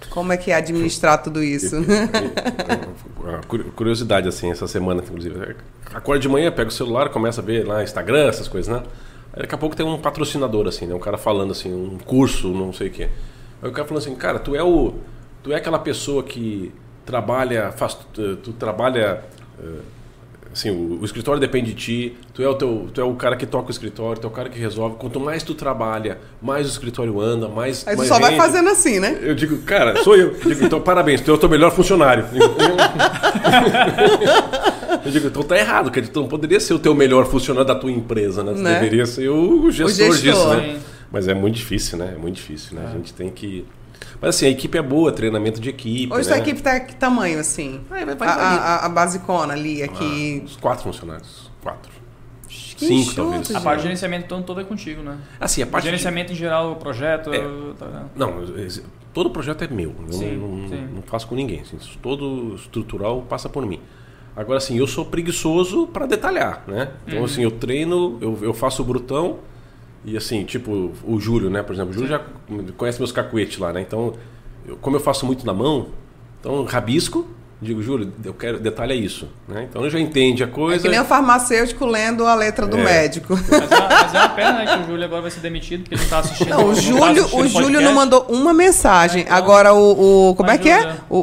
Como 0.09 0.33
é 0.33 0.37
que 0.37 0.51
é 0.51 0.55
administrar 0.55 1.21
tudo 1.21 1.43
isso? 1.43 1.75
Curiosidade, 3.75 4.27
assim, 4.27 4.49
essa 4.51 4.67
semana, 4.67 5.03
inclusive. 5.03 5.55
Acordo 5.93 6.21
de 6.21 6.29
manhã, 6.29 6.51
pego 6.51 6.69
o 6.69 6.73
celular, 6.73 7.09
começa 7.09 7.41
a 7.41 7.43
ver 7.43 7.65
lá 7.65 7.83
Instagram, 7.83 8.27
essas 8.27 8.47
coisas, 8.47 8.73
né? 8.73 8.81
Daqui 9.37 9.53
a 9.53 9.57
pouco 9.57 9.75
tem 9.75 9.85
um 9.85 9.97
patrocinador, 9.97 10.67
assim, 10.67 10.85
né? 10.85 10.95
Um 10.95 10.99
cara 10.99 11.17
falando 11.17 11.51
assim, 11.51 11.73
um 11.73 11.97
curso, 11.97 12.49
não 12.49 12.73
sei 12.73 12.87
o 12.87 12.91
quê. 12.91 13.09
Aí 13.61 13.69
o 13.69 13.71
cara 13.71 13.87
falando 13.87 14.03
assim, 14.03 14.15
cara, 14.15 14.39
tu 14.39 14.55
é 14.55 14.63
o. 14.63 14.95
Tu 15.43 15.51
é 15.53 15.55
aquela 15.55 15.79
pessoa 15.79 16.23
que 16.23 16.73
trabalha. 17.05 17.71
Faz, 17.71 17.95
tu, 18.13 18.37
tu 18.37 18.53
trabalha. 18.53 19.23
Uh, 19.59 19.96
assim, 20.51 20.69
o, 20.69 20.99
o 21.01 21.05
escritório 21.05 21.39
depende 21.39 21.73
de 21.73 21.75
ti, 21.75 22.17
tu 22.33 22.41
é 22.41 22.47
o, 22.47 22.53
teu, 22.55 22.87
tu 22.93 23.01
é 23.01 23.03
o 23.03 23.13
cara 23.15 23.35
que 23.35 23.45
toca 23.45 23.67
o 23.67 23.71
escritório, 23.71 24.19
tu 24.21 24.25
é 24.25 24.29
o 24.29 24.33
cara 24.33 24.49
que 24.49 24.57
resolve. 24.59 24.95
Quanto 24.97 25.19
mais 25.19 25.43
tu 25.43 25.53
trabalha, 25.53 26.17
mais 26.41 26.67
o 26.67 26.69
escritório 26.69 27.19
anda, 27.21 27.47
mais. 27.47 27.87
Aí 27.87 27.95
tu 27.95 27.99
mais 27.99 28.09
só 28.09 28.19
vai 28.19 28.31
rende. 28.31 28.41
fazendo 28.43 28.69
assim, 28.69 28.99
né? 28.99 29.17
Eu 29.21 29.35
digo, 29.35 29.57
cara, 29.63 30.03
sou 30.03 30.15
eu. 30.15 30.29
Eu 30.33 30.49
digo, 30.49 30.65
então 30.65 30.81
parabéns, 30.81 31.21
tu 31.21 31.31
é 31.31 31.33
o 31.33 31.37
teu 31.37 31.49
melhor 31.49 31.71
funcionário. 31.71 32.25
Eu 35.05 35.11
digo, 35.11 35.27
então 35.29 35.43
tá 35.43 35.57
errado, 35.57 35.91
que 35.91 36.01
tu 36.01 36.21
não 36.21 36.27
poderia 36.27 36.59
ser 36.59 36.73
o 36.73 36.79
teu 36.79 36.93
melhor 36.95 37.25
funcionário 37.25 37.67
da 37.67 37.75
tua 37.75 37.91
empresa, 37.91 38.43
né? 38.43 38.53
Tu 38.53 38.59
Né? 38.59 38.73
deveria 38.75 39.05
ser 39.05 39.29
o 39.29 39.69
gestor, 39.71 40.13
gestor. 40.13 40.17
disso, 40.21 40.47
né? 40.55 40.73
Sim. 40.75 40.79
Mas 41.11 41.27
é 41.27 41.33
muito 41.33 41.55
difícil, 41.55 41.97
né? 41.97 42.13
É 42.15 42.19
muito 42.19 42.35
difícil, 42.35 42.75
né? 42.75 42.85
A 42.91 42.97
gente 42.97 43.13
tem 43.13 43.29
que. 43.29 43.65
Mas 44.21 44.35
assim, 44.35 44.45
a 44.47 44.49
equipe 44.49 44.77
é 44.77 44.81
boa, 44.81 45.11
treinamento 45.11 45.59
de 45.61 45.69
equipe. 45.69 46.11
Hoje 46.13 46.29
né? 46.29 46.35
tua 46.35 46.43
equipe 46.43 46.61
tá 46.61 46.79
que 46.79 46.95
tamanho, 46.95 47.39
assim? 47.39 47.81
Vai, 47.89 48.05
vai, 48.05 48.15
vai, 48.15 48.27
a, 48.27 48.33
a, 48.33 48.85
a 48.85 48.89
basicona 48.89 49.53
ali, 49.53 49.83
aqui. 49.83 50.39
Ah, 50.41 50.45
uns 50.45 50.55
quatro 50.57 50.83
funcionários. 50.83 51.51
Quatro. 51.61 51.91
Que 52.47 52.85
cinco, 52.85 53.15
talvez. 53.15 53.55
A 53.55 53.59
parte 53.61 53.77
de 53.79 53.83
gerenciamento 53.83 54.25
então 54.25 54.41
todo 54.43 54.61
é 54.61 54.63
contigo, 54.63 55.01
né? 55.01 55.17
Assim, 55.39 55.63
a 55.63 55.65
O 55.65 55.69
parte. 55.69 55.83
de- 55.83 55.89
gerenciamento 55.89 56.31
em 56.31 56.35
geral, 56.35 56.71
o 56.73 56.75
projeto. 56.75 57.33
É. 57.33 57.39
tá- 57.77 58.05
Não, 58.15 58.43
todo 59.13 59.29
projeto 59.31 59.63
é 59.63 59.67
meu. 59.67 59.95
Eu 60.07 60.13
Sim, 60.13 60.37
não, 60.37 60.69
sim. 60.69 60.87
não 60.95 61.01
faço 61.01 61.27
com 61.27 61.35
ninguém. 61.35 61.61
assim, 61.61 61.77
todo 62.01 62.55
estrutural 62.55 63.23
passa 63.23 63.49
por 63.49 63.65
mim. 63.65 63.79
Agora, 64.35 64.59
assim, 64.59 64.77
eu 64.77 64.85
sou 64.85 65.03
preguiçoso 65.05 65.87
para 65.87 66.05
detalhar, 66.05 66.63
né? 66.67 66.91
Então, 67.07 67.25
assim, 67.25 67.41
eu 67.41 67.49
treino, 67.49 68.19
eu, 68.21 68.37
eu 68.43 68.53
faço 68.53 68.83
o 68.83 68.85
brutão 68.85 69.39
e, 70.05 70.15
assim, 70.17 70.43
tipo, 70.45 70.91
o 71.03 71.19
Júlio, 71.19 71.49
né? 71.49 71.61
Por 71.63 71.73
exemplo, 71.73 71.91
o 71.91 71.93
Júlio 71.93 72.07
já 72.09 72.21
conhece 72.77 72.99
meus 72.99 73.11
cacuetes 73.11 73.57
lá, 73.57 73.73
né? 73.73 73.81
Então, 73.81 74.13
eu- 74.67 74.77
como 74.77 74.95
eu 74.95 74.99
faço 75.01 75.25
muito 75.25 75.45
na 75.45 75.53
mão, 75.53 75.87
então, 76.39 76.63
rabisco, 76.63 77.27
digo, 77.61 77.81
Júlio, 77.81 78.13
eu 78.23 78.33
quero, 78.35 78.59
detalha 78.59 78.93
isso, 78.93 79.27
né? 79.47 79.65
Então, 79.69 79.81
ele 79.81 79.89
já 79.89 79.99
entende 79.99 80.43
a 80.43 80.47
É 80.47 80.49
coisa. 80.49 80.83
que 80.83 80.87
nem 80.89 80.99
o 80.99 81.05
farmacêutico 81.05 81.85
lendo 81.85 82.25
a 82.27 82.35
letra 82.35 82.67
do 82.67 82.77
É. 82.77 82.83
médico. 82.83 83.33
Mas 83.35 83.51
é, 83.51 83.87
mas 83.89 84.13
é 84.13 84.19
uma 84.19 84.29
pena 84.29 84.51
né, 84.53 84.65
que 84.65 84.83
o 84.83 84.85
Júlio 84.85 85.03
agora 85.05 85.21
vai 85.23 85.31
ser 85.31 85.39
demitido 85.39 85.81
porque 85.81 85.95
ele 85.95 86.03
não 86.03 86.09
tá 86.09 86.19
assistindo. 86.19 86.49
Não, 86.49 86.65
o 86.69 86.73
tá 86.75 86.79
Júlio, 86.81 87.03
assistindo 87.23 87.41
o 87.41 87.47
Júlio 87.47 87.81
não 87.81 87.93
mandou 87.93 88.25
uma 88.29 88.53
mensagem. 88.53 89.21
É, 89.23 89.25
então, 89.25 89.35
Agora 89.37 89.73
o, 89.73 90.29
o- 90.29 90.35
como 90.35 90.51
é 90.51 90.57
que 90.59 90.69
é? 90.69 90.95
O 91.09 91.17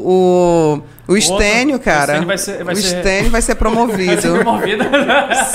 o, 1.07 1.13
o 1.13 1.17
Estênio, 1.17 1.77
o 1.77 1.81
cara. 1.81 2.15
Estênio 2.15 2.27
vai 2.27 2.39
ser- 2.39 2.65
vai 2.65 2.75
o 2.75 2.77
ser- 2.77 2.97
Estênio 2.97 3.31
vai 3.31 3.41
ser 3.41 3.55
Vai 3.55 3.55
ser 3.55 3.55
promovido. 3.55 4.23
promovido. 4.43 4.85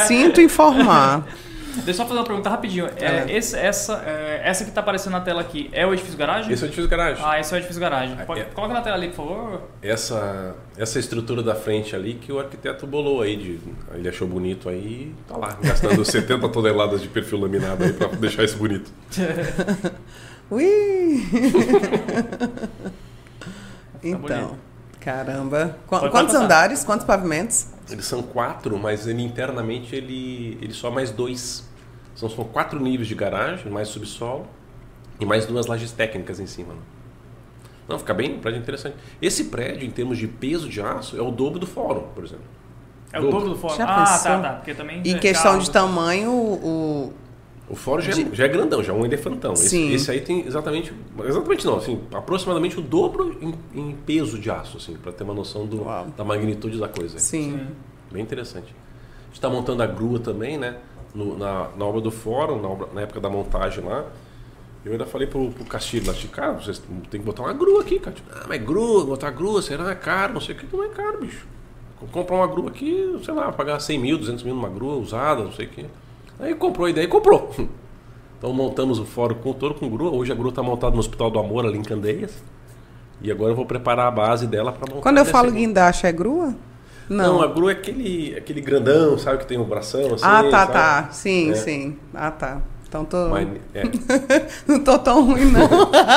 Sinto 0.07 0.39
informar. 0.41 1.27
Deixa 1.83 1.89
eu 1.89 1.93
só 1.93 2.05
fazer 2.05 2.19
uma 2.19 2.25
pergunta 2.25 2.49
rapidinho. 2.49 2.87
É, 2.97 3.31
esse- 3.35 3.57
essa, 3.57 4.03
é, 4.05 4.41
essa 4.43 4.65
que 4.65 4.71
tá 4.71 4.81
aparecendo 4.81 5.13
na 5.13 5.21
tela 5.21 5.41
aqui 5.41 5.69
é 5.73 5.85
o 5.85 5.93
edifício 5.93 6.17
garagem? 6.17 6.51
Esse 6.51 6.63
é 6.63 6.65
o 6.65 6.69
edifício 6.69 6.89
garagem. 6.89 7.23
Ah, 7.25 7.39
esse 7.39 7.53
é 7.53 7.55
o 7.55 7.59
edifício 7.59 7.81
garagem. 7.81 8.15
Pode- 8.25 8.41
é. 8.41 8.43
Coloca 8.45 8.73
na 8.73 8.81
tela 8.81 8.95
ali, 8.95 9.09
por 9.09 9.15
favor. 9.27 9.61
essa, 9.81 10.55
essa 10.77 10.99
estrutura 10.99 11.43
da 11.43 11.55
frente 11.55 11.95
ali 11.95 12.15
que 12.15 12.31
o 12.31 12.39
arquiteto 12.39 12.85
bolou 12.87 13.21
aí, 13.21 13.35
de, 13.35 13.59
ele 13.93 14.09
achou 14.09 14.27
bonito 14.27 14.69
aí, 14.69 15.13
tá 15.27 15.37
lá, 15.37 15.57
gastando 15.61 16.03
70 16.05 16.47
toneladas 16.49 17.01
de 17.01 17.07
perfil 17.07 17.39
laminado 17.39 17.83
aí 17.83 17.93
pra 17.93 18.07
deixar 18.07 18.43
isso 18.43 18.57
bonito. 18.57 18.91
Ui! 20.51 21.23
então, 24.03 24.19
bonito. 24.19 24.55
caramba. 24.99 25.77
Qu- 25.87 26.09
quantos 26.09 26.35
andares? 26.35 26.83
Quantos 26.83 27.05
pavimentos? 27.05 27.67
Eles 27.89 28.05
são 28.05 28.21
quatro, 28.21 28.77
mas 28.77 29.07
ele 29.07 29.23
internamente 29.23 29.95
ele, 29.95 30.57
ele 30.61 30.73
só 30.73 30.91
mais 30.91 31.11
dois. 31.11 31.67
São, 32.19 32.29
são 32.29 32.43
quatro 32.43 32.79
níveis 32.81 33.07
de 33.07 33.15
garagem, 33.15 33.71
mais 33.71 33.87
subsolo 33.87 34.45
e 35.19 35.25
mais 35.25 35.45
duas 35.45 35.67
lajes 35.67 35.91
técnicas 35.93 36.39
em 36.39 36.45
cima. 36.47 36.73
né? 36.73 36.79
Não, 37.87 37.97
fica 37.97 38.13
bem, 38.13 38.35
um 38.35 38.39
prédio 38.39 38.59
interessante. 38.59 38.97
Esse 39.21 39.45
prédio, 39.45 39.87
em 39.87 39.89
termos 39.91 40.17
de 40.17 40.27
peso 40.27 40.67
de 40.67 40.81
aço, 40.81 41.17
é 41.17 41.21
o 41.21 41.31
dobro 41.31 41.57
do 41.59 41.65
fórum, 41.65 42.03
por 42.13 42.23
exemplo. 42.25 42.43
É 43.13 43.19
o 43.19 43.31
dobro 43.31 43.49
do 43.51 43.55
fórum. 43.55 43.75
Já 43.77 43.85
Ah, 43.85 43.99
pensou? 44.05 44.23
tá, 44.31 44.39
tá. 44.41 44.53
Porque 44.55 44.73
também. 44.73 45.01
Em 45.03 45.15
é 45.15 45.17
questão 45.17 45.53
carro. 45.53 45.63
de 45.63 45.71
tamanho, 45.71 46.31
o. 46.31 47.13
O 47.69 47.75
fórum 47.75 48.01
já, 48.01 48.11
é- 48.11 48.15
De- 48.15 48.35
já 48.35 48.45
é 48.45 48.47
grandão, 48.47 48.83
já 48.83 48.91
é 48.91 48.95
um 48.95 49.05
elefantão. 49.05 49.53
Esse, 49.53 49.69
Sim. 49.69 49.93
esse 49.93 50.11
aí 50.11 50.19
tem 50.21 50.45
exatamente. 50.45 50.91
Exatamente 51.23 51.65
não, 51.65 51.77
assim, 51.77 52.01
aproximadamente 52.13 52.77
o 52.79 52.81
dobro 52.81 53.37
em, 53.41 53.53
em 53.79 53.95
peso 53.95 54.37
de 54.39 54.49
aço, 54.51 54.77
assim, 54.77 54.95
para 54.97 55.11
ter 55.11 55.23
uma 55.23 55.33
noção 55.35 55.65
do, 55.67 55.83
Uau. 55.83 56.07
da 56.17 56.23
magnitude 56.25 56.77
da 56.79 56.87
coisa. 56.89 57.17
Sim. 57.19 57.53
Sim. 57.59 57.67
Bem 58.11 58.21
interessante. 58.23 58.65
A 59.21 59.25
gente 59.27 59.33
está 59.35 59.49
montando 59.49 59.81
a 59.83 59.87
grua 59.87 60.19
também, 60.19 60.57
né? 60.57 60.77
No- 61.13 61.37
na, 61.37 61.67
na 61.77 61.85
obra 61.85 62.01
do 62.01 62.11
fórum, 62.11 62.61
na, 62.61 62.67
obra- 62.67 62.87
na 62.93 63.01
época 63.01 63.19
da 63.19 63.29
montagem 63.29 63.83
lá. 63.83 64.05
Eu 64.85 64.93
ainda 64.93 65.05
falei 65.05 65.27
pro, 65.27 65.49
pro 65.51 65.65
Castilho 65.65 66.07
lá, 66.07 66.13
tipo, 66.13 66.33
cara, 66.33 66.53
vocês 66.53 66.81
tem 67.09 67.19
que 67.19 67.25
botar 67.25 67.43
uma 67.43 67.53
grua 67.53 67.81
aqui, 67.81 67.99
cara. 67.99 68.15
Tipo, 68.15 68.29
ah, 68.33 68.45
mas 68.47 68.61
grua, 68.63 69.03
botar 69.05 69.29
grua, 69.31 69.61
será? 69.61 69.91
É 69.91 69.95
caro, 69.95 70.33
não 70.33 70.41
sei 70.41 70.55
o 70.55 70.57
que. 70.57 70.75
Não 70.75 70.83
é 70.83 70.89
caro, 70.89 71.19
bicho. 71.19 71.45
Comprar 72.13 72.37
uma 72.37 72.47
grua 72.47 72.69
aqui, 72.69 73.19
sei 73.25 73.33
lá, 73.33 73.51
pagar 73.51 73.79
100 73.79 73.99
mil, 73.99 74.17
200 74.17 74.43
mil 74.43 74.55
numa 74.55 74.69
grua 74.69 74.95
usada, 74.95 75.43
não 75.43 75.51
sei 75.51 75.65
o 75.65 75.69
que. 75.69 75.85
Aí 76.39 76.55
comprou 76.55 76.85
a 76.85 76.89
ideia 76.89 77.05
e 77.05 77.07
comprou. 77.07 77.53
Então 78.39 78.53
montamos 78.53 78.99
o 78.99 79.05
fórum 79.05 79.35
com 79.35 79.51
todo 79.51 79.75
com 79.75 79.89
grua. 79.89 80.11
Hoje 80.11 80.31
a 80.31 80.35
grua 80.35 80.47
está 80.47 80.63
montada 80.63 80.93
no 80.93 80.99
Hospital 81.01 81.29
do 81.29 81.39
Amor, 81.39 81.65
ali 81.65 81.77
em 81.77 81.83
Candeias. 81.83 82.41
E 83.21 83.29
agora 83.29 83.51
eu 83.51 83.55
vou 83.57 83.65
preparar 83.65 84.07
a 84.07 84.11
base 84.11 84.47
dela 84.47 84.71
para 84.71 84.87
montar. 84.89 85.01
Quando 85.03 85.17
eu 85.17 85.25
falo 85.25 85.51
guindaste, 85.51 86.05
é 86.07 86.11
grua? 86.13 86.55
Não, 87.09 87.33
Não. 87.35 87.41
a 87.41 87.47
grua 87.47 87.71
é 87.71 87.73
aquele, 87.73 88.35
aquele 88.37 88.61
grandão, 88.61 89.17
sabe, 89.17 89.39
que 89.39 89.45
tem 89.47 89.57
um 89.57 89.63
bração 89.63 90.13
assim. 90.13 90.23
ah, 90.25 90.43
tá, 90.43 90.49
sabe? 90.51 90.73
tá. 90.73 91.09
Sim, 91.11 91.51
É. 91.51 91.55
sim. 91.55 91.97
Ah, 92.13 92.29
tá. 92.31 92.61
Então 92.87 93.05
tô. 93.05 93.29
Mas, 93.29 93.47
é, 93.75 93.83
Não 94.67 94.83
tô 94.83 94.97
tão 94.97 95.23
ruim, 95.25 95.45
não. 95.51 95.67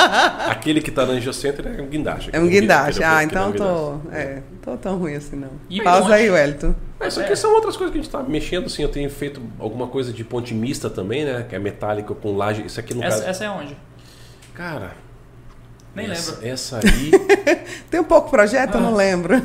aquele 0.49 0.81
que 0.81 0.89
tá 0.89 1.05
no 1.05 1.11
Angiocenter 1.11 1.67
é 1.77 1.81
um 1.81 1.85
guindaste. 1.87 2.29
É 2.33 2.39
um 2.39 2.47
guindaste. 2.47 3.03
Ah, 3.03 3.23
então 3.23 3.43
é 3.43 3.47
um 3.47 3.51
tô. 3.51 3.91
guindaste. 3.97 4.15
É, 4.17 4.41
tô 4.61 4.77
tão 4.77 4.97
ruim 4.97 5.13
assim, 5.15 5.35
não. 5.35 5.49
E 5.69 5.81
Pausa 5.83 6.15
aí, 6.15 6.29
Wellington. 6.31 6.73
Mas 6.99 7.13
isso 7.13 7.21
aqui 7.21 7.35
são 7.35 7.53
outras 7.53 7.77
coisas 7.77 7.91
que 7.93 7.99
a 7.99 8.01
gente 8.01 8.11
tá 8.11 8.23
mexendo, 8.23 8.65
assim. 8.65 8.81
Eu 8.81 8.89
tenho 8.89 9.07
feito 9.09 9.39
alguma 9.59 9.85
coisa 9.87 10.11
de 10.11 10.23
ponte 10.23 10.53
mista 10.55 10.89
também, 10.89 11.25
né? 11.25 11.45
Que 11.47 11.55
é 11.55 11.59
metálica 11.59 12.13
com 12.15 12.35
laje. 12.35 12.65
Isso 12.65 12.79
aqui 12.79 12.93
no 12.95 13.03
Essa, 13.03 13.17
caso. 13.17 13.29
essa 13.29 13.45
é 13.45 13.49
onde? 13.51 13.77
Cara. 14.55 14.91
Nem 15.95 16.09
essa, 16.09 16.31
lembro. 16.31 16.47
Essa 16.47 16.79
aí. 16.79 17.11
Tem 17.89 17.99
um 17.99 18.03
pouco 18.03 18.29
projeto, 18.31 18.75
eu 18.75 18.81
não 18.81 18.95
lembro. 18.95 19.35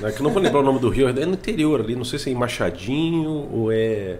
né, 0.00 0.10
que 0.12 0.18
eu 0.20 0.22
não 0.24 0.30
vou 0.30 0.42
lembrar 0.42 0.60
o 0.60 0.62
nome 0.62 0.78
do 0.78 0.88
rio, 0.88 1.08
é 1.08 1.12
no 1.26 1.34
interior 1.34 1.80
ali. 1.80 1.94
Não 1.94 2.04
sei 2.04 2.18
se 2.18 2.30
é 2.30 2.32
em 2.32 2.36
Machadinho 2.36 3.48
ou 3.52 3.70
é. 3.70 4.18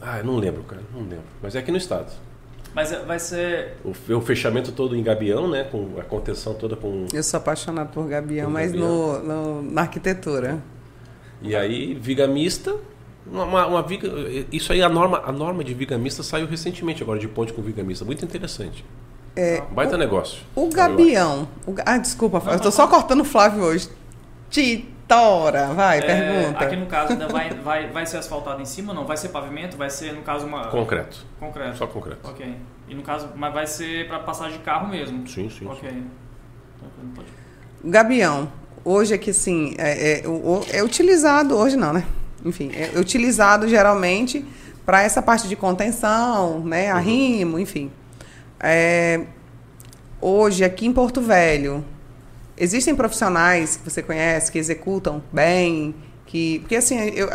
Ah, 0.00 0.18
eu 0.18 0.24
não 0.24 0.36
lembro, 0.36 0.62
cara. 0.62 0.82
Não 0.94 1.00
lembro. 1.02 1.24
Mas 1.42 1.54
é 1.54 1.58
aqui 1.58 1.70
no 1.70 1.76
estado. 1.78 2.10
Mas 2.74 2.92
é- 2.92 3.00
vai 3.04 3.18
ser. 3.18 3.74
O, 3.84 3.90
o 4.14 4.20
fechamento 4.20 4.72
todo 4.72 4.94
em 4.96 5.02
Gabião, 5.02 5.48
né? 5.48 5.64
Com 5.64 5.90
a 5.98 6.02
contenção 6.04 6.54
toda 6.54 6.76
com. 6.76 7.06
Eu 7.12 7.22
sou 7.22 7.38
apaixonado 7.38 7.90
por 7.92 8.06
Gabião, 8.08 8.50
mas 8.50 8.70
Gabião. 8.72 8.88
no, 9.22 9.62
no- 9.62 9.70
na 9.72 9.82
arquitetura. 9.82 10.58
E 11.42 11.54
aí, 11.54 11.94
viga 11.94 12.26
mista. 12.26 12.74
Uma, 13.26 13.44
uma- 13.44 13.66
uma 13.66 13.82
viga, 13.82 14.08
isso 14.52 14.72
aí, 14.72 14.80
a 14.82 14.88
norma, 14.88 15.22
a 15.24 15.32
norma 15.32 15.64
de 15.64 15.74
viga 15.74 15.98
mista 15.98 16.22
saiu 16.22 16.46
recentemente 16.46 17.02
agora, 17.02 17.18
de 17.18 17.26
ponte 17.28 17.52
com 17.52 17.60
viga 17.60 17.82
mista. 17.82 18.04
Muito 18.04 18.24
interessante. 18.24 18.84
É, 19.36 19.60
Baita 19.70 19.98
negócio. 19.98 20.42
O 20.54 20.62
eu 20.62 20.66
acho. 20.68 20.76
Gabião. 20.76 21.48
o 21.66 21.74
ah, 21.84 21.98
desculpa, 21.98 22.42
eu 22.50 22.58
tô 22.58 22.70
só 22.70 22.86
cortando 22.88 23.20
o 23.20 23.24
Flávio 23.24 23.62
hoje. 23.62 23.88
Titora, 24.48 25.66
vai, 25.74 25.98
é, 25.98 26.00
pergunta. 26.02 26.64
aqui 26.64 26.76
no 26.76 26.86
caso 26.86 27.12
ainda 27.12 27.28
vai, 27.28 27.50
vai, 27.50 27.88
vai 27.90 28.06
ser 28.06 28.16
asfaltado 28.16 28.62
em 28.62 28.64
cima 28.64 28.92
ou 28.92 28.94
não? 28.98 29.04
Vai 29.06 29.16
ser 29.16 29.28
pavimento? 29.28 29.76
Vai 29.76 29.90
ser, 29.90 30.12
no 30.14 30.22
caso, 30.22 30.46
uma. 30.46 30.68
Concreto. 30.68 31.18
Concreto. 31.38 31.76
Só 31.76 31.86
concreto. 31.86 32.28
Ok. 32.28 32.56
E 32.88 32.94
no 32.94 33.02
caso, 33.02 33.28
mas 33.36 33.52
vai 33.52 33.66
ser 33.66 34.08
para 34.08 34.20
passagem 34.20 34.58
de 34.58 34.64
carro 34.64 34.88
mesmo? 34.88 35.26
Sim, 35.28 35.50
sim. 35.50 35.66
Ok. 35.66 35.88
sim. 35.90 36.06
O 37.84 37.90
Gabião, 37.90 38.50
hoje 38.84 39.14
aqui 39.14 39.32
sim, 39.32 39.74
é, 39.78 40.20
é, 40.24 40.28
o- 40.28 40.30
o- 40.60 40.66
é 40.72 40.82
utilizado, 40.82 41.56
hoje 41.56 41.76
não, 41.76 41.92
né? 41.92 42.04
Enfim, 42.44 42.70
é 42.74 42.98
utilizado 42.98 43.68
geralmente 43.68 44.44
para 44.84 45.02
essa 45.02 45.20
parte 45.20 45.48
de 45.48 45.56
contenção, 45.56 46.60
né? 46.60 46.90
Uhum. 46.92 46.98
Arrimo, 46.98 47.58
enfim. 47.58 47.90
É, 48.60 49.20
hoje, 50.20 50.64
aqui 50.64 50.86
em 50.86 50.92
Porto 50.92 51.20
Velho, 51.20 51.84
existem 52.56 52.94
profissionais 52.94 53.76
que 53.76 53.88
você 53.90 54.02
conhece 54.02 54.50
que 54.50 54.58
executam 54.58 55.22
bem, 55.32 55.94
que. 56.26 56.60
Porque 56.60 56.76
assim, 56.76 56.98
eu, 57.10 57.28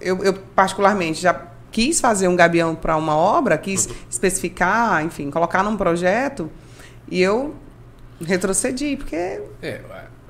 eu, 0.00 0.24
eu 0.24 0.34
particularmente 0.54 1.20
já 1.20 1.48
quis 1.70 2.00
fazer 2.00 2.28
um 2.28 2.36
gabião 2.36 2.74
para 2.74 2.96
uma 2.96 3.16
obra, 3.16 3.56
quis 3.58 3.86
Uhum. 3.86 3.92
especificar, 4.10 5.04
enfim, 5.04 5.30
colocar 5.30 5.62
num 5.62 5.76
projeto, 5.76 6.50
e 7.10 7.20
eu 7.20 7.54
retrocedi, 8.24 8.96
porque 8.96 9.40
É, 9.62 9.80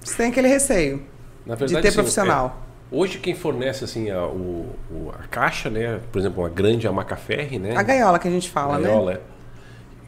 você 0.03 0.17
tem 0.17 0.31
aquele 0.31 0.49
receio 0.49 1.03
na 1.45 1.55
de 1.55 1.61
verdade, 1.61 1.83
ter 1.83 1.89
assim, 1.89 1.97
profissional. 1.97 2.63
é, 2.93 2.97
hoje 2.97 3.19
quem 3.19 3.35
fornece 3.35 3.85
assim 3.85 4.09
a, 4.11 4.25
o, 4.25 4.67
a 5.19 5.27
caixa, 5.27 5.69
né? 5.69 6.01
Por 6.13 6.19
exemplo, 6.21 6.43
uma 6.43 6.49
grande 6.49 6.87
Amacaferri, 6.87 7.59
né? 7.59 7.75
A 7.77 7.83
gaiola 7.83 8.19
que 8.21 8.29
a 8.29 8.31
gente 8.31 8.49
fala, 8.51 8.79
né? 8.79 8.89
Gaiola, 8.89 9.15
é. 9.15 9.21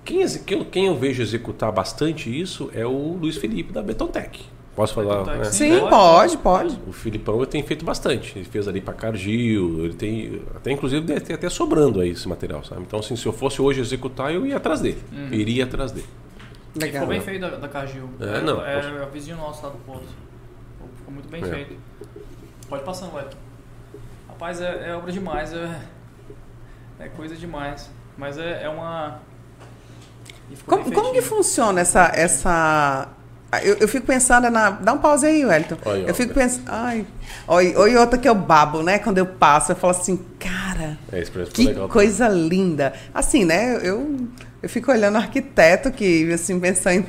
Quem, 0.05 0.27
quem, 0.41 0.59
eu- 0.59 0.65
quem 0.67 0.87
eu 0.87 0.95
vejo 0.97 1.23
executar 1.23 1.73
bastante 1.73 2.29
isso 2.41 2.71
é 2.75 2.85
o 2.87 3.17
Luiz 3.21 3.37
Felipe 3.37 3.73
da 3.73 3.83
Betontec. 3.83 4.43
Posso 4.77 4.93
falar? 4.95 5.25
Né? 5.25 5.45
Sim, 5.45 5.79
Pode, 5.79 5.89
pode, 5.91 6.37
pode. 6.39 6.79
O 6.89 6.93
Filipão 6.93 7.39
eu 7.39 7.47
tenho 7.47 7.65
feito 7.65 7.85
bastante. 7.85 8.37
Ele 8.37 8.45
fez 8.45 8.67
ali 8.67 8.81
para 8.81 8.93
Cargill, 8.93 9.85
ele 9.85 9.95
tem. 9.95 10.43
Até 10.55 10.73
inclusive 10.73 11.01
deve 11.07 11.21
ter 11.21 11.35
até 11.35 11.49
sobrando 11.49 12.01
aí 12.01 12.11
esse 12.11 12.29
material, 12.29 12.65
sabe? 12.65 12.83
Então, 12.83 12.99
assim, 12.99 13.15
se 13.15 13.25
eu 13.25 13.33
fosse 13.33 13.63
hoje 13.63 13.81
executar, 13.81 14.35
eu 14.35 14.45
ia 14.45 14.57
atrás 14.57 14.81
dele. 14.81 15.01
Iria 15.31 15.63
atrás 15.65 15.93
dele. 15.93 16.07
Legal. 16.75 17.03
Ficou 17.03 17.07
bem 17.09 17.21
feito 17.21 17.41
da, 17.43 17.51
da 17.51 17.69
Cargill. 17.69 18.11
É, 18.19 18.41
não, 18.41 18.65
É, 18.67 18.75
posso- 18.81 18.89
é 18.97 19.07
o 19.07 19.11
vizinho 19.11 19.37
nosso 19.37 19.63
lá 19.65 19.71
do 19.71 19.79
Porto. 19.79 20.09
Ficou 20.97 21.15
muito 21.15 21.29
bem 21.29 21.41
É. 21.45 21.47
feito. 21.47 21.77
Pode 22.69 22.83
passar, 22.83 23.15
Wellington. 23.15 23.37
Rapaz, 24.29 24.61
é, 24.61 24.89
é 24.89 24.97
obra 24.97 25.13
demais, 25.13 25.53
é, 25.53 25.81
é 26.99 27.09
coisa 27.11 27.37
demais. 27.37 27.89
Mas 28.19 28.39
é, 28.39 28.65
é 28.65 28.69
uma. 28.69 29.21
Como, 30.67 30.93
como 30.93 31.13
que 31.13 31.23
funciona 31.23 31.81
essa. 31.81 32.11
essa... 32.15 33.09
Eu, 33.63 33.77
eu 33.77 33.89
fico 33.89 34.07
pensando 34.07 34.51
na. 34.51 34.71
Dá 34.71 34.93
um 34.93 34.99
pause 34.99 35.27
aí, 35.27 35.45
Wellington. 35.45 35.77
Olha, 35.85 36.09
eu 36.09 36.15
fico 36.15 36.35
pensando. 36.35 36.65
Ai. 36.67 37.07
Oi, 37.47 37.75
oi, 37.77 37.97
outra 37.97 38.19
que 38.19 38.29
eu 38.29 38.35
babo, 38.35 38.83
né? 38.83 38.99
Quando 38.99 39.19
eu 39.19 39.27
passo, 39.27 39.73
eu 39.73 39.77
falo 39.77 39.93
assim, 39.93 40.19
cara, 40.41 40.99
É, 41.13 41.23
que 41.53 41.67
legal. 41.67 41.89
coisa 41.89 42.27
linda. 42.27 42.95
Assim, 43.15 43.45
né? 43.45 43.79
Eu, 43.81 44.17
eu 44.63 44.69
fico 44.69 44.91
olhando 44.91 45.17
o 45.17 45.19
arquiteto 45.19 45.93
que, 45.93 46.33
assim, 46.33 46.59
pensando. 46.59 47.07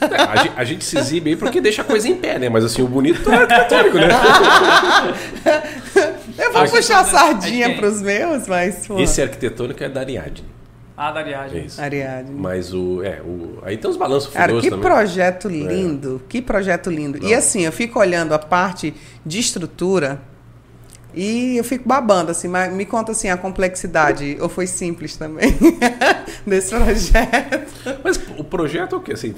É, 0.00 0.20
a, 0.20 0.36
gente, 0.36 0.52
a 0.56 0.64
gente 0.64 0.84
se 0.84 0.98
exibe 0.98 1.30
aí 1.30 1.36
porque 1.36 1.60
deixa 1.60 1.82
a 1.82 1.84
coisa 1.84 2.08
em 2.08 2.16
pé, 2.16 2.38
né? 2.38 2.48
Mas 2.48 2.64
assim, 2.64 2.82
o 2.82 2.88
bonito 2.88 3.30
é 3.30 3.36
arquitetônico, 3.36 3.98
né? 3.98 4.08
eu 6.38 6.52
vou 6.52 6.68
puxar 6.68 6.98
a 6.98 7.02
é- 7.02 7.04
sardinha 7.04 7.66
é 7.66 7.68
quem? 7.68 7.78
pros 7.78 8.02
meus, 8.02 8.48
mas. 8.48 8.86
Pô, 8.86 8.98
Esse 8.98 9.22
arquitetônico 9.22 9.82
é 9.82 9.88
da 9.88 10.00
Ariadne. 10.00 10.44
Ah, 10.96 11.12
da 11.12 11.20
É 11.20 11.24
Ariadne. 11.24 11.66
isso. 11.66 11.80
Ariadne. 11.80 12.34
Mas 12.40 12.72
o. 12.72 13.02
É, 13.02 13.20
o. 13.20 13.58
Aí 13.62 13.76
tem 13.76 13.90
os 13.90 13.96
balanços 13.98 14.32
Cara, 14.32 14.58
que 14.60 14.70
também. 14.70 14.80
projeto 14.84 15.46
lindo, 15.48 16.22
que 16.28 16.40
projeto 16.40 16.90
lindo. 16.90 17.18
E 17.18 17.32
Não. 17.32 17.38
assim, 17.38 17.62
eu 17.62 17.72
fico 17.72 17.98
olhando 18.00 18.32
a 18.32 18.38
parte 18.38 18.94
de 19.24 19.38
estrutura 19.38 20.20
e 21.14 21.56
eu 21.56 21.64
fico 21.64 21.86
babando, 21.88 22.30
assim, 22.30 22.48
mas 22.48 22.72
me 22.72 22.84
conta 22.86 23.12
assim 23.12 23.28
a 23.28 23.36
complexidade, 23.36 24.36
ou 24.40 24.48
foi 24.48 24.66
simples 24.66 25.16
também, 25.16 25.54
desse 26.46 26.74
projeto. 26.74 28.00
Mas 28.04 28.20
o 28.38 28.44
projeto 28.44 28.94
é 28.96 28.98
o 28.98 29.00
quê? 29.00 29.12
Assim, 29.12 29.34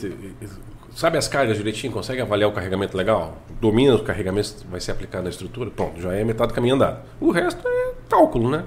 sabe 0.95 1.19
as 1.19 1.29
cargas 1.29 1.57
direitinho? 1.57 1.93
Consegue 1.93 2.21
avaliar 2.21 2.49
o 2.51 2.53
carregamento 2.53 2.97
legal? 2.97 3.37
Domina 3.61 3.95
os 3.95 4.03
carregamentos 4.03 4.57
que 4.61 4.67
vai 4.67 4.81
ser 4.81 4.91
aplicado 4.93 5.25
na 5.25 5.31
estrutura? 5.31 5.71
Pronto, 5.71 6.01
já 6.01 6.13
é 6.15 6.25
metade 6.25 6.53
do 6.53 6.55
caminho 6.55 6.75
andado. 6.75 7.01
O 7.21 7.31
resto 7.31 7.67
é 7.67 7.93
cálculo, 8.09 8.51
né? 8.51 8.65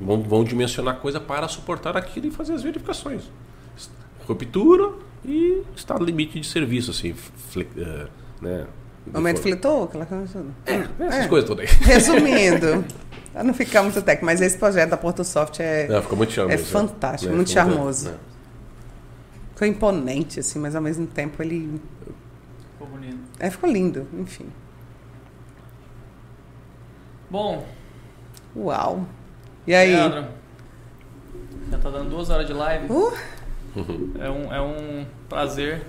Vão, 0.00 0.22
vão 0.22 0.44
dimensionar 0.44 0.96
coisa 0.96 1.20
para 1.20 1.46
suportar 1.48 1.96
aquilo 1.96 2.26
e 2.26 2.30
fazer 2.30 2.52
as 2.54 2.62
verificações. 2.62 3.22
Ruptura 4.26 4.92
e 5.24 5.62
estado 5.76 6.04
limite 6.04 6.40
de 6.40 6.46
serviço, 6.46 6.90
assim, 6.90 7.14
fle- 7.14 7.68
eh, 7.76 8.06
né? 8.40 8.66
Momento 9.12 9.40
flitou, 9.40 9.84
aquela 9.84 10.06
coisa. 10.06 10.44
É, 10.66 10.74
essas 11.04 11.24
É. 11.26 11.28
coisas 11.28 11.48
todas 11.48 11.68
aí. 11.70 11.76
Resumindo, 11.84 12.84
pra 13.32 13.44
não 13.44 13.52
ficar 13.52 13.82
muito 13.82 14.00
técnico, 14.00 14.24
mas 14.24 14.40
esse 14.40 14.56
projeto 14.56 14.90
da 14.90 14.96
Porto 14.96 15.22
Soft 15.22 15.60
é, 15.60 15.86
Não, 15.88 16.00
ficou 16.02 16.16
muito 16.16 16.32
charmoso. 16.32 16.54
é 16.54 16.58
né? 16.58 16.64
fantástico, 16.64 17.30
Né, 17.30 17.36
muito 17.36 17.48
ficou 17.50 17.62
charmoso. 17.64 18.10
né? 18.10 18.16
Foi 19.56 19.68
imponente, 19.68 20.40
assim, 20.40 20.58
mas 20.58 20.74
ao 20.74 20.80
mesmo 20.82 21.06
tempo 21.06 21.42
ele. 21.42 21.80
Ficou 22.72 22.88
bonito. 22.88 23.18
É, 23.38 23.50
ficou 23.50 23.70
lindo, 23.70 24.06
enfim. 24.18 24.46
Bom, 27.30 27.66
Uau! 28.56 29.06
E 29.66 29.74
aí? 29.74 29.90
Leandro, 29.94 30.26
já 31.70 31.78
tá 31.78 31.90
dando 31.90 32.10
duas 32.10 32.30
horas 32.30 32.46
de 32.46 32.52
live. 32.52 32.86
Uh, 32.92 33.12
É 34.20 34.30
um, 34.30 34.52
é 34.54 34.60
um 34.60 35.06
prazer. 35.28 35.82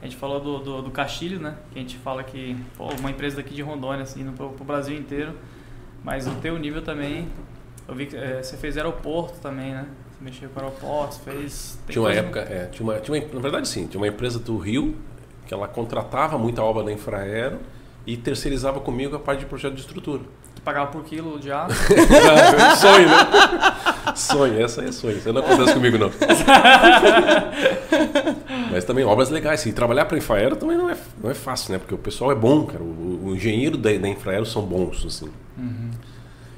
A 0.00 0.04
gente 0.04 0.16
falou 0.16 0.40
do, 0.40 0.58
do, 0.58 0.82
do 0.82 0.90
Castilho, 0.90 1.38
né? 1.38 1.56
Que 1.70 1.78
a 1.78 1.82
gente 1.82 1.96
fala 1.98 2.24
que, 2.24 2.56
pô, 2.76 2.88
uma 2.98 3.10
empresa 3.10 3.36
daqui 3.36 3.54
de 3.54 3.62
Rondônia, 3.62 4.02
assim, 4.02 4.24
no, 4.24 4.32
pro, 4.32 4.48
pro 4.50 4.64
Brasil 4.64 4.96
inteiro. 4.96 5.34
Mas 6.02 6.26
o 6.26 6.30
teu 6.36 6.58
nível 6.58 6.82
também. 6.82 7.28
Eu 7.86 7.94
vi 7.94 8.06
que 8.06 8.16
é, 8.16 8.42
você 8.42 8.56
fez 8.56 8.76
aeroporto 8.76 9.38
também, 9.40 9.72
né? 9.72 9.86
Você 10.12 10.24
mexeu 10.24 10.48
com 10.48 10.60
aeroportos, 10.60 11.18
fez. 11.18 11.78
tem 11.86 11.92
Tinha 11.92 12.02
uma 12.02 12.08
coisa- 12.08 12.20
época, 12.20 12.40
é, 12.40 12.66
tinha 12.66 12.86
uma, 12.88 12.98
tinha 13.00 13.20
uma, 13.20 13.34
na 13.34 13.40
verdade 13.40 13.68
sim, 13.68 13.86
tinha 13.86 14.00
uma 14.00 14.08
empresa 14.08 14.38
do 14.38 14.56
Rio 14.58 14.96
que 15.46 15.52
ela 15.52 15.66
contratava 15.68 16.38
muita 16.38 16.62
obra 16.62 16.84
da 16.84 16.92
Infraero 16.92 17.58
e 18.06 18.16
terceirizava 18.16 18.80
comigo 18.80 19.16
a 19.16 19.18
parte 19.18 19.40
de 19.40 19.46
projeto 19.46 19.74
de 19.74 19.80
estrutura. 19.80 20.22
Que 20.54 20.60
pagava 20.60 20.90
por 20.90 21.02
quilo 21.04 21.38
de 21.38 21.50
aço. 21.50 21.74
sonho, 22.80 23.08
né? 23.08 24.14
Sonho, 24.14 24.60
essa 24.62 24.82
é 24.82 24.92
sonho. 24.92 25.16
Isso 25.18 25.32
não 25.32 25.40
acontece 25.40 25.72
comigo, 25.74 25.96
não. 25.98 26.10
Mas 28.70 28.84
também 28.84 29.04
obras 29.04 29.30
legais. 29.30 29.64
E 29.66 29.72
trabalhar 29.72 30.04
para 30.06 30.16
a 30.16 30.18
Infraero 30.18 30.56
também 30.56 30.76
não 30.76 30.90
é, 30.90 30.96
não 31.22 31.30
é 31.30 31.34
fácil, 31.34 31.72
né? 31.72 31.78
Porque 31.78 31.94
o 31.94 31.98
pessoal 31.98 32.32
é 32.32 32.34
bom, 32.34 32.64
cara. 32.66 32.82
O, 32.82 33.28
o 33.28 33.34
engenheiro 33.36 33.76
da, 33.76 33.90
da 33.96 34.08
Infraero 34.08 34.46
são 34.46 34.62
bons, 34.62 35.04
assim. 35.06 35.30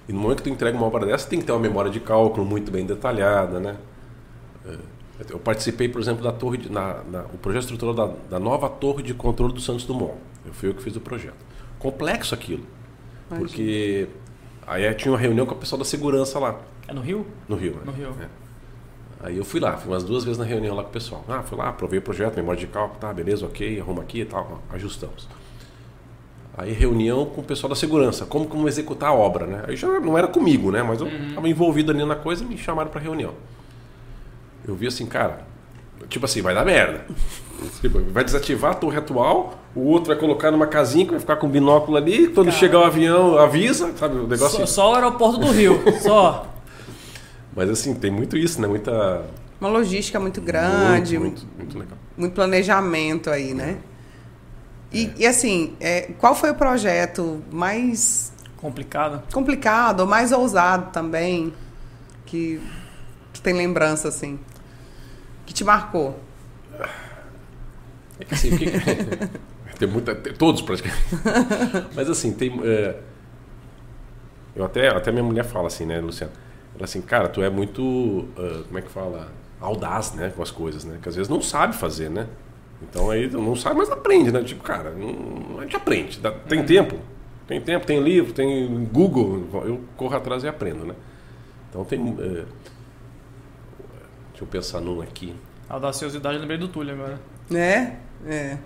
E 0.08 0.12
no 0.12 0.20
momento 0.20 0.38
que 0.42 0.50
tu 0.50 0.52
entrega 0.52 0.76
uma 0.76 0.86
obra 0.86 1.06
dessa, 1.06 1.28
tem 1.28 1.38
que 1.38 1.44
ter 1.46 1.52
uma 1.52 1.60
memória 1.60 1.90
de 1.90 2.00
cálculo 2.00 2.44
muito 2.44 2.70
bem 2.72 2.84
detalhada, 2.84 3.60
né? 3.60 3.76
É, 4.66 4.76
Eu 5.30 5.38
participei, 5.38 5.88
por 5.88 6.00
exemplo, 6.00 6.22
da 6.22 6.32
torre, 6.32 6.58
de, 6.58 6.70
na, 6.70 6.96
na- 7.10 7.24
o 7.32 7.38
projeto 7.38 7.62
estrutural 7.62 7.94
da, 7.94 8.14
da 8.30 8.38
nova 8.40 8.68
torre 8.68 9.02
de 9.02 9.14
controle 9.14 9.52
do 9.52 9.60
Santos 9.60 9.84
Dumont. 9.84 10.14
Eu 10.44 10.52
fui 10.52 10.68
eu 10.68 10.74
que 10.74 10.82
fiz 10.82 10.96
o 10.96 11.00
projeto. 11.00 11.36
Complexo 11.78 12.34
aquilo. 12.34 12.64
Imagina. 13.36 13.48
Porque 13.48 14.08
aí 14.66 14.94
tinha 14.94 15.12
uma 15.12 15.18
reunião 15.18 15.46
com 15.46 15.54
o 15.54 15.58
pessoal 15.58 15.78
da 15.78 15.84
segurança 15.84 16.38
lá, 16.38 16.60
É 16.88 16.92
no 16.92 17.00
Rio? 17.00 17.26
no 17.48 17.56
Rio. 17.56 17.72
né? 17.74 17.80
No 17.86 17.92
Rio. 17.92 18.14
É. 18.20 18.26
Aí 19.24 19.36
eu 19.36 19.44
fui 19.44 19.60
lá, 19.60 19.76
fui 19.76 19.92
umas 19.92 20.02
duas 20.02 20.24
vezes 20.24 20.38
na 20.38 20.44
reunião 20.44 20.74
lá 20.74 20.82
com 20.82 20.88
o 20.88 20.92
pessoal. 20.92 21.24
Ah, 21.28 21.42
fui 21.42 21.56
lá, 21.56 21.68
aprovei 21.68 21.98
o 22.00 22.02
projeto, 22.02 22.36
memória 22.36 22.58
de 22.60 22.66
cálculo, 22.66 22.98
tá, 22.98 23.12
beleza, 23.12 23.46
ok, 23.46 23.80
arruma 23.80 24.02
aqui 24.02 24.20
e 24.22 24.24
tal, 24.24 24.60
ajustamos. 24.70 25.28
Aí 26.56 26.72
reunião 26.72 27.24
com 27.24 27.40
o 27.40 27.44
pessoal 27.44 27.68
da 27.70 27.74
segurança, 27.76 28.26
como, 28.26 28.46
como 28.46 28.68
executar 28.68 29.10
a 29.10 29.12
obra, 29.14 29.46
né? 29.46 29.64
Aí 29.66 29.76
já 29.76 29.88
não 30.00 30.18
era 30.18 30.26
comigo, 30.28 30.70
né? 30.70 30.82
Mas 30.82 31.00
eu 31.00 31.06
estava 31.06 31.48
envolvido 31.48 31.92
ali 31.92 32.04
na 32.04 32.16
coisa 32.16 32.44
e 32.44 32.46
me 32.46 32.58
chamaram 32.58 32.90
para 32.90 33.00
reunião. 33.00 33.32
Eu 34.66 34.74
vi 34.74 34.86
assim, 34.86 35.06
cara, 35.06 35.46
tipo 36.08 36.24
assim, 36.26 36.42
vai 36.42 36.54
dar 36.54 36.64
merda. 36.64 37.06
Tipo, 37.80 38.00
vai 38.10 38.24
desativar 38.24 38.72
a 38.72 38.74
torre 38.74 38.98
atual, 38.98 39.58
o 39.74 39.80
outro 39.82 40.08
vai 40.08 40.16
colocar 40.16 40.50
numa 40.50 40.66
casinha 40.66 41.04
que 41.04 41.10
vai 41.12 41.20
ficar 41.20 41.36
com 41.36 41.48
binóculo 41.48 41.96
ali, 41.96 42.28
quando 42.28 42.50
chegar 42.52 42.80
o 42.80 42.84
avião, 42.84 43.38
avisa, 43.38 43.92
sabe? 43.96 44.16
O 44.16 44.26
negócio 44.26 44.58
Só, 44.60 44.66
só 44.66 44.92
o 44.92 44.94
aeroporto 44.94 45.38
do 45.38 45.50
Rio. 45.50 45.80
Só. 46.00 46.46
Mas 47.54 47.68
assim, 47.70 47.94
tem 47.94 48.10
muito 48.10 48.36
isso, 48.36 48.60
né? 48.60 48.66
Muita. 48.66 49.22
uma 49.60 49.68
logística 49.68 50.18
muito 50.18 50.40
grande, 50.40 51.18
Muito, 51.18 51.42
muito, 51.44 51.56
muito 51.58 51.78
legal. 51.78 51.98
muito 52.16 52.32
planejamento 52.34 53.28
aí, 53.30 53.52
né? 53.54 53.78
E, 54.92 55.10
e, 55.16 55.26
assim, 55.26 55.74
é, 55.80 56.10
qual 56.18 56.34
foi 56.34 56.50
o 56.50 56.54
projeto 56.54 57.42
mais 57.50 58.30
Complicado. 58.58 59.22
complicado 59.32 60.00
ou 60.00 60.06
mais 60.06 60.32
ousado 60.32 60.92
também 60.92 61.52
que 62.26 62.60
tu 63.32 63.40
tem 63.40 63.54
lembrança 63.54 64.08
assim? 64.08 64.38
Que 65.46 65.54
te 65.54 65.64
marcou? 65.64 66.18
É 68.22 68.24
que 68.24 68.34
assim, 68.34 68.54
o 68.54 68.58
que- 68.58 68.66
tem 69.78 69.88
muita. 69.88 70.14
tem- 70.14 70.32
todos 70.34 70.62
praticamente. 70.62 71.02
Mas 71.94 72.08
assim, 72.08 72.32
tem. 72.32 72.60
é, 72.64 72.96
eu 74.54 74.64
até, 74.64 74.88
até 74.88 75.10
minha 75.10 75.24
mulher 75.24 75.44
fala 75.44 75.66
assim, 75.66 75.84
né, 75.84 76.00
Luciano? 76.00 76.32
Ela 76.76 76.84
assim, 76.84 77.00
cara, 77.02 77.28
tu 77.28 77.42
é 77.42 77.50
muito. 77.50 78.28
ah, 78.38 78.62
como 78.66 78.78
é 78.78 78.82
que 78.82 78.90
fala? 78.90 79.32
Audaz, 79.60 80.12
né, 80.14 80.32
com 80.34 80.42
as 80.42 80.50
coisas, 80.50 80.84
né? 80.84 80.98
Que 81.02 81.08
às 81.08 81.16
vezes 81.16 81.28
não 81.28 81.40
sabe 81.42 81.74
fazer, 81.74 82.08
né? 82.10 82.26
Então 82.82 83.10
aí 83.10 83.28
tu 83.28 83.40
não 83.40 83.54
sabe, 83.56 83.76
mas 83.78 83.90
aprende, 83.90 84.30
né? 84.32 84.42
Tipo, 84.42 84.62
cara, 84.62 84.90
não, 84.90 85.58
a 85.58 85.62
gente 85.62 85.76
aprende. 85.76 86.18
dá- 86.20 86.30
tem 86.32 86.64
tempo. 86.64 86.96
Tem 87.46 87.60
tempo, 87.60 87.84
tem 87.86 88.00
livro, 88.02 88.32
tem 88.32 88.84
Google. 88.92 89.46
Eu 89.64 89.80
corro 89.96 90.16
atrás 90.16 90.42
e 90.44 90.48
aprendo, 90.48 90.84
né? 90.86 90.94
Então 91.70 91.84
tem. 91.84 92.00
é, 92.20 92.44
deixa 94.30 94.42
eu 94.42 94.46
pensar 94.46 94.80
num 94.80 95.00
aqui. 95.02 95.34
Audaciosidade, 95.68 96.38
lembrei 96.38 96.58
do 96.58 96.68
Túlio 96.68 96.94
agora. 96.94 97.20
Né? 97.48 97.98
É. 98.26 98.56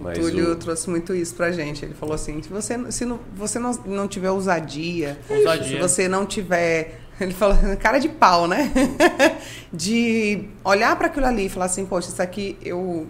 Mas 0.00 0.18
Túlio 0.18 0.52
o- 0.52 0.56
trouxe 0.56 0.90
muito 0.90 1.14
isso 1.14 1.34
pra 1.34 1.52
gente. 1.52 1.84
Ele 1.84 1.94
falou 1.94 2.14
assim: 2.14 2.42
se 2.42 2.48
você, 2.48 2.90
se 2.90 3.04
não, 3.04 3.20
você 3.34 3.58
não, 3.58 3.72
não 3.86 4.08
tiver 4.08 4.30
ousadia, 4.30 5.18
Ousadia. 5.30 5.64
se 5.68 5.78
você 5.78 6.08
não 6.08 6.26
tiver. 6.26 7.00
Ele 7.20 7.32
falou, 7.32 7.56
cara 7.78 7.98
de 8.00 8.08
pau, 8.08 8.48
né? 8.48 8.72
de 9.72 10.48
olhar 10.64 10.96
para 10.96 11.06
aquilo 11.06 11.26
ali 11.26 11.46
e 11.46 11.48
falar 11.48 11.66
assim: 11.66 11.86
poxa, 11.86 12.08
isso 12.08 12.20
aqui 12.20 12.58
eu, 12.62 13.06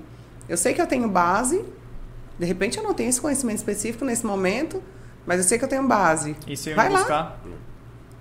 eu 0.49 0.57
sei 0.57 0.75
que 0.75 0.81
eu 0.83 0.87
tenho 0.87 1.09
base, 1.09 1.65
de 2.39 2.45
repente 2.45 2.77
eu 2.79 2.85
não 2.85 2.93
tenho 2.95 3.09
esse 3.09 3.21
conhecimento 3.21 3.57
específico 3.57 4.05
nesse 4.05 4.27
momento, 4.27 4.83
mas 5.27 5.39
eu 5.39 5.45
sei 5.45 5.59
que 5.59 5.65
eu 5.65 5.69
tenho 5.69 5.87
base. 5.89 6.37
E 6.47 6.55
se 6.55 6.71
eu 6.71 6.77
Vai 6.77 6.91
lá. 6.91 6.99
buscar? 6.99 7.41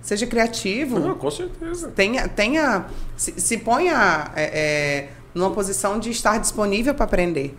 Seja 0.00 0.26
criativo. 0.26 0.98
Não, 0.98 1.14
com 1.16 1.30
certeza. 1.30 1.88
tenha, 1.88 2.28
tenha 2.28 2.86
se, 3.16 3.38
se 3.40 3.56
ponha 3.58 4.30
é, 4.36 4.42
é, 4.44 5.08
numa 5.34 5.50
posição 5.50 5.98
de 5.98 6.10
estar 6.10 6.38
disponível 6.38 6.94
para 6.94 7.04
aprender. 7.04 7.54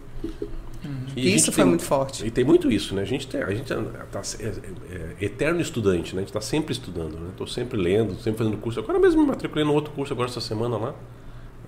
E 1.15 1.33
Isso 1.33 1.51
foi 1.51 1.63
tem- 1.63 1.69
muito 1.69 1.83
forte. 1.83 2.25
E 2.25 2.29
tem 2.31 2.43
muito 2.43 2.69
isso, 2.69 2.93
né? 2.93 3.01
A 3.01 3.05
gente 3.05 3.25
tem, 3.27 3.41
a 3.41 3.49
gente 3.51 3.67
tá, 3.67 4.21
é, 4.39 4.45
é, 4.93 5.25
eterno 5.25 5.61
estudante, 5.61 6.13
né? 6.13 6.19
A 6.19 6.23
gente 6.23 6.29
está 6.29 6.41
sempre 6.41 6.73
estudando, 6.73 7.13
né? 7.17 7.29
Estou 7.31 7.47
sempre 7.47 7.77
lendo, 7.77 8.15
sempre 8.21 8.39
fazendo 8.39 8.57
curso. 8.57 8.79
Agora 8.81 8.99
mesmo 8.99 9.21
me 9.21 9.27
matriculei 9.27 9.63
no 9.63 9.73
outro 9.73 9.91
curso 9.93 10.11
agora 10.13 10.29
essa 10.29 10.41
semana 10.41 10.77
lá. 10.77 10.93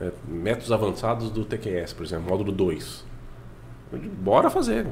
É, 0.01 0.11
métodos 0.27 0.71
avançados 0.71 1.31
do 1.31 1.45
TQS, 1.45 1.93
por 1.93 2.05
exemplo, 2.05 2.29
módulo 2.29 2.51
2. 2.51 3.05
Digo, 3.93 4.13
Bora 4.15 4.49
fazer. 4.49 4.85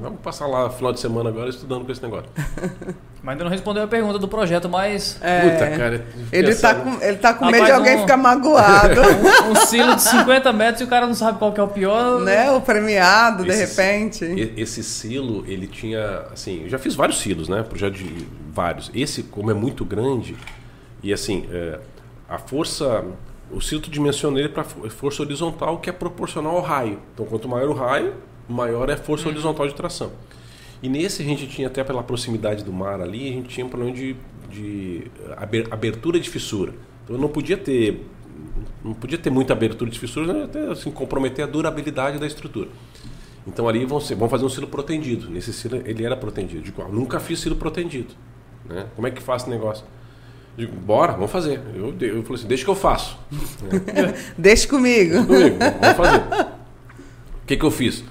Vamos 0.00 0.20
passar 0.22 0.46
lá 0.46 0.70
final 0.70 0.92
de 0.92 1.00
semana 1.00 1.28
agora 1.28 1.50
estudando 1.50 1.84
com 1.84 1.92
esse 1.92 2.02
negócio. 2.02 2.30
Mas 3.22 3.32
ainda 3.32 3.44
não 3.44 3.50
respondeu 3.50 3.82
a 3.82 3.86
pergunta 3.88 4.16
do 4.18 4.28
projeto, 4.28 4.68
mas. 4.68 5.18
É, 5.20 5.40
Puta, 5.50 5.76
cara. 5.76 6.06
ele, 6.32 6.54
tá 6.54 6.72
pensando- 6.72 6.98
com, 6.98 7.04
ele 7.04 7.16
tá 7.18 7.34
com 7.34 7.46
medo 7.46 7.64
de 7.66 7.72
alguém 7.72 7.96
um- 7.96 8.00
ficar 8.02 8.16
magoado, 8.16 9.00
Um 9.50 9.56
silo 9.56 9.96
de 9.96 10.02
50 10.02 10.52
metros 10.52 10.80
e 10.82 10.84
o 10.84 10.86
cara 10.86 11.04
não 11.04 11.14
sabe 11.14 11.36
qual 11.36 11.52
que 11.52 11.58
é 11.58 11.62
o 11.62 11.66
pior. 11.68 12.20
né? 12.20 12.50
O 12.52 12.60
premiado, 12.60 13.42
de 13.42 13.50
Esse- 13.50 13.82
repente. 13.82 14.24
E- 14.24 14.54
Esse 14.56 14.84
silo, 14.84 15.44
ele 15.48 15.66
tinha, 15.66 16.26
assim, 16.32 16.62
eu 16.62 16.68
já 16.68 16.78
fiz 16.78 16.94
vários 16.94 17.18
silos, 17.18 17.48
né? 17.48 17.62
Projeto 17.64 17.94
de 17.94 18.24
vários. 18.52 18.88
Esse, 18.94 19.24
como 19.24 19.50
é 19.50 19.54
muito 19.54 19.84
grande, 19.84 20.36
e 21.02 21.12
assim, 21.12 21.46
é, 21.50 21.80
a 22.28 22.38
força, 22.38 23.04
o 23.50 23.60
tu 23.60 23.90
dimensiona 23.90 24.38
ele 24.38 24.48
para 24.48 24.64
força 24.64 25.22
horizontal, 25.22 25.78
que 25.78 25.88
é 25.88 25.92
proporcional 25.92 26.56
ao 26.56 26.62
raio. 26.62 26.98
Então, 27.14 27.24
quanto 27.24 27.48
maior 27.48 27.70
o 27.70 27.74
raio, 27.74 28.14
maior 28.48 28.90
é 28.90 28.94
a 28.94 28.96
força 28.96 29.28
horizontal 29.28 29.66
de 29.66 29.74
tração. 29.74 30.12
E 30.82 30.88
nesse 30.88 31.22
a 31.22 31.24
gente 31.24 31.46
tinha, 31.46 31.66
até 31.66 31.82
pela 31.82 32.02
proximidade 32.02 32.62
do 32.62 32.72
mar 32.72 33.00
ali, 33.00 33.28
a 33.28 33.32
gente 33.32 33.48
tinha 33.48 33.66
um 33.66 33.68
problema 33.68 33.94
de, 33.94 34.14
de 34.50 35.10
aber- 35.36 35.66
abertura 35.70 36.20
de 36.20 36.28
fissura. 36.28 36.72
Então, 37.04 37.16
eu 37.16 37.20
não 37.20 37.28
podia 37.28 37.56
ter 37.56 38.04
não 38.84 38.94
podia 38.94 39.18
ter 39.18 39.30
muita 39.30 39.52
abertura 39.52 39.90
de 39.90 39.98
fissura, 39.98 40.32
né? 40.32 40.44
até 40.44 40.70
assim, 40.70 40.90
comprometer 40.90 41.44
a 41.44 41.48
durabilidade 41.48 42.18
da 42.18 42.26
estrutura. 42.26 42.68
Então 43.46 43.68
ali 43.68 43.84
vão, 43.84 43.98
ser, 44.00 44.14
vão 44.14 44.28
fazer 44.28 44.44
um 44.44 44.48
silo 44.48 44.66
protendido. 44.66 45.28
Nesse 45.30 45.52
silo 45.52 45.82
ele 45.84 46.04
era 46.04 46.16
protendido. 46.16 46.62
Digo, 46.62 46.82
ah, 46.82 46.88
nunca 46.88 47.18
fiz 47.18 47.40
silo 47.40 47.56
protendido. 47.56 48.14
Né? 48.64 48.86
Como 48.94 49.06
é 49.06 49.10
que 49.10 49.22
faz 49.22 49.42
esse 49.42 49.50
negócio? 49.50 49.84
Digo, 50.56 50.74
bora, 50.74 51.12
vamos 51.12 51.30
fazer. 51.30 51.60
Eu, 51.74 51.94
eu 52.00 52.22
falei 52.22 52.34
assim, 52.34 52.48
deixa 52.48 52.64
que 52.64 52.70
eu 52.70 52.74
faço. 52.74 53.16
Deixa 54.36 54.66
comigo. 54.66 55.24
Comigo, 55.24 55.56
vamos 55.80 55.96
fazer. 55.96 56.22
O 57.42 57.46
que, 57.46 57.56
que 57.56 57.64
eu 57.64 57.70
fiz? 57.70 58.04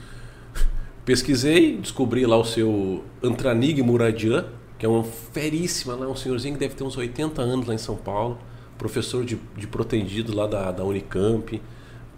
Pesquisei, 1.03 1.77
descobri 1.77 2.25
lá 2.25 2.37
o 2.37 2.45
seu 2.45 3.03
Antranig 3.23 3.81
Muradian, 3.81 4.45
que 4.77 4.85
é 4.85 4.89
uma 4.89 5.03
feríssima, 5.03 5.95
lá, 5.95 6.07
um 6.07 6.15
senhorzinho 6.15 6.53
que 6.53 6.59
deve 6.59 6.75
ter 6.75 6.83
uns 6.83 6.97
80 6.97 7.41
anos 7.41 7.67
lá 7.67 7.73
em 7.73 7.77
São 7.77 7.95
Paulo, 7.95 8.37
professor 8.77 9.23
de, 9.23 9.39
de 9.55 9.67
protendido 9.67 10.35
lá 10.35 10.47
da, 10.47 10.71
da 10.71 10.83
Unicamp. 10.83 11.61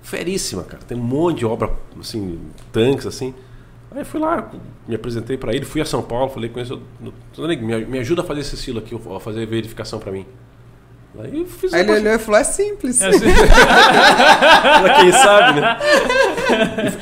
Feríssima, 0.01 0.63
cara. 0.63 0.81
Tem 0.83 0.97
um 0.97 1.03
monte 1.03 1.39
de 1.39 1.45
obra, 1.45 1.75
assim, 1.99 2.39
tanques, 2.71 3.05
assim. 3.05 3.33
Aí 3.91 4.05
fui 4.05 4.19
lá, 4.19 4.51
me 4.87 4.95
apresentei 4.95 5.35
para 5.37 5.53
ele, 5.53 5.65
fui 5.65 5.81
a 5.81 5.85
São 5.85 6.01
Paulo, 6.01 6.29
falei 6.29 6.49
com 6.49 6.59
ele, 6.59 7.55
me, 7.57 7.85
me 7.85 7.99
ajuda 7.99 8.21
a 8.21 8.25
fazer 8.25 8.41
esse 8.41 8.55
silo 8.55 8.79
aqui, 8.79 8.95
a 8.95 9.19
fazer 9.19 9.43
a 9.43 9.45
verificação 9.45 9.99
para 9.99 10.11
mim. 10.11 10.25
Aí 11.17 11.45
Aí 11.73 11.79
ele 11.81 11.91
olhou 11.91 12.13
e 12.13 12.19
falou: 12.19 12.39
é 12.39 12.43
simples. 12.43 13.01
É 13.01 13.09
pra 14.81 14.93
quem 15.01 15.11
sabe, 15.11 15.59
né? 15.59 15.77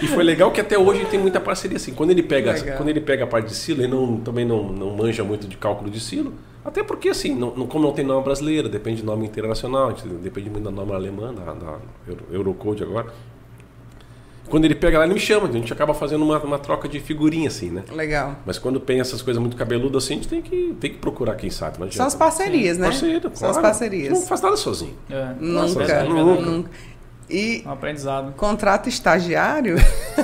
E, 0.02 0.06
e 0.06 0.08
foi 0.08 0.24
legal 0.24 0.50
que 0.52 0.62
até 0.62 0.78
hoje 0.78 1.06
tem 1.06 1.20
muita 1.20 1.42
parceria 1.42 1.76
assim. 1.76 1.94
Quando 1.94 2.12
ele 2.12 2.24
pega, 2.24 2.54
Legal. 2.54 2.78
quando 2.78 2.88
ele 2.90 3.02
pega 3.02 3.26
a 3.26 3.28
parte 3.28 3.48
de 3.50 3.56
silo, 3.56 3.82
ele 3.82 3.90
não, 3.90 4.18
também 4.22 4.46
não, 4.46 4.64
não 4.72 4.96
manja 4.96 5.24
muito 5.26 5.46
de 5.46 5.58
cálculo 5.58 5.90
de 5.90 6.00
silo. 6.00 6.34
Até 6.64 6.84
porque 6.84 7.10
assim, 7.10 7.36
não, 7.36 7.54
não- 7.56 7.68
como 7.68 7.86
não 7.86 7.92
tem 7.94 8.06
norma 8.06 8.24
brasileira, 8.24 8.70
depende 8.70 9.02
de 9.02 9.06
norma 9.06 9.26
internacional, 9.26 9.94
depende 10.22 10.50
muito 10.50 10.64
da 10.64 10.72
norma 10.72 10.96
alemã, 10.96 11.34
da, 11.34 11.54
da 11.54 11.78
Euro- 12.08 12.26
Eurocode 12.32 12.84
agora. 12.84 13.08
Quando 14.50 14.66
ele 14.66 14.76
pega 14.76 14.98
lá, 15.00 15.06
ele 15.06 15.14
me 15.14 15.20
chama, 15.20 15.48
a 15.48 15.52
gente 15.52 15.72
acaba 15.74 15.94
fazendo 15.94 16.24
uma, 16.24 16.40
uma 16.40 16.58
troca 16.60 16.88
de 16.88 17.00
figurinha 17.00 17.48
assim, 17.50 17.70
né? 17.70 17.84
Legal. 17.92 18.36
Mas 18.46 18.58
quando 18.58 18.80
tem 18.80 19.00
essas 19.00 19.22
coisas 19.22 19.42
muito 19.42 19.58
cabeludas 19.58 20.04
assim, 20.06 20.14
a 20.14 20.18
gente 20.18 20.28
tem 20.28 20.42
que, 20.42 20.76
tem 20.80 20.92
que 20.92 20.98
procurar 20.98 21.36
quem 21.36 21.50
sabe. 21.50 21.80
Não 21.80 21.92
São 21.92 22.06
as 22.06 22.14
adianta. 22.16 22.18
parcerias, 22.38 22.78
né? 22.78 22.88
Parceiro, 22.88 23.22
São 23.34 23.50
claro. 23.50 23.56
as 23.56 23.62
parcerias. 23.62 24.14
Não 24.14 24.22
faz 24.26 24.42
nada 24.42 24.56
sozinho. 24.58 24.96
É. 25.10 25.34
Nunca, 25.40 25.80
verdade, 25.80 26.10
nunca. 26.10 26.42
nunca. 26.42 26.70
E 27.30 27.62
Um 27.66 27.72
aprendizado. 27.72 28.34
contrato 28.38 28.88
estagiário? 28.88 29.76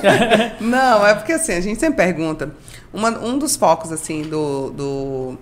Não, 0.61 1.05
é 1.05 1.13
porque 1.13 1.33
assim, 1.33 1.51
a 1.53 1.59
gente 1.61 1.79
sempre 1.79 1.97
pergunta. 1.97 2.55
Uma- 2.93 3.19
um 3.19 3.37
dos 3.37 3.55
focos, 3.57 3.91
assim, 3.91 4.21
do, 4.21 4.69
do, 4.69 5.37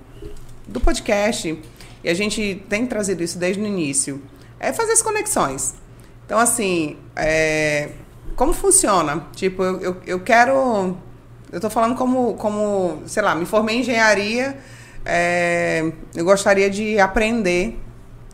do 0.68 0.80
podcast, 0.80 1.60
e 2.04 2.10
a 2.10 2.14
gente 2.14 2.64
tem 2.68 2.88
trazido 2.88 3.22
isso 3.22 3.38
desde 3.38 3.62
o 3.62 3.66
início, 3.68 4.22
é 4.60 4.74
fazer 4.74 4.94
as 4.94 5.02
conexões. 5.04 5.76
Então, 6.26 6.40
assim, 6.40 6.98
é, 7.16 7.90
como 8.42 8.54
funciona? 8.54 9.28
Tipo, 9.36 9.62
eu, 9.62 9.80
eu, 9.82 9.98
eu 10.04 10.20
quero. 10.20 10.98
Eu 11.52 11.62
tô 11.62 11.70
falando 11.70 11.96
como, 11.96 12.34
como, 12.34 13.04
sei 13.06 13.22
lá, 13.22 13.36
me 13.36 13.46
formei 13.46 13.76
em 13.76 13.80
engenharia, 13.82 14.58
é, 15.06 15.92
eu 16.16 16.26
gostaria 16.26 16.68
de 16.68 17.00
aprender 17.00 17.80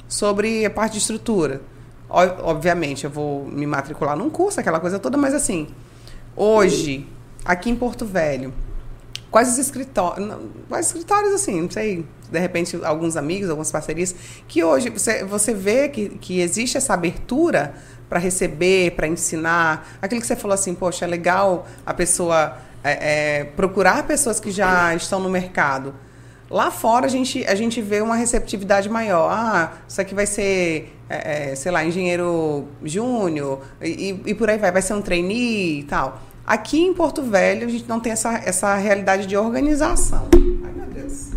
sobre 0.08 0.66
a 0.66 0.70
parte 0.70 0.94
de 0.94 1.00
estrutura. 1.00 1.62
Obviamente, 2.08 3.04
eu 3.04 3.10
vou 3.10 3.44
me 3.48 3.68
matricular 3.68 4.16
num 4.16 4.30
curso, 4.30 4.62
aquela 4.62 4.80
coisa 4.80 4.98
toda, 4.98 5.18
mas 5.18 5.34
assim, 5.34 5.68
hoje, 6.38 7.06
aqui 7.44 7.70
em 7.70 7.76
Porto 7.76 8.06
Velho, 8.06 8.54
quais 9.32 9.50
os 9.50 9.58
escritórios, 9.58 10.38
quais 10.68 10.88
escritórios 10.88 11.34
assim, 11.34 11.62
não 11.62 11.72
sei, 11.72 12.06
de 12.32 12.40
repente 12.40 12.80
alguns 12.84 13.16
amigos, 13.16 13.50
algumas 13.50 13.72
parcerias, 13.72 14.16
que 14.48 14.64
hoje 14.64 14.90
você, 14.90 15.24
você 15.24 15.54
vê 15.54 15.90
que, 15.90 16.10
que 16.10 16.40
existe 16.42 16.78
essa 16.78 16.94
abertura 16.94 17.74
para 18.10 18.20
receber, 18.20 18.92
para 18.92 19.08
ensinar, 19.08 19.98
aquilo 20.02 20.22
que 20.22 20.28
você 20.28 20.36
falou 20.36 20.56
assim, 20.56 20.74
poxa, 20.74 21.06
é 21.06 21.08
legal 21.08 21.68
a 21.86 21.94
pessoa 21.94 22.58
é, 22.84 23.40
é, 23.40 23.44
procurar 23.44 24.08
pessoas 24.08 24.40
que 24.40 24.52
já 24.52 24.96
estão 24.96 25.20
no 25.20 25.30
mercado. 25.30 25.94
Lá 26.50 26.72
fora 26.72 27.08
a 27.08 27.10
gente, 27.10 27.46
a 27.46 27.56
gente 27.56 27.82
vê 27.82 28.00
uma 28.00 28.16
receptividade 28.16 28.90
maior. 28.90 29.30
Ah, 29.30 29.74
isso 29.88 30.00
aqui 30.00 30.16
vai 30.16 30.26
ser, 30.26 30.94
é, 31.10 31.52
é, 31.52 31.56
sei 31.56 31.72
lá, 31.72 31.84
engenheiro 31.84 32.66
júnior 32.84 33.62
e, 33.82 34.22
e 34.26 34.34
por 34.34 34.50
aí 34.50 34.58
vai, 34.58 34.72
vai 34.72 34.82
ser 34.82 34.94
um 34.94 35.02
trainee 35.02 35.82
e 35.82 35.84
tal. 35.84 36.22
Aqui 36.48 36.80
em 36.80 36.94
Porto 36.94 37.22
Velho 37.22 37.68
a 37.68 37.70
gente 37.70 37.90
não 37.90 38.00
tem 38.00 38.14
essa, 38.14 38.36
essa 38.38 38.74
realidade 38.76 39.28
de 39.28 39.36
organização. 39.36 40.30
Ai, 40.34 40.72
meu 40.74 40.86
Deus. 40.86 41.32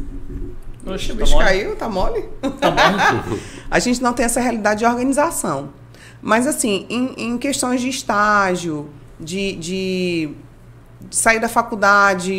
Oxe, 0.87 1.11
O 1.11 1.17
tá 1.17 1.21
bicho 1.25 1.33
mole? 1.33 1.45
caiu, 1.45 1.77
tá 1.77 1.89
mole? 1.89 2.25
a 3.69 3.79
gente 3.81 4.01
não 4.01 4.13
tem 4.13 4.25
essa 4.25 4.41
realidade 4.41 4.79
de 4.79 4.87
organização. 4.87 5.71
Mas, 6.23 6.47
assim, 6.47 6.87
em, 6.89 7.15
em 7.17 7.39
questões 7.39 7.81
de 7.81 7.89
estágio, 7.89 8.89
de, 9.19 9.57
de 9.57 10.31
sair 11.11 11.41
da 11.41 11.49
faculdade, 11.49 12.33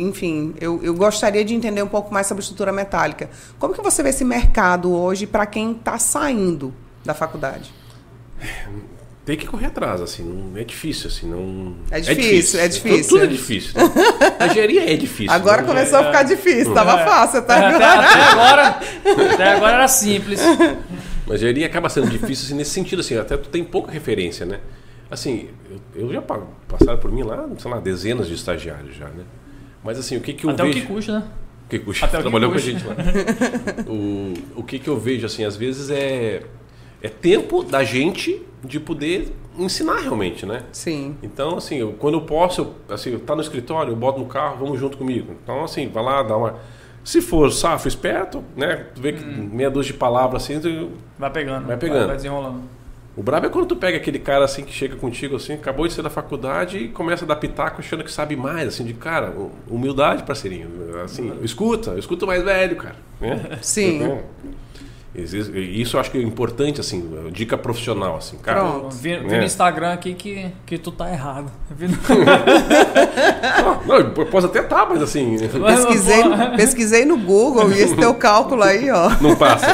enfim, 0.00 0.54
eu, 0.60 0.80
eu 0.82 0.94
gostaria 0.94 1.44
de 1.44 1.54
entender 1.54 1.82
um 1.82 1.88
pouco 1.88 2.14
mais 2.14 2.28
sobre 2.28 2.42
estrutura 2.42 2.72
metálica. 2.72 3.30
Como 3.58 3.74
que 3.74 3.82
você 3.82 4.00
vê 4.00 4.10
esse 4.10 4.24
mercado 4.24 4.92
hoje 4.92 5.26
para 5.26 5.44
quem 5.44 5.72
está 5.72 5.98
saindo 5.98 6.72
da 7.04 7.14
faculdade? 7.14 7.72
Tem 9.24 9.36
que 9.36 9.46
correr 9.46 9.66
atrás, 9.66 10.00
assim, 10.00 10.24
não 10.24 10.60
é 10.60 10.64
difícil, 10.64 11.06
assim, 11.06 11.28
não. 11.28 11.76
É 11.92 12.00
difícil, 12.00 12.58
é 12.58 12.66
difícil. 12.66 13.02
Tudo, 13.02 13.08
tudo 13.08 13.24
é 13.24 13.26
difícil. 13.28 13.72
Né? 13.76 13.84
A 14.40 14.46
engenharia 14.48 14.92
é 14.92 14.96
difícil. 14.96 15.30
Agora 15.32 15.62
né? 15.62 15.68
começou 15.68 16.00
a 16.00 16.04
ficar 16.06 16.24
difícil, 16.24 16.74
tava 16.74 17.00
É. 17.00 17.04
fácil 17.04 17.38
até 17.38 17.54
Até, 17.54 17.66
agora. 17.84 18.00
até 18.08 18.20
agora, 18.24 18.80
até 19.34 19.52
agora 19.52 19.72
era 19.74 19.86
simples. 19.88 20.40
Mas 21.24 21.30
a 21.30 21.34
engenharia 21.36 21.66
acaba 21.66 21.88
sendo 21.88 22.10
difícil 22.10 22.46
assim, 22.46 22.54
nesse 22.56 22.72
sentido, 22.72 22.98
assim, 22.98 23.16
até 23.16 23.36
tu 23.36 23.48
tem 23.48 23.62
pouca 23.62 23.92
referência, 23.92 24.44
né? 24.44 24.58
Assim, 25.08 25.50
eu, 25.94 26.06
eu 26.06 26.12
já 26.12 26.20
pa- 26.20 26.40
passaram 26.66 26.98
por 26.98 27.12
mim 27.12 27.22
lá, 27.22 27.46
sei 27.58 27.70
lá, 27.70 27.78
dezenas 27.78 28.26
de 28.26 28.34
estagiários 28.34 28.96
já, 28.96 29.06
né? 29.06 29.22
Mas 29.84 29.98
assim, 30.00 30.16
o 30.16 30.20
que 30.20 30.32
que 30.32 30.46
eu 30.46 30.50
Até 30.50 30.64
o 30.64 30.66
vejo... 30.66 30.80
que 30.80 30.86
custa, 30.86 31.12
né? 31.20 31.24
O 31.66 31.68
que 31.68 31.78
custa? 31.78 32.06
Até 32.06 32.18
o 32.18 32.22
que 32.22 32.22
Trabalhou 32.30 32.50
com 32.50 32.56
a 32.56 32.60
custa. 32.60 32.72
gente 32.72 32.84
lá. 32.86 32.94
o, 33.86 34.34
o 34.56 34.62
que 34.64 34.80
que 34.80 34.88
eu 34.88 34.98
vejo, 34.98 35.26
assim, 35.26 35.44
às 35.44 35.54
vezes 35.56 35.90
é, 35.90 36.42
é 37.00 37.08
tempo 37.08 37.62
da 37.62 37.84
gente 37.84 38.42
de 38.64 38.78
poder 38.78 39.32
ensinar 39.58 39.96
realmente, 40.00 40.46
né? 40.46 40.62
Sim. 40.72 41.16
Então, 41.22 41.56
assim, 41.56 41.76
eu- 41.76 41.92
quando 41.98 42.14
eu 42.14 42.20
posso, 42.22 42.60
eu, 42.88 42.94
assim, 42.94 43.18
tá 43.18 43.34
no 43.34 43.42
escritório, 43.42 43.92
eu 43.92 43.96
boto 43.96 44.20
no 44.20 44.26
carro, 44.26 44.56
vamos 44.58 44.78
junto 44.78 44.96
comigo. 44.96 45.34
Então, 45.42 45.64
assim, 45.64 45.88
vai 45.88 46.02
lá, 46.04 46.22
dá 46.22 46.36
uma... 46.36 46.56
Se 47.04 47.20
for 47.20 47.50
safo, 47.52 47.88
esperto, 47.88 48.44
né? 48.56 48.86
Tu 48.94 49.00
vê 49.00 49.12
que 49.12 49.24
meia 49.24 49.68
dúzia 49.68 49.92
de 49.92 49.98
palavras 49.98 50.44
assim, 50.44 50.60
tu- 50.60 50.90
Vai 51.18 51.30
pegando. 51.30 51.66
Vai 51.66 51.76
pegando. 51.76 52.06
Vai 52.06 52.16
desenrolando. 52.16 52.60
o 53.16 53.22
brabo 53.24 53.44
é 53.46 53.48
quando 53.50 53.66
tu 53.66 53.74
pega 53.76 53.96
aquele 53.96 54.20
cara 54.20 54.44
assim 54.44 54.62
que 54.64 54.72
chega 54.72 54.94
contigo 54.96 55.34
assim, 55.36 55.52
acabou 55.54 55.86
de 55.88 55.92
sair 55.92 56.04
da 56.04 56.08
faculdade 56.08 56.78
e 56.78 56.88
começa 56.88 57.24
a 57.24 57.28
dar 57.28 57.36
pitaco 57.36 57.80
achando 57.80 58.04
que 58.04 58.10
sabe 58.12 58.36
mais, 58.36 58.68
assim, 58.68 58.84
de 58.84 58.94
cara, 58.94 59.30
hu- 59.32 59.50
humildade, 59.68 60.22
parceirinho. 60.22 60.68
Assim, 61.04 61.32
escuta, 61.42 61.98
escuta 61.98 62.24
o 62.24 62.28
mais 62.28 62.42
velho, 62.44 62.76
cara. 62.76 62.94
né? 63.20 63.58
Sim. 63.60 63.96
Então, 63.96 64.20
Isso 65.14 65.96
eu 65.96 66.00
acho 66.00 66.10
que 66.10 66.16
é 66.16 66.22
importante, 66.22 66.80
assim, 66.80 67.06
dica 67.32 67.58
profissional, 67.58 68.16
assim, 68.16 68.38
cara. 68.38 68.60
Pronto. 68.60 68.96
Vi, 68.96 69.16
vi 69.18 69.34
É. 69.34 69.38
no 69.38 69.44
Instagram 69.44 69.92
aqui 69.92 70.14
que, 70.14 70.46
que 70.64 70.78
tu 70.78 70.90
tá 70.90 71.10
errado. 71.12 71.50
Não, 73.62 73.82
não, 73.86 73.96
eu 73.96 74.26
posso 74.26 74.46
até 74.46 74.60
estar, 74.60 74.86
mas 74.88 75.02
assim, 75.02 75.36
Pesquisei, 75.38 76.22
pesquisei 76.56 77.04
no 77.04 77.18
Google 77.18 77.70
e 77.72 77.80
esse 77.80 77.96
teu 77.96 78.14
cálculo 78.14 78.62
aí, 78.62 78.90
ó. 78.90 79.10
não 79.20 79.36
passa. 79.36 79.66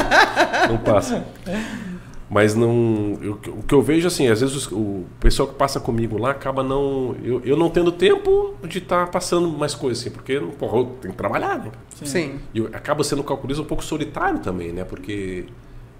Não 0.69 0.77
passa. 0.77 1.23
Mas 2.29 2.53
não. 2.53 3.17
eu- 3.21 3.39
o 3.47 3.63
que 3.63 3.73
eu 3.73 3.81
vejo 3.81 4.05
assim, 4.07 4.27
às 4.27 4.41
vezes 4.41 4.55
os- 4.55 4.71
o 4.71 5.03
pessoal 5.19 5.47
que 5.47 5.55
passa 5.55 5.79
comigo 5.79 6.17
lá 6.17 6.31
acaba 6.31 6.61
não. 6.63 7.15
Eu, 7.23 7.41
eu 7.43 7.57
não 7.57 7.69
tendo 7.69 7.91
tempo 7.91 8.53
de 8.67 8.77
estar 8.77 9.07
passando 9.07 9.49
mais 9.49 9.73
coisas, 9.73 10.01
assim, 10.01 10.11
porque 10.11 10.39
porra, 10.59 10.77
eu 10.77 10.85
tenho 11.01 11.11
que 11.13 11.17
trabalhar, 11.17 11.57
né? 11.57 11.71
Sim. 12.03 12.39
E 12.53 12.59
eu 12.59 12.67
acabo 12.71 13.03
sendo 13.03 13.23
calculista 13.23 13.63
um 13.63 13.65
pouco 13.65 13.83
solitário 13.83 14.39
também, 14.39 14.71
né? 14.71 14.83
Porque 14.83 15.45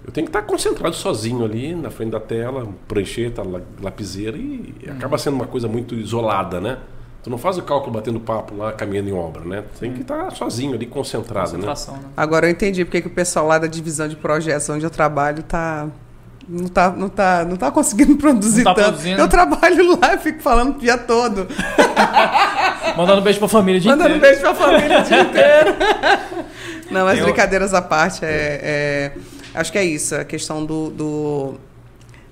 eu 0.06 0.12
tenho 0.12 0.24
que 0.26 0.30
estar 0.30 0.42
concentrado 0.42 0.94
sozinho 0.94 1.44
ali 1.44 1.74
na 1.74 1.90
frente 1.90 2.10
da 2.12 2.20
tela, 2.20 2.68
prancheta, 2.86 3.42
lapiseira 3.82 4.36
e 4.36 4.74
uhum. 4.86 4.92
acaba 4.92 5.18
sendo 5.18 5.34
uma 5.34 5.46
coisa 5.46 5.66
muito 5.66 5.94
isolada, 5.96 6.60
né? 6.60 6.78
Tu 7.22 7.28
não 7.28 7.36
faz 7.36 7.58
o 7.58 7.62
cálculo 7.62 7.92
batendo 7.92 8.18
papo 8.18 8.54
lá, 8.54 8.72
caminhando 8.72 9.10
em 9.10 9.12
obra, 9.12 9.44
né? 9.44 9.62
Tu 9.74 9.80
tem 9.80 9.92
que 9.92 10.00
estar 10.00 10.30
sozinho 10.30 10.74
ali, 10.74 10.86
concentrado, 10.86 11.58
né? 11.58 11.66
né? 11.66 11.74
Agora 12.16 12.46
eu 12.46 12.50
entendi 12.50 12.82
porque 12.84 13.02
que 13.02 13.08
o 13.08 13.10
pessoal 13.10 13.46
lá 13.46 13.58
da 13.58 13.66
divisão 13.66 14.08
de 14.08 14.16
projetos 14.16 14.68
onde 14.70 14.86
eu 14.86 14.90
trabalho 14.90 15.42
tá 15.42 15.88
não 16.50 16.68
tá, 16.68 16.90
não 16.90 17.08
tá, 17.08 17.44
não 17.44 17.56
tá 17.56 17.70
conseguindo 17.70 18.16
produzir 18.18 18.64
tá 18.64 18.74
tanto. 18.74 18.88
Produzindo. 18.88 19.20
Eu 19.20 19.28
trabalho 19.28 19.98
lá 20.00 20.14
e 20.14 20.18
fico 20.18 20.42
falando 20.42 20.76
o 20.76 20.80
dia 20.80 20.98
todo. 20.98 21.46
Mandando 22.96 23.22
beijo 23.22 23.38
pra 23.38 23.46
família 23.48 23.78
o 23.78 23.82
dia 23.82 23.90
Mandando 23.92 24.16
inteiro. 24.16 24.36
beijo 24.36 24.40
pra 24.40 24.54
família 24.54 25.00
o 25.00 25.02
dia 25.04 25.20
inteiro. 25.20 25.76
Não, 26.90 27.04
mas 27.04 27.20
Eu... 27.20 27.26
brincadeiras 27.26 27.72
à 27.72 27.80
parte, 27.80 28.24
é, 28.24 28.60
é, 28.62 29.12
acho 29.54 29.70
que 29.70 29.78
é 29.78 29.84
isso, 29.84 30.16
a 30.16 30.24
questão 30.24 30.66
do, 30.66 30.90
do, 30.90 31.54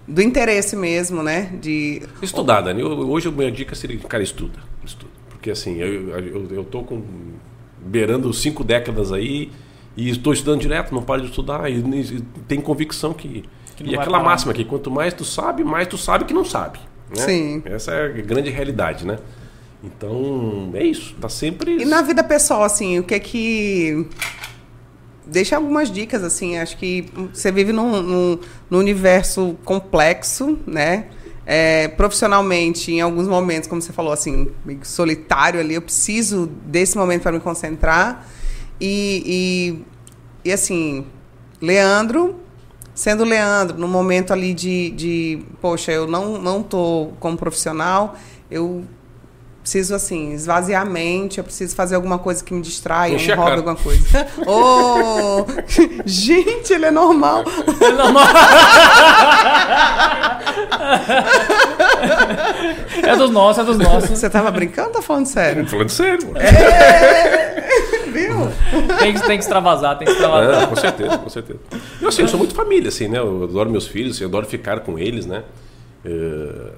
do 0.06 0.20
interesse 0.20 0.74
mesmo, 0.74 1.22
né? 1.22 1.50
De... 1.60 2.02
Estudar, 2.20 2.62
Dani. 2.62 2.82
Hoje 2.82 3.28
a 3.28 3.30
minha 3.30 3.52
dica 3.52 3.76
seria, 3.76 3.96
cara, 4.00 4.22
estuda. 4.22 4.58
estuda. 4.84 5.12
Porque 5.30 5.52
assim, 5.52 5.76
eu, 5.76 6.08
eu, 6.18 6.48
eu 6.50 6.64
tô 6.64 6.82
com, 6.82 7.00
beirando 7.80 8.34
cinco 8.34 8.64
décadas 8.64 9.12
aí 9.12 9.52
e 9.96 10.10
estou 10.10 10.32
estudando 10.32 10.60
direto, 10.60 10.92
não 10.92 11.02
paro 11.02 11.22
de 11.22 11.28
estudar 11.28 11.70
e, 11.70 11.76
e 11.76 12.20
tenho 12.48 12.60
convicção 12.62 13.12
que 13.12 13.44
e 13.84 13.94
aquela 13.94 14.18
parar. 14.18 14.24
máxima 14.24 14.52
que 14.52 14.64
quanto 14.64 14.90
mais 14.90 15.14
tu 15.14 15.24
sabe, 15.24 15.64
mais 15.64 15.86
tu 15.86 15.96
sabe 15.96 16.24
que 16.24 16.34
não 16.34 16.44
sabe. 16.44 16.78
Né? 17.10 17.22
Sim. 17.22 17.62
Essa 17.64 17.92
é 17.92 18.06
a 18.06 18.08
grande 18.08 18.50
realidade, 18.50 19.06
né? 19.06 19.18
Então, 19.82 20.70
é 20.74 20.84
isso. 20.84 21.14
Tá 21.20 21.28
sempre. 21.28 21.80
E 21.80 21.84
na 21.84 22.02
vida 22.02 22.22
pessoal, 22.24 22.64
assim, 22.64 22.98
o 22.98 23.02
que 23.02 23.14
é 23.14 23.20
que. 23.20 24.06
Deixa 25.24 25.56
algumas 25.56 25.90
dicas, 25.90 26.24
assim. 26.24 26.58
Acho 26.58 26.76
que 26.76 27.06
você 27.32 27.52
vive 27.52 27.72
num, 27.72 28.02
num, 28.02 28.38
num 28.68 28.78
universo 28.78 29.56
complexo, 29.64 30.58
né? 30.66 31.06
É, 31.46 31.88
profissionalmente, 31.88 32.92
em 32.92 33.00
alguns 33.00 33.26
momentos, 33.26 33.68
como 33.68 33.80
você 33.80 33.92
falou, 33.92 34.12
assim, 34.12 34.50
solitário 34.82 35.60
ali, 35.60 35.74
eu 35.74 35.82
preciso 35.82 36.46
desse 36.46 36.96
momento 36.96 37.22
para 37.22 37.32
me 37.32 37.40
concentrar. 37.40 38.26
E, 38.80 39.82
e, 40.44 40.48
e, 40.48 40.52
assim, 40.52 41.06
Leandro 41.60 42.47
sendo 42.98 43.22
Leandro, 43.22 43.78
no 43.78 43.86
momento 43.86 44.32
ali 44.32 44.52
de, 44.52 44.90
de 44.90 45.38
poxa, 45.60 45.92
eu 45.92 46.08
não, 46.08 46.36
não 46.36 46.64
tô 46.64 47.10
como 47.20 47.36
profissional, 47.36 48.16
eu 48.50 48.84
preciso, 49.60 49.94
assim, 49.94 50.32
esvaziar 50.32 50.82
a 50.82 50.84
mente, 50.84 51.38
eu 51.38 51.44
preciso 51.44 51.76
fazer 51.76 51.94
alguma 51.94 52.18
coisa 52.18 52.42
que 52.42 52.52
me 52.52 52.60
distraia, 52.60 53.16
um 53.16 53.36
hobby, 53.36 53.56
alguma 53.56 53.76
coisa. 53.76 54.26
oh! 54.48 55.46
Gente, 56.04 56.72
ele 56.72 56.86
é 56.86 56.90
normal. 56.90 57.44
Ele 57.68 57.84
é 57.84 57.92
normal. 57.92 58.24
é 63.04 63.16
dos 63.16 63.30
nossos, 63.30 63.62
é 63.62 63.64
dos 63.64 63.78
nossos. 63.78 64.10
Você 64.10 64.28
tava 64.28 64.50
brincando 64.50 64.88
ou 64.88 64.94
tá 64.94 65.02
falando 65.02 65.26
sério? 65.26 65.62
Tô 65.64 65.70
falando 65.70 65.90
sério. 65.90 66.32
É, 66.36 67.57
viu? 68.10 68.34
Tem 68.98 69.14
que, 69.14 69.20
tem 69.20 69.38
que 69.38 69.44
extravasar, 69.44 69.98
tem 69.98 70.06
que 70.06 70.12
extravasar. 70.12 70.62
É, 70.62 70.66
com 70.66 70.76
certeza, 70.76 71.18
com 71.18 71.28
certeza. 71.28 71.58
Eu, 72.00 72.08
assim, 72.08 72.22
eu 72.22 72.28
sou 72.28 72.38
muito 72.38 72.54
família, 72.54 72.88
assim, 72.88 73.08
né? 73.08 73.18
Eu 73.18 73.44
adoro 73.44 73.70
meus 73.70 73.86
filhos, 73.86 74.20
eu 74.20 74.28
adoro 74.28 74.46
ficar 74.46 74.80
com 74.80 74.98
eles, 74.98 75.26
né? 75.26 75.44
É... 76.04 76.72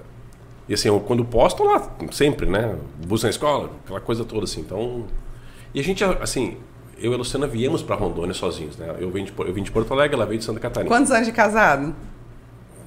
E 0.69 0.75
assim, 0.75 0.89
eu, 0.89 1.01
quando 1.01 1.25
posso, 1.25 1.57
tô 1.57 1.65
lá, 1.65 1.91
sempre, 2.13 2.47
né? 2.47 2.77
Bus 3.07 3.25
na 3.25 3.31
escola, 3.31 3.71
aquela 3.85 4.01
coisa 4.01 4.25
toda, 4.25 4.45
assim. 4.45 4.61
Então. 4.61 5.05
E 5.75 5.81
a 5.81 5.83
gente, 5.83 6.05
assim, 6.05 6.57
eu 6.99 7.13
e 7.13 7.15
a 7.15 7.19
Luciana 7.19 7.47
viemos 7.47 7.83
para 7.83 7.97
Rondônia 7.97 8.35
sozinhos, 8.35 8.77
né? 8.77 8.95
Eu 8.99 9.11
vim, 9.11 9.25
de, 9.25 9.33
eu 9.37 9.53
vim 9.53 9.63
de 9.63 9.71
Porto 9.71 9.93
Alegre, 9.93 10.15
ela 10.15 10.27
veio 10.27 10.39
de 10.39 10.45
Santa 10.45 10.61
Catarina. 10.61 10.95
Quantos 10.95 11.11
anos 11.11 11.27
de 11.27 11.33
casado? 11.33 11.95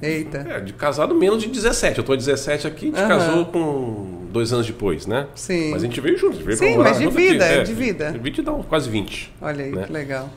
Eita. 0.04 0.46
É, 0.50 0.60
de 0.60 0.74
casado 0.74 1.16
menos 1.16 1.42
de 1.42 1.50
17. 1.50 2.00
Eu 2.00 2.04
tô 2.04 2.16
17 2.16 2.68
aqui, 2.68 2.86
a 2.86 2.90
gente 2.90 3.02
uhum. 3.02 3.08
casou 3.08 3.46
com 3.46 4.28
dois 4.32 4.52
anos 4.52 4.66
depois, 4.66 5.08
né? 5.08 5.28
Sim. 5.36 5.72
Mas 5.72 5.84
a 5.84 5.86
gente 5.86 6.02
veio 6.02 6.18
juntos. 6.18 6.40
Veio 6.40 6.58
Sim, 6.58 6.78
mas 6.78 7.00
de 7.00 7.08
vida, 7.08 7.46
aqui. 7.46 7.54
é, 7.54 7.64
de 7.64 7.74
vida. 7.74 8.12
De 8.12 8.20
vida 8.20 8.52
quase 8.68 8.90
20. 8.90 9.34
Olha 9.42 9.64
aí, 9.64 9.72
né? 9.72 9.84
que 9.86 9.94
legal. 9.94 10.30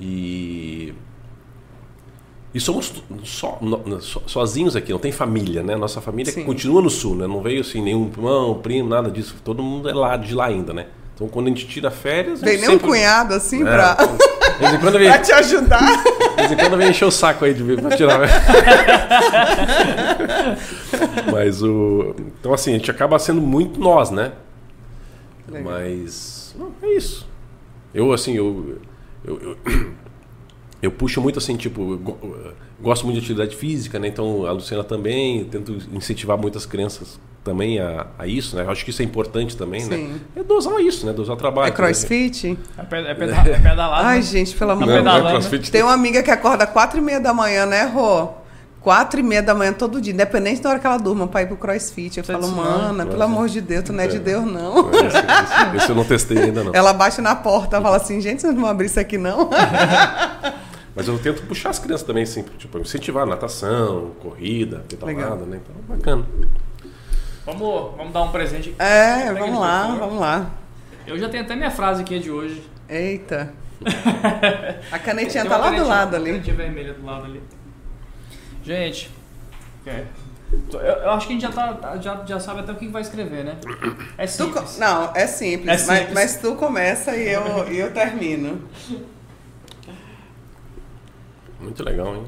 E... 0.00 0.92
E 2.52 2.60
somos 2.60 3.02
so, 3.24 3.58
so, 4.00 4.22
sozinhos 4.26 4.76
aqui, 4.76 4.92
não 4.92 4.98
tem 5.00 5.10
família, 5.10 5.60
né? 5.60 5.74
Nossa 5.74 6.00
família 6.00 6.32
Sim. 6.32 6.44
continua 6.44 6.80
no 6.80 6.88
sul, 6.88 7.16
né? 7.16 7.26
Não 7.26 7.42
veio 7.42 7.62
assim 7.62 7.82
nenhum 7.82 8.08
irmão, 8.08 8.60
primo, 8.62 8.88
nada 8.88 9.10
disso. 9.10 9.34
Todo 9.42 9.60
mundo 9.60 9.88
é 9.88 9.92
lá, 9.92 10.16
de 10.16 10.32
lá 10.32 10.46
ainda, 10.46 10.72
né? 10.72 10.86
Então 11.14 11.28
quando 11.28 11.46
a 11.46 11.48
gente 11.50 11.66
tira 11.66 11.90
férias. 11.90 12.40
Tem 12.40 12.56
nem 12.56 12.66
sempre... 12.66 12.86
um 12.86 12.90
cunhado 12.90 13.34
assim 13.34 13.62
é, 13.62 13.64
pra. 13.64 13.96
Então, 14.56 14.78
quando 14.80 14.98
vem... 14.98 15.08
pra 15.08 15.18
te 15.18 15.32
ajudar. 15.32 15.80
De 15.80 16.36
vez 16.36 16.52
em 16.52 16.56
quando 16.56 16.76
vem 16.76 16.90
encher 16.90 17.04
o 17.04 17.10
saco 17.10 17.44
aí 17.44 17.54
de 17.54 17.62
vir 17.62 17.80
pra 17.80 17.96
tirar. 17.96 18.20
Mas 21.32 21.62
o. 21.62 22.14
Então 22.40 22.52
assim, 22.52 22.70
a 22.70 22.78
gente 22.78 22.90
acaba 22.90 23.18
sendo 23.18 23.40
muito 23.40 23.78
nós, 23.78 24.10
né? 24.10 24.32
Legal. 25.48 25.72
Mas. 25.72 26.54
É 26.82 26.88
isso. 26.94 27.28
Eu 27.92 28.12
assim, 28.12 28.34
eu, 28.34 28.78
eu, 29.24 29.40
eu 29.40 29.56
eu 30.82 30.90
puxo 30.90 31.20
muito 31.20 31.38
assim, 31.38 31.56
tipo, 31.56 31.98
gosto 32.80 33.04
muito 33.06 33.14
de 33.14 33.24
atividade 33.24 33.56
física, 33.56 33.98
né? 33.98 34.08
Então 34.08 34.46
a 34.46 34.52
Luciana 34.52 34.84
também, 34.84 35.44
tento 35.44 35.78
incentivar 35.92 36.36
muitas 36.36 36.66
crianças 36.66 37.18
também 37.44 37.78
a, 37.78 38.06
a 38.18 38.26
isso, 38.26 38.56
né? 38.56 38.64
Eu 38.64 38.70
acho 38.70 38.84
que 38.84 38.90
isso 38.90 39.02
é 39.02 39.04
importante 39.04 39.56
também, 39.56 39.84
né? 39.84 39.96
Sim. 39.96 40.08
né? 40.08 40.20
É 40.36 40.42
dosar 40.42 40.80
isso, 40.80 41.04
né? 41.04 41.12
Dosar 41.12 41.36
trabalho. 41.36 41.68
É 41.68 41.70
crossfit? 41.70 42.48
Né? 42.48 42.56
É, 42.78 43.10
é, 43.10 43.14
pedal, 43.14 43.46
é 43.46 43.58
pedalado. 43.58 44.06
Ai, 44.06 44.22
gente, 44.22 44.56
pelo 44.56 44.70
amor 44.70 44.88
de 44.88 45.02
Deus. 45.02 45.50
Né? 45.50 45.58
Tem 45.70 45.82
uma 45.82 45.92
amiga 45.92 46.22
que 46.22 46.30
acorda 46.30 46.66
quatro 46.66 46.98
e 46.98 47.02
meia 47.02 47.20
da 47.20 47.34
manhã, 47.34 47.66
né, 47.66 47.84
Rô? 47.84 48.28
Quatro 48.80 49.20
e 49.20 49.22
meia 49.22 49.42
da 49.42 49.54
manhã 49.54 49.72
todo 49.72 50.00
dia, 50.00 50.12
independente 50.12 50.60
da 50.60 50.70
hora 50.70 50.78
que 50.78 50.86
ela 50.86 50.98
durma, 50.98 51.26
pra 51.26 51.42
ir 51.42 51.46
pro 51.46 51.56
crossfit. 51.56 52.18
Eu 52.18 52.24
falo, 52.24 52.48
mana, 52.48 53.06
pelo 53.06 53.22
amor 53.22 53.48
de 53.48 53.60
Deus, 53.60 53.84
tu 53.84 53.92
não 53.92 54.04
é, 54.04 54.06
de 54.06 54.18
Deus, 54.18 54.44
não. 54.44 54.90
Esse, 54.90 55.06
esse, 55.06 55.76
esse, 55.76 55.88
eu 55.88 55.94
não 55.94 56.04
testei 56.04 56.38
ainda, 56.38 56.64
não. 56.64 56.74
Ela 56.74 56.92
bate 56.92 57.20
na 57.22 57.34
porta, 57.34 57.80
fala 57.80 57.96
assim, 57.96 58.20
gente, 58.20 58.42
vocês 58.42 58.52
não 58.52 58.60
vão 58.60 58.70
abrir 58.70 58.86
isso 58.86 59.00
aqui, 59.00 59.16
não? 59.16 59.48
Mas 60.94 61.08
eu 61.08 61.18
tento 61.18 61.42
puxar 61.42 61.70
as 61.70 61.78
crianças 61.78 62.06
também, 62.06 62.22
assim, 62.22 62.44
tipo, 62.58 62.78
incentivar 62.78 63.26
natação, 63.26 64.12
corrida, 64.20 64.84
pedalada, 64.88 65.44
né? 65.44 65.60
Então, 65.62 65.96
bacana. 65.96 66.24
Vamos, 67.44 67.96
vamos 67.96 68.12
dar 68.12 68.22
um 68.22 68.32
presente. 68.32 68.74
É, 68.78 69.32
vamos 69.32 69.60
lá, 69.60 69.94
vamos 69.98 70.18
lá. 70.18 70.50
Eu 71.06 71.18
já 71.18 71.28
tenho 71.28 71.44
até 71.44 71.54
minha 71.54 71.70
frase 71.70 72.02
aqui 72.02 72.18
de 72.18 72.30
hoje. 72.30 72.62
Eita. 72.88 73.52
A 74.90 74.98
canetinha 74.98 75.44
tá 75.44 75.58
lá 75.58 75.70
do 75.70 75.86
lado 75.86 76.16
ali. 76.16 76.30
A 76.30 76.32
canetinha 76.32 76.56
vermelha 76.56 76.94
do 76.94 77.04
lado 77.04 77.26
ali. 77.26 77.42
Gente, 78.62 79.10
é. 79.86 80.04
Eu, 80.72 80.80
eu, 80.80 81.10
acho 81.10 81.26
que 81.26 81.32
a 81.32 81.36
gente 81.36 81.42
já, 81.42 81.52
tá, 81.52 81.98
já, 81.98 82.24
já 82.24 82.40
sabe 82.40 82.60
até 82.60 82.72
o 82.72 82.76
que 82.76 82.86
vai 82.88 83.02
escrever, 83.02 83.44
né? 83.44 83.56
É 84.16 84.26
simples. 84.26 84.74
Tu, 84.74 84.80
não, 84.80 85.10
é 85.14 85.26
simples, 85.26 85.68
é 85.68 85.78
simples. 85.78 86.14
Mas, 86.14 86.14
mas, 86.14 86.36
tu 86.36 86.54
começa 86.54 87.14
e 87.16 87.28
eu, 87.28 87.70
e 87.70 87.78
eu 87.78 87.92
termino. 87.92 88.62
Muito 91.60 91.82
legal, 91.82 92.14
hein? 92.14 92.26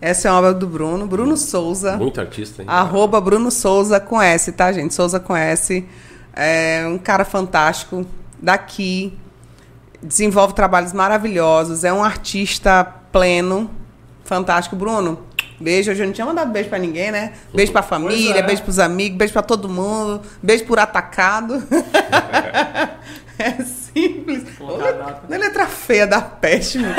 Essa 0.00 0.28
é 0.28 0.30
uma 0.30 0.38
obra 0.38 0.54
do 0.54 0.66
Bruno, 0.66 1.06
Bruno 1.06 1.36
Souza. 1.36 1.96
Muito 1.96 2.20
artista, 2.20 2.62
hein? 2.62 2.68
Arroba 2.70 3.20
Bruno 3.20 3.50
Souza 3.50 4.00
com 4.00 4.20
S, 4.20 4.50
tá, 4.52 4.72
gente? 4.72 4.94
Souza 4.94 5.20
com 5.20 5.36
S. 5.36 5.86
É 6.34 6.86
um 6.86 6.96
cara 6.96 7.24
fantástico 7.24 8.06
daqui. 8.40 9.12
Desenvolve 10.02 10.54
trabalhos 10.54 10.94
maravilhosos. 10.94 11.84
É 11.84 11.92
um 11.92 12.02
artista 12.02 12.82
pleno. 13.12 13.70
Fantástico. 14.24 14.74
Bruno, 14.74 15.20
beijo. 15.60 15.90
Hoje 15.90 16.02
eu 16.02 16.06
não 16.06 16.14
tinha 16.14 16.26
mandado 16.26 16.50
beijo 16.50 16.70
para 16.70 16.78
ninguém, 16.78 17.10
né? 17.10 17.34
Beijo 17.52 17.70
pra 17.70 17.82
família, 17.82 18.38
é. 18.38 18.42
beijo 18.42 18.62
pros 18.62 18.78
amigos, 18.78 19.18
beijo 19.18 19.34
para 19.34 19.42
todo 19.42 19.68
mundo. 19.68 20.22
Beijo 20.42 20.64
por 20.64 20.78
atacado. 20.78 21.62
É 23.40 23.62
simples. 23.62 24.44
Olha, 24.60 25.20
não 25.28 25.36
é 25.36 25.38
letra 25.38 25.66
feia 25.66 26.06
da 26.06 26.20
peste, 26.20 26.78
meu. 26.78 26.90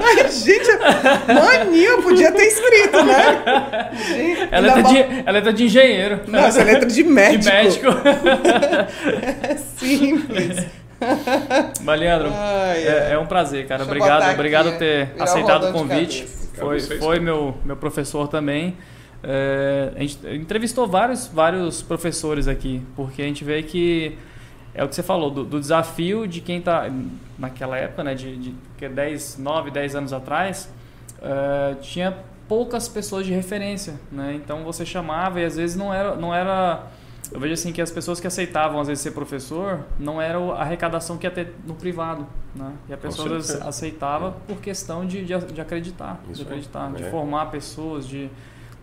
Mas, 0.00 0.42
gente, 0.44 0.68
maninho, 1.32 2.02
podia 2.02 2.32
ter 2.32 2.46
escrito, 2.46 3.04
né? 3.04 3.90
Gente, 3.92 4.48
é, 4.50 4.60
letra 4.60 4.82
de, 4.82 4.98
é 4.98 5.32
letra 5.32 5.52
de 5.52 5.64
engenheiro. 5.64 6.20
Não, 6.26 6.40
essa 6.40 6.60
é 6.60 6.64
letra 6.64 6.88
de 6.88 7.04
médico. 7.04 7.44
De 7.44 7.50
médico. 7.50 7.86
É 9.42 9.56
simples. 9.56 10.66
Mas, 11.82 12.00
Leandro, 12.00 12.30
ai, 12.32 12.86
é, 12.86 13.12
é, 13.12 13.18
um 13.18 13.26
prazer, 13.26 13.66
cara. 13.66 13.84
Deixa 13.84 13.90
obrigado, 13.90 14.32
obrigado 14.32 14.70
por 14.70 14.78
ter 14.78 15.10
aceitado 15.18 15.68
o 15.68 15.72
convite. 15.72 16.26
Foi, 16.54 16.80
foi 16.80 17.20
meu, 17.20 17.56
meu 17.64 17.76
professor 17.76 18.28
também. 18.28 18.76
É, 19.22 19.92
a 19.96 20.00
gente 20.00 20.18
entrevistou 20.34 20.86
vários, 20.86 21.26
vários 21.26 21.82
professores 21.82 22.46
aqui, 22.46 22.82
porque 22.94 23.22
a 23.22 23.24
gente 23.24 23.42
vê 23.42 23.62
que 23.62 24.18
é 24.74 24.82
o 24.82 24.88
que 24.88 24.94
você 24.94 25.02
falou, 25.02 25.30
do, 25.30 25.44
do 25.44 25.60
desafio 25.60 26.26
de 26.26 26.40
quem 26.40 26.58
está 26.58 26.90
naquela 27.38 27.76
época, 27.76 28.02
né, 28.02 28.14
de, 28.14 28.36
de 28.36 28.54
que 28.76 28.88
10, 28.88 29.38
9, 29.38 29.70
10 29.70 29.94
anos 29.94 30.12
atrás, 30.12 30.68
uh, 31.18 31.80
tinha 31.80 32.16
poucas 32.48 32.88
pessoas 32.88 33.24
de 33.24 33.32
referência, 33.32 33.94
né? 34.12 34.34
Então 34.34 34.64
você 34.64 34.84
chamava 34.84 35.40
e 35.40 35.44
às 35.44 35.56
vezes 35.56 35.76
não 35.76 35.94
era, 35.94 36.14
não 36.14 36.34
era 36.34 36.86
eu 37.32 37.40
vejo 37.40 37.54
assim 37.54 37.72
que 37.72 37.80
as 37.80 37.90
pessoas 37.90 38.20
que 38.20 38.26
aceitavam 38.26 38.80
às 38.80 38.88
vezes 38.88 39.02
ser 39.02 39.12
professor 39.12 39.80
não 39.98 40.20
era 40.20 40.38
a 40.38 40.60
arrecadação 40.60 41.16
que 41.16 41.26
ia 41.26 41.30
ter 41.30 41.54
no 41.66 41.74
privado, 41.74 42.26
né? 42.54 42.72
E 42.88 42.92
a 42.92 42.96
pessoa 42.96 43.38
aceitava 43.66 44.32
por 44.46 44.58
questão 44.58 45.06
de, 45.06 45.24
de, 45.24 45.38
de 45.38 45.60
acreditar, 45.60 46.20
Isso 46.30 46.42
de 46.42 46.42
acreditar, 46.42 46.90
é. 46.90 47.02
de 47.02 47.10
formar 47.10 47.46
pessoas, 47.46 48.06
de, 48.06 48.30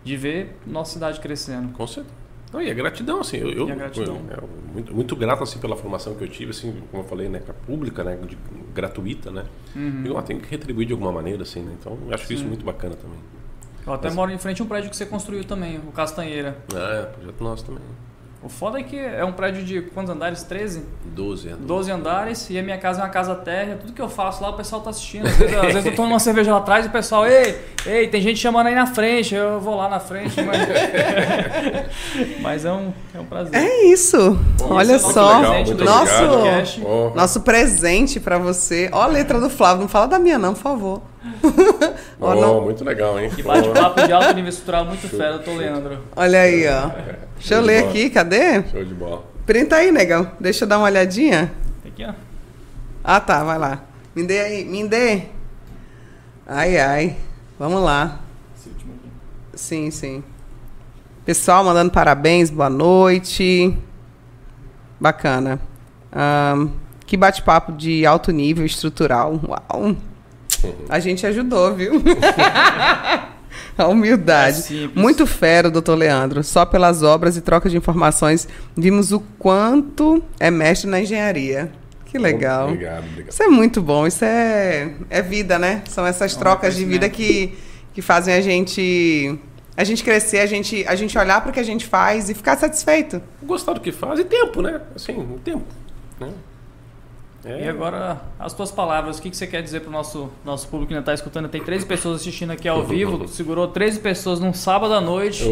de 0.02 0.16
ver 0.16 0.58
nossa 0.66 0.94
cidade 0.94 1.20
crescendo. 1.20 1.72
Com 1.72 1.86
certeza. 1.86 2.21
Não, 2.52 2.60
e 2.60 2.70
a 2.70 2.74
gratidão, 2.74 3.20
assim, 3.20 3.38
eu, 3.38 3.50
eu, 3.50 3.66
gratidão. 3.66 4.20
eu, 4.30 4.36
eu 4.36 4.48
muito, 4.72 4.94
muito 4.94 5.16
grato 5.16 5.42
assim 5.42 5.58
pela 5.58 5.74
formação 5.74 6.14
que 6.14 6.22
eu 6.22 6.28
tive, 6.28 6.50
assim, 6.50 6.82
como 6.90 7.02
eu 7.02 7.08
falei, 7.08 7.28
né, 7.28 7.40
pública, 7.66 8.04
né, 8.04 8.18
de, 8.26 8.36
gratuita, 8.74 9.30
né. 9.30 9.44
Uhum. 9.74 10.04
Eu 10.04 10.22
tenho 10.22 10.40
que 10.40 10.50
retribuir 10.50 10.86
de 10.86 10.92
alguma 10.92 11.12
maneira, 11.12 11.42
assim, 11.42 11.62
né. 11.62 11.74
Então, 11.80 11.96
acho 12.10 12.26
Sim. 12.26 12.34
isso 12.34 12.44
muito 12.44 12.64
bacana 12.64 12.94
também. 12.94 13.18
Eu 13.86 13.94
até 13.94 14.08
Mas, 14.08 14.14
moro 14.14 14.30
em 14.30 14.38
frente 14.38 14.60
a 14.60 14.64
um 14.64 14.68
prédio 14.68 14.90
que 14.90 14.96
você 14.96 15.06
construiu 15.06 15.44
também, 15.44 15.78
o 15.78 15.92
Castanheira. 15.92 16.56
É, 16.74 17.02
projeto 17.04 17.42
nosso 17.42 17.64
também. 17.64 17.82
O 18.44 18.48
foda 18.48 18.80
é 18.80 18.82
que 18.82 18.98
é 18.98 19.24
um 19.24 19.32
prédio 19.32 19.62
de 19.62 19.82
quantos 19.82 20.10
andares? 20.12 20.42
13? 20.42 20.82
12 21.04 21.46
andares. 21.46 21.66
12 21.66 21.90
andares 21.92 22.50
e 22.50 22.58
a 22.58 22.62
minha 22.62 22.76
casa 22.76 23.00
é 23.00 23.04
uma 23.04 23.08
casa 23.08 23.36
térrea. 23.36 23.76
Tudo 23.76 23.92
que 23.92 24.02
eu 24.02 24.08
faço 24.08 24.42
lá 24.42 24.50
o 24.50 24.54
pessoal 24.54 24.82
tá 24.82 24.90
assistindo. 24.90 25.28
Às 25.28 25.36
vezes, 25.36 25.56
às 25.56 25.72
vezes 25.72 25.86
eu 25.86 25.94
tô 25.94 26.02
numa 26.02 26.18
cerveja 26.18 26.50
lá 26.50 26.58
atrás 26.58 26.84
e 26.84 26.88
o 26.88 26.90
pessoal, 26.90 27.24
ei, 27.24 27.56
ei, 27.86 28.08
tem 28.08 28.20
gente 28.20 28.40
chamando 28.40 28.66
aí 28.66 28.74
na 28.74 28.86
frente. 28.86 29.32
Eu 29.32 29.60
vou 29.60 29.76
lá 29.76 29.88
na 29.88 30.00
frente. 30.00 30.42
Mas, 30.42 30.58
mas 32.42 32.64
é, 32.64 32.72
um, 32.72 32.92
é 33.14 33.20
um 33.20 33.26
prazer. 33.26 33.54
É 33.54 33.84
isso. 33.84 34.36
Bom, 34.58 34.74
Olha 34.74 34.96
isso 34.96 35.10
é 35.10 35.12
só. 35.12 35.38
Legal, 35.38 35.64
nosso, 35.84 37.14
nosso 37.14 37.40
presente 37.42 38.18
para 38.18 38.38
você. 38.38 38.90
Ó 38.92 39.02
a 39.02 39.06
letra 39.06 39.40
do 39.40 39.48
Flávio. 39.48 39.82
Não 39.82 39.88
fala 39.88 40.08
da 40.08 40.18
minha, 40.18 40.38
não, 40.38 40.52
por 40.52 40.62
favor. 40.62 41.11
Oh, 42.20 42.34
não... 42.34 42.62
Muito 42.62 42.84
legal, 42.84 43.18
hein? 43.18 43.30
Que 43.30 43.42
bate-papo 43.42 44.06
de 44.06 44.12
alto 44.12 44.34
nível 44.34 44.48
estrutural 44.48 44.84
muito 44.84 45.08
fera, 45.08 45.38
tô 45.38 45.54
Leandro. 45.54 45.98
Olha 46.16 46.40
aí, 46.40 46.66
ó. 46.68 46.90
Deixa 47.36 47.54
eu 47.54 47.60
ler 47.60 47.84
aqui, 47.84 48.10
cadê? 48.10 48.62
Show 48.64 48.84
de 48.84 48.94
bola. 48.94 49.24
Printa 49.46 49.76
aí, 49.76 49.90
negão. 49.90 50.30
Deixa 50.38 50.64
eu 50.64 50.68
dar 50.68 50.78
uma 50.78 50.86
olhadinha. 50.86 51.52
Aqui, 51.86 52.04
ó. 52.04 52.12
Ah, 53.04 53.20
tá, 53.20 53.42
vai 53.42 53.58
lá. 53.58 53.84
Me 54.14 54.24
dê 54.24 54.40
aí, 54.40 54.64
me 54.64 54.86
dê. 54.86 55.22
Ai, 56.46 56.78
ai. 56.78 57.16
Vamos 57.58 57.82
lá. 57.82 58.20
Sim, 59.54 59.90
sim. 59.90 60.22
Pessoal 61.24 61.64
mandando 61.64 61.90
parabéns, 61.90 62.50
boa 62.50 62.70
noite. 62.70 63.76
Bacana. 65.00 65.60
Um, 66.12 66.70
que 67.06 67.16
bate-papo 67.16 67.72
de 67.72 68.04
alto 68.04 68.32
nível 68.32 68.66
estrutural. 68.66 69.40
Uau! 69.46 69.96
A 70.88 70.98
gente 70.98 71.26
ajudou, 71.26 71.74
viu? 71.74 72.02
A 73.76 73.86
humildade. 73.86 74.90
É 74.94 74.98
Muito 74.98 75.26
fero, 75.26 75.70
doutor 75.70 75.96
Leandro. 75.96 76.42
Só 76.42 76.64
pelas 76.64 77.02
obras 77.02 77.36
e 77.36 77.40
trocas 77.40 77.72
de 77.72 77.78
informações 77.78 78.46
vimos 78.76 79.12
o 79.12 79.20
quanto 79.38 80.22
é 80.38 80.50
mestre 80.50 80.90
na 80.90 81.00
engenharia. 81.00 81.72
Que 82.06 82.18
legal. 82.18 82.68
Obrigado, 82.68 83.04
obrigado. 83.04 83.32
Isso 83.32 83.42
é 83.42 83.48
muito 83.48 83.80
bom. 83.80 84.06
Isso 84.06 84.24
é, 84.24 84.92
é 85.08 85.22
vida, 85.22 85.58
né? 85.58 85.82
São 85.88 86.06
essas 86.06 86.36
trocas 86.36 86.76
de 86.76 86.84
vida 86.84 87.08
que, 87.08 87.56
que 87.94 88.02
fazem 88.02 88.34
a 88.34 88.40
gente 88.40 89.38
a 89.74 89.84
gente 89.84 90.04
crescer, 90.04 90.40
a 90.40 90.46
gente, 90.46 90.84
a 90.86 90.94
gente 90.94 91.16
olhar 91.16 91.40
para 91.40 91.50
o 91.50 91.52
que 91.52 91.60
a 91.60 91.64
gente 91.64 91.86
faz 91.86 92.28
e 92.28 92.34
ficar 92.34 92.58
satisfeito. 92.58 93.22
Gostar 93.42 93.72
do 93.72 93.80
que 93.80 93.90
faz 93.90 94.20
e 94.20 94.24
tempo, 94.24 94.60
né? 94.60 94.82
Assim, 94.94 95.14
tempo. 95.42 95.64
Né? 96.20 96.28
É. 97.44 97.64
E 97.64 97.68
agora, 97.68 98.20
as 98.38 98.52
tuas 98.52 98.70
palavras, 98.70 99.18
o 99.18 99.22
que, 99.22 99.28
que 99.28 99.36
você 99.36 99.48
quer 99.48 99.62
dizer 99.62 99.80
para 99.80 99.88
o 99.88 99.92
nosso, 99.92 100.30
nosso 100.44 100.68
público 100.68 100.88
que 100.88 100.94
ainda 100.94 101.02
está 101.02 101.12
escutando? 101.12 101.48
Tem 101.48 101.60
13 101.60 101.84
pessoas 101.86 102.20
assistindo 102.20 102.52
aqui 102.52 102.68
ao 102.68 102.84
vivo, 102.84 103.26
segurou 103.26 103.66
13 103.66 103.98
pessoas 103.98 104.38
num 104.38 104.54
sábado 104.54 104.94
à 104.94 105.00
noite, 105.00 105.44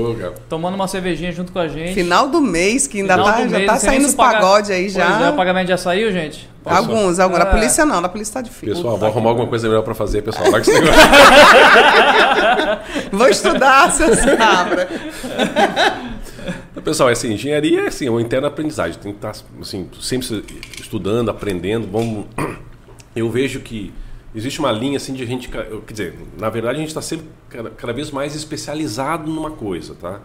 tomando 0.48 0.74
uma 0.74 0.86
cervejinha 0.86 1.32
junto 1.32 1.50
com 1.52 1.58
a 1.58 1.66
gente. 1.66 1.94
Final 1.94 2.28
do 2.28 2.40
mês, 2.40 2.86
que 2.86 3.00
ainda 3.00 3.16
tá, 3.16 3.38
mês, 3.38 3.50
já 3.50 3.66
tá 3.66 3.76
saindo 3.76 4.06
os 4.06 4.14
pagodes 4.14 4.70
aí 4.70 4.88
já. 4.88 5.04
Pois 5.10 5.22
é, 5.22 5.30
o 5.30 5.36
pagamento 5.36 5.68
já 5.68 5.76
saiu, 5.76 6.12
gente? 6.12 6.48
Posso? 6.62 6.76
Alguns, 6.76 7.18
alguns. 7.18 7.38
É. 7.38 7.42
A 7.42 7.46
polícia 7.46 7.84
não, 7.84 8.04
a 8.04 8.08
polícia 8.08 8.34
tá 8.34 8.42
difícil. 8.42 8.76
Pessoal, 8.76 8.96
vou 8.96 9.08
arrumar 9.08 9.30
alguma 9.30 9.48
coisa 9.48 9.66
melhor 9.66 9.82
para 9.82 9.94
fazer, 9.94 10.22
pessoal. 10.22 10.48
Larga 10.50 10.70
esse 10.70 10.78
negócio. 10.78 11.00
vou 13.10 13.28
estudar, 13.28 13.90
seu 13.92 14.14
Sabra. 14.14 14.88
Pessoal, 16.84 17.08
é 17.08 17.12
assim, 17.12 17.32
engenharia 17.32 17.82
é 17.82 17.86
assim, 17.88 18.06
é 18.06 18.10
uma 18.10 18.22
interna 18.22 18.48
aprendizagem. 18.48 18.98
Tem 18.98 19.12
que 19.12 19.18
estar 19.18 19.32
tá, 19.32 19.44
assim, 19.60 19.88
sempre 20.00 20.44
estudando, 20.80 21.30
aprendendo. 21.30 21.86
Vamos... 21.86 22.26
Eu 23.14 23.28
vejo 23.28 23.60
que 23.60 23.92
existe 24.34 24.60
uma 24.60 24.70
linha 24.70 24.96
assim 24.96 25.12
de 25.12 25.26
gente. 25.26 25.48
Quer 25.48 25.80
dizer, 25.90 26.18
na 26.38 26.48
verdade 26.48 26.76
a 26.76 26.80
gente 26.80 26.88
está 26.88 27.02
sempre 27.02 27.26
cada 27.76 27.92
vez 27.92 28.10
mais 28.10 28.36
especializado 28.36 29.30
numa 29.30 29.50
coisa, 29.50 29.94
tá? 29.94 30.20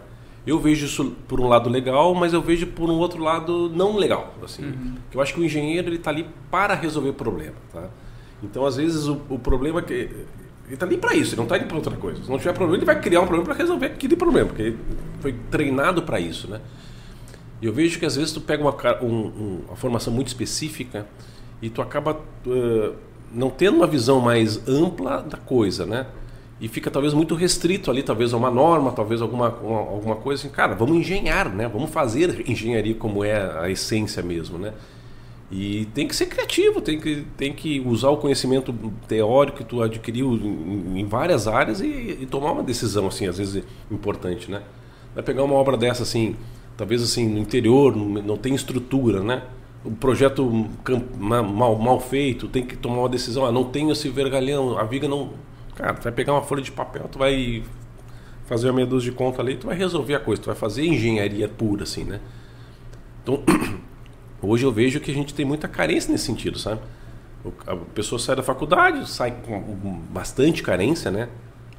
Eu 0.46 0.60
vejo 0.60 0.86
isso 0.86 1.16
por 1.26 1.40
um 1.40 1.48
lado 1.48 1.68
legal, 1.68 2.14
mas 2.14 2.32
eu 2.32 2.40
vejo 2.40 2.68
por 2.68 2.88
um 2.88 2.94
outro 2.94 3.20
lado 3.20 3.68
não 3.68 3.96
legal. 3.96 4.32
Assim, 4.44 4.64
uhum. 4.64 4.94
Eu 5.12 5.20
acho 5.20 5.34
que 5.34 5.40
o 5.40 5.44
engenheiro 5.44 5.88
ele 5.88 5.96
está 5.96 6.10
ali 6.10 6.26
para 6.48 6.74
resolver 6.74 7.12
problema, 7.14 7.56
tá? 7.72 7.88
Então 8.40 8.64
às 8.64 8.76
vezes 8.76 9.08
o, 9.08 9.20
o 9.28 9.38
problema 9.38 9.80
é 9.80 9.82
que 9.82 10.08
ele 10.66 10.74
está 10.74 10.84
ali 10.84 10.96
para 10.96 11.14
isso, 11.14 11.30
ele 11.30 11.36
não 11.36 11.44
está 11.44 11.54
ali 11.54 11.64
para 11.64 11.76
outra 11.76 11.96
coisa. 11.96 12.22
Se 12.22 12.28
não 12.28 12.38
tiver 12.38 12.52
problema, 12.52 12.76
ele 12.76 12.84
vai 12.84 13.00
criar 13.00 13.20
um 13.20 13.26
problema 13.26 13.44
para 13.44 13.54
resolver 13.54 13.86
aquele 13.86 14.16
problema, 14.16 14.48
porque 14.48 14.62
ele 14.62 14.78
foi 15.20 15.34
treinado 15.50 16.02
para 16.02 16.18
isso, 16.18 16.48
né? 16.48 16.60
E 17.62 17.66
eu 17.66 17.72
vejo 17.72 17.98
que 17.98 18.04
às 18.04 18.16
vezes 18.16 18.32
tu 18.32 18.40
pega 18.40 18.62
uma, 18.62 18.74
um, 19.02 19.62
uma 19.66 19.76
formação 19.76 20.12
muito 20.12 20.26
específica 20.28 21.06
e 21.62 21.70
tu 21.70 21.80
acaba 21.80 22.20
uh, 22.46 22.94
não 23.32 23.48
tendo 23.48 23.76
uma 23.76 23.86
visão 23.86 24.20
mais 24.20 24.68
ampla 24.68 25.22
da 25.22 25.38
coisa, 25.38 25.86
né? 25.86 26.06
E 26.60 26.68
fica 26.68 26.90
talvez 26.90 27.14
muito 27.14 27.34
restrito 27.34 27.90
ali, 27.90 28.02
talvez 28.02 28.32
a 28.32 28.36
uma 28.36 28.50
norma, 28.50 28.90
talvez 28.90 29.20
alguma, 29.20 29.50
uma, 29.50 29.78
alguma 29.78 30.16
coisa 30.16 30.42
assim. 30.42 30.54
Cara, 30.54 30.74
vamos 30.74 30.96
engenhar, 30.96 31.48
né? 31.48 31.68
Vamos 31.68 31.90
fazer 31.90 32.48
engenharia 32.50 32.94
como 32.94 33.22
é 33.22 33.60
a 33.60 33.70
essência 33.70 34.22
mesmo, 34.22 34.58
né? 34.58 34.72
E 35.50 35.86
tem 35.94 36.08
que 36.08 36.16
ser 36.16 36.26
criativo, 36.26 36.80
tem 36.80 36.98
que, 36.98 37.24
tem 37.36 37.52
que 37.52 37.78
usar 37.80 38.10
o 38.10 38.16
conhecimento 38.16 38.74
teórico 39.06 39.58
que 39.58 39.64
tu 39.64 39.80
adquiriu 39.80 40.34
em, 40.34 41.00
em 41.00 41.04
várias 41.04 41.46
áreas 41.46 41.80
e, 41.80 41.86
e, 41.86 42.26
tomar 42.26 42.50
uma 42.50 42.64
decisão, 42.64 43.06
assim, 43.06 43.28
às 43.28 43.38
vezes 43.38 43.62
importante, 43.88 44.50
né? 44.50 44.62
Vai 45.14 45.22
pegar 45.22 45.44
uma 45.44 45.54
obra 45.54 45.76
dessa, 45.76 46.02
assim, 46.02 46.34
talvez 46.76 47.00
assim, 47.00 47.28
no 47.28 47.38
interior, 47.38 47.94
não, 47.96 48.36
tem 48.36 48.56
estrutura, 48.56 49.22
né? 49.22 49.44
O 49.84 49.92
projeto 49.92 50.68
mal, 51.16 51.78
mal 51.78 52.00
feito, 52.00 52.48
tem 52.48 52.66
que 52.66 52.76
tomar 52.76 53.02
uma 53.02 53.08
decisão, 53.08 53.46
ah, 53.46 53.52
não 53.52 53.64
tem 53.64 53.88
esse 53.90 54.08
vergalhão, 54.08 54.76
a 54.76 54.82
viga 54.82 55.06
não... 55.06 55.30
Cara, 55.76 55.94
tu 55.94 56.02
vai 56.02 56.12
pegar 56.12 56.32
uma 56.32 56.42
folha 56.42 56.62
de 56.62 56.72
papel, 56.72 57.06
tu 57.08 57.18
vai 57.20 57.62
fazer 58.46 58.70
uma 58.70 58.84
dúzia 58.84 59.12
de 59.12 59.16
conta 59.16 59.40
ali, 59.42 59.56
tu 59.56 59.68
vai 59.68 59.76
resolver 59.76 60.14
a 60.16 60.20
coisa, 60.20 60.42
tu 60.42 60.46
vai 60.46 60.56
fazer 60.56 60.84
engenharia 60.84 61.48
pura, 61.48 61.84
assim, 61.84 62.02
né? 62.02 62.20
Então... 63.22 63.44
Hoje 64.46 64.64
eu 64.64 64.72
vejo 64.72 65.00
que 65.00 65.10
a 65.10 65.14
gente 65.14 65.34
tem 65.34 65.44
muita 65.44 65.66
carência 65.66 66.10
nesse 66.10 66.24
sentido, 66.24 66.58
sabe? 66.58 66.80
A 67.66 67.76
pessoa 67.76 68.18
sai 68.18 68.36
da 68.36 68.42
faculdade, 68.42 69.08
sai 69.08 69.34
com 69.44 69.60
bastante 70.10 70.62
carência, 70.62 71.10
né? 71.10 71.28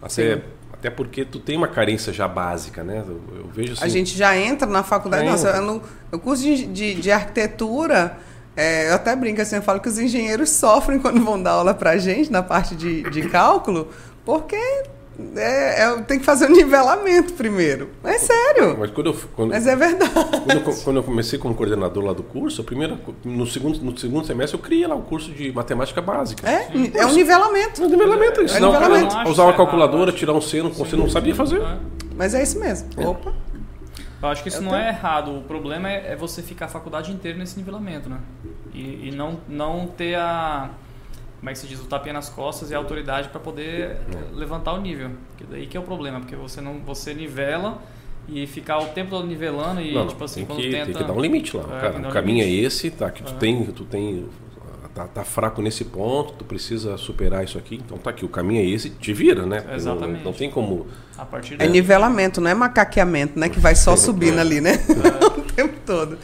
Até, 0.02 0.42
até 0.72 0.90
porque 0.90 1.26
tu 1.26 1.40
tem 1.40 1.58
uma 1.58 1.68
carência 1.68 2.14
já 2.14 2.28
básica, 2.28 2.84
né? 2.84 3.04
Eu, 3.08 3.22
eu 3.38 3.50
vejo 3.54 3.74
assim, 3.74 3.84
A 3.84 3.88
gente 3.88 4.16
já 4.18 4.38
entra 4.38 4.68
na 4.68 4.84
faculdade. 4.84 5.26
Nossa, 5.26 5.60
no, 5.62 5.82
no 6.12 6.20
curso 6.20 6.44
de, 6.44 6.66
de, 6.66 6.96
de 6.96 7.12
arquitetura, 7.12 8.18
é, 8.56 8.90
eu 8.90 8.96
até 8.96 9.16
brinco 9.16 9.42
assim, 9.42 9.56
eu 9.56 9.62
falo 9.62 9.80
que 9.80 9.88
os 9.88 9.98
engenheiros 9.98 10.50
sofrem 10.50 11.00
quando 11.02 11.24
vão 11.24 11.42
dar 11.42 11.52
aula 11.52 11.74
pra 11.74 11.98
gente 11.98 12.32
na 12.32 12.44
parte 12.44 12.76
de, 12.76 13.04
de 13.10 13.30
cálculo, 13.30 13.90
porque 14.26 14.84
é, 15.36 15.84
é, 15.84 16.02
tem 16.02 16.20
que 16.20 16.26
fazer 16.26 16.46
o 16.46 16.50
um 16.50 16.56
nivelamento 16.56 17.34
primeiro. 17.34 17.90
É 18.04 18.20
sério. 18.20 18.78
Mas, 18.78 18.92
quando 18.92 19.08
eu, 19.08 19.20
quando, 19.36 19.50
Mas 19.50 19.66
é 19.66 19.76
verdade. 19.76 20.12
Quando 20.14 20.52
eu, 20.52 20.74
quando 20.84 20.96
eu, 20.98 21.04
comecei 21.04 21.40
como 21.40 21.56
coordenador 21.56 22.04
lá 22.06 22.14
do 22.14 22.22
curso, 22.22 22.64
primeiro, 22.64 23.00
no, 23.26 23.48
segundo, 23.48 23.80
no 23.80 23.98
segundo 23.98 24.28
semestre 24.28 24.58
eu 24.58 24.64
criei 24.64 24.86
lá 24.86 24.96
o 24.96 25.00
um 25.00 25.02
curso 25.02 25.32
de 25.32 25.52
matemática 25.52 26.02
básica. 26.02 26.48
É, 26.48 26.70
é 26.94 27.06
um 27.06 27.14
nivelamento. 27.14 27.82
É 27.82 27.86
um 27.86 27.90
nivelamento. 27.90 28.42
É, 28.42 28.44
é 28.44 28.60
nivelamento. 28.60 29.30
usar 29.30 29.44
uma 29.44 29.54
calculadora, 29.54 30.12
tirar 30.12 30.34
um 30.34 30.42
seno, 30.42 30.70
você 30.70 30.96
não 30.96 31.10
sabia 31.10 31.34
fazer. 31.34 31.62
Mas 32.16 32.36
é 32.36 32.44
isso 32.44 32.60
mesmo. 32.60 32.90
É. 32.98 33.08
Opa. 33.08 33.34
Eu 34.22 34.30
acho 34.30 34.42
que 34.42 34.50
isso 34.50 34.58
eu 34.58 34.64
não 34.64 34.72
tenho... 34.72 34.84
é 34.84 34.90
errado. 34.90 35.36
O 35.36 35.42
problema 35.44 35.90
é, 35.90 36.14
é, 36.14 36.16
você 36.16 36.42
ficar 36.42 36.66
a 36.66 36.70
faculdade 36.70 37.12
inteira 37.12 37.38
nesse 37.38 37.58
nivelamento, 37.58 38.10
né? 38.10 38.18
E, 38.74 39.10
e 39.10 39.12
não, 39.16 39.40
não 39.48 39.88
ter 39.88 40.16
a 40.16 40.72
como 41.40 41.50
é 41.50 41.54
que 41.54 41.60
se 41.60 41.68
diz, 41.68 41.80
o 41.80 41.86
tapinha 41.86 42.14
nas 42.14 42.30
costas 42.30 42.72
e 42.72 42.76
a 42.76 42.78
autoridade 42.78 43.30
para 43.30 43.40
poder 43.40 43.82
é. 43.82 43.98
levantar 44.34 44.74
o 44.74 44.82
nível. 44.82 45.12
Que 45.38 45.44
daí 45.44 45.68
que 45.68 45.78
é 45.78 45.80
o 45.80 45.84
problema, 45.84 46.20
porque 46.20 46.36
você 46.36 46.60
não 46.62 46.80
você 46.80 47.14
nivela 47.14 47.82
e 48.28 48.46
ficar 48.48 48.80
o 48.80 48.88
tempo 48.88 49.12
todo 49.12 49.26
nivelando 49.26 49.80
e 49.80 49.94
não, 49.94 50.08
tipo 50.08 50.24
assim, 50.24 50.46
tem 50.46 50.56
que, 50.58 50.70
tenta... 50.70 50.86
tem 50.86 50.96
que 50.96 51.04
dar 51.04 51.14
um 51.14 51.22
limite 51.22 51.56
lá. 51.56 51.64
É, 51.64 51.82
cara, 51.82 52.10
o 52.10 52.12
caminho 52.12 52.42
é 52.42 52.46
limite. 52.46 52.64
é 52.64 52.68
esse, 52.68 52.92
tá? 52.92 53.10
Que 53.10 53.24
tu 53.24 53.34
é. 53.34 53.36
tem, 53.38 53.66
tu 53.66 53.86
tem 53.86 54.26
tá, 54.98 55.08
tá, 55.08 55.24
fraco 55.24 55.62
nesse 55.62 55.86
ponto, 55.86 56.34
tu 56.34 56.44
precisa 56.44 56.98
superar 56.98 57.44
isso 57.44 57.58
aqui. 57.58 57.76
Então 57.76 57.98
tá 57.98 58.10
aqui, 58.10 58.26
o 58.26 58.30
caminho 58.30 58.62
é 58.62 58.66
esse, 58.66 58.90
te 58.90 59.14
vira, 59.14 59.46
né? 59.46 59.64
Exatamente. 59.74 60.18
Não, 60.18 60.32
não 60.32 60.34
tem 60.34 60.50
como. 60.50 60.88
A 61.18 61.26
partir 61.26 61.56
é 61.60 61.68
nivelamento, 61.68 62.42
não 62.42 62.50
é 62.50 62.54
macaqueamento, 62.56 63.40
né? 63.40 63.48
Que 63.48 63.60
vai 63.60 63.76
só 63.76 63.96
subindo 63.96 64.40
ali, 64.40 64.60
né? 64.60 64.74
É. 65.94 65.96
todo. 65.96 66.18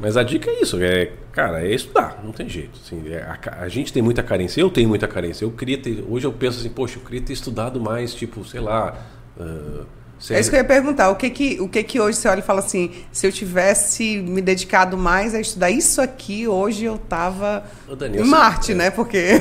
Mas 0.00 0.16
a 0.16 0.22
dica 0.22 0.50
é 0.50 0.62
isso, 0.62 0.78
é, 0.82 1.12
cara, 1.32 1.64
é 1.64 1.74
estudar, 1.74 2.20
não 2.24 2.32
tem 2.32 2.48
jeito. 2.48 2.78
Assim, 2.84 3.02
é, 3.12 3.22
a, 3.22 3.62
a, 3.62 3.68
gente 3.68 3.92
tem 3.92 4.02
muita 4.02 4.22
carência, 4.22 4.60
eu 4.60 4.70
tenho 4.70 4.88
muita 4.88 5.06
carência. 5.06 5.44
Eu 5.44 5.50
queria 5.50 5.78
ter, 5.78 6.04
hoje 6.08 6.26
eu 6.26 6.32
penso 6.32 6.58
assim, 6.60 6.70
poxa, 6.70 6.98
eu 6.98 7.04
queria 7.04 7.20
ter 7.20 7.32
estudado 7.32 7.80
mais, 7.80 8.14
tipo, 8.14 8.44
sei 8.44 8.60
lá. 8.60 8.94
Uh, 9.38 9.84
É 10.30 10.38
isso 10.38 10.50
que 10.50 10.56
eu 10.56 10.60
ia 10.60 10.64
perguntar. 10.64 11.10
O 11.10 11.16
que 11.16 11.30
que, 11.30 11.60
o 11.60 11.68
que 11.68 11.82
que 11.82 12.00
hoje 12.00 12.16
você 12.16 12.28
olha 12.28 12.38
e 12.40 12.42
fala 12.42 12.60
assim, 12.60 12.92
se 13.10 13.26
eu 13.26 13.32
tivesse 13.32 14.18
me 14.18 14.40
dedicado 14.40 14.96
mais 14.96 15.34
a 15.34 15.40
estudar 15.40 15.70
isso 15.70 16.00
aqui, 16.00 16.46
hoje 16.46 16.84
eu 16.84 16.96
tava 16.96 17.64
Ô, 17.88 17.96
Daniel, 17.96 18.24
em 18.24 18.28
Marte, 18.28 18.66
você- 18.66 18.74
né? 18.74 18.90
Porque... 18.90 19.40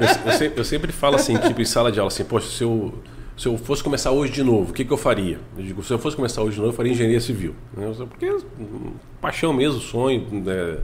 Eu, 0.00 0.32
eu 0.32 0.38
sempre, 0.38 0.60
eu 0.60 0.64
sempre 0.64 0.92
falo 0.92 1.16
assim, 1.16 1.36
tipo, 1.36 1.60
em 1.60 1.64
sala 1.66 1.92
de 1.92 1.98
aula, 2.00 2.08
assim, 2.10 2.24
poxa, 2.24 2.48
se 2.48 2.62
eu, 2.64 2.94
se 3.40 3.48
eu 3.48 3.56
fosse 3.56 3.82
começar 3.82 4.10
hoje 4.10 4.32
de 4.32 4.42
novo, 4.42 4.70
o 4.70 4.74
que, 4.74 4.84
que 4.84 4.92
eu 4.92 4.98
faria? 4.98 5.40
Eu 5.56 5.64
digo, 5.64 5.82
se 5.82 5.90
eu 5.90 5.98
fosse 5.98 6.14
começar 6.14 6.42
hoje 6.42 6.56
de 6.56 6.58
novo, 6.58 6.72
eu 6.72 6.76
faria 6.76 6.92
engenharia 6.92 7.20
civil. 7.22 7.54
né? 7.74 7.90
Porque 8.06 8.30
hum, 8.30 8.92
paixão 9.18 9.50
mesmo, 9.54 9.80
sonho, 9.80 10.26
né? 10.30 10.76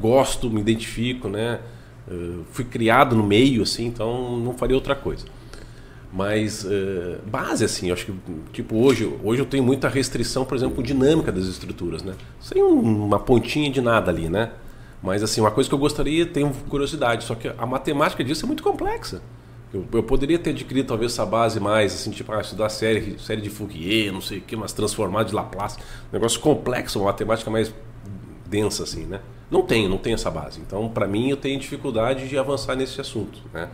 gosto, 0.00 0.48
me 0.48 0.60
identifico, 0.60 1.28
né? 1.28 1.58
Eh, 2.08 2.38
fui 2.52 2.64
criado 2.64 3.16
no 3.16 3.24
meio, 3.24 3.64
assim, 3.64 3.86
então 3.86 4.38
não 4.38 4.54
faria 4.54 4.76
outra 4.76 4.94
coisa. 4.94 5.26
Mas 6.12 6.64
eh, 6.64 7.18
base, 7.26 7.64
assim, 7.64 7.88
eu 7.88 7.94
acho 7.94 8.06
que, 8.06 8.14
tipo, 8.52 8.76
hoje, 8.76 9.12
hoje 9.24 9.42
eu 9.42 9.46
tenho 9.46 9.64
muita 9.64 9.88
restrição, 9.88 10.44
por 10.44 10.56
exemplo, 10.56 10.84
dinâmica 10.84 11.32
das 11.32 11.46
estruturas, 11.46 12.04
né? 12.04 12.14
Sem 12.40 12.62
um- 12.62 13.04
uma 13.06 13.18
pontinha 13.18 13.68
de 13.68 13.80
nada 13.80 14.12
ali, 14.12 14.28
né? 14.28 14.52
Mas, 15.02 15.24
assim, 15.24 15.40
uma 15.40 15.50
coisa 15.50 15.68
que 15.68 15.74
eu 15.74 15.78
gostaria, 15.80 16.24
tenho 16.24 16.52
curiosidade, 16.68 17.24
só 17.24 17.34
que 17.34 17.48
a 17.48 17.66
matemática 17.66 18.22
disso 18.22 18.44
é 18.44 18.46
muito 18.46 18.62
complexa. 18.62 19.20
Eu, 19.92 19.98
eu 19.98 20.02
poderia 20.02 20.38
ter 20.38 20.50
adquirido, 20.50 20.86
talvez, 20.86 21.12
essa 21.12 21.24
base 21.26 21.58
mais, 21.60 21.92
assim, 21.94 22.10
tipo, 22.10 22.32
ah, 22.32 22.40
estudar 22.40 22.68
série, 22.68 23.16
série 23.18 23.40
de 23.40 23.50
Fourier, 23.50 24.12
não 24.12 24.20
sei 24.20 24.38
o 24.38 24.40
que, 24.42 24.56
mas 24.56 24.72
transformado 24.72 25.28
de 25.28 25.34
Laplace. 25.34 25.78
Um 25.78 26.12
negócio 26.12 26.40
complexo, 26.40 26.98
uma 26.98 27.06
matemática 27.06 27.50
mais 27.50 27.72
densa, 28.46 28.82
assim, 28.84 29.04
né? 29.04 29.20
Não 29.48 29.62
tenho, 29.62 29.88
não 29.88 29.96
tenho 29.98 30.14
essa 30.14 30.28
base. 30.30 30.60
Então, 30.60 30.88
para 30.88 31.06
mim, 31.06 31.30
eu 31.30 31.36
tenho 31.36 31.58
dificuldade 31.60 32.28
de 32.28 32.36
avançar 32.36 32.74
nesse 32.74 33.00
assunto, 33.00 33.38
né? 33.54 33.68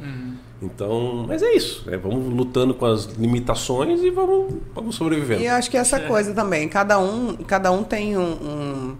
Então, 0.60 1.24
mas 1.26 1.42
é 1.42 1.52
isso. 1.54 1.82
né? 1.90 1.96
Vamos 1.96 2.32
lutando 2.34 2.74
com 2.74 2.84
as 2.86 3.04
limitações 3.06 4.02
e 4.02 4.10
vamos, 4.10 4.54
vamos 4.74 4.94
sobrevivendo. 4.94 5.40
E 5.42 5.46
eu 5.46 5.54
acho 5.54 5.70
que 5.70 5.76
essa 5.76 5.96
coisa 6.08 6.34
também, 6.34 6.68
cada 6.68 6.98
um, 6.98 7.36
cada 7.36 7.72
um 7.72 7.82
tem 7.82 8.16
um, 8.18 8.32
um- 8.32 8.96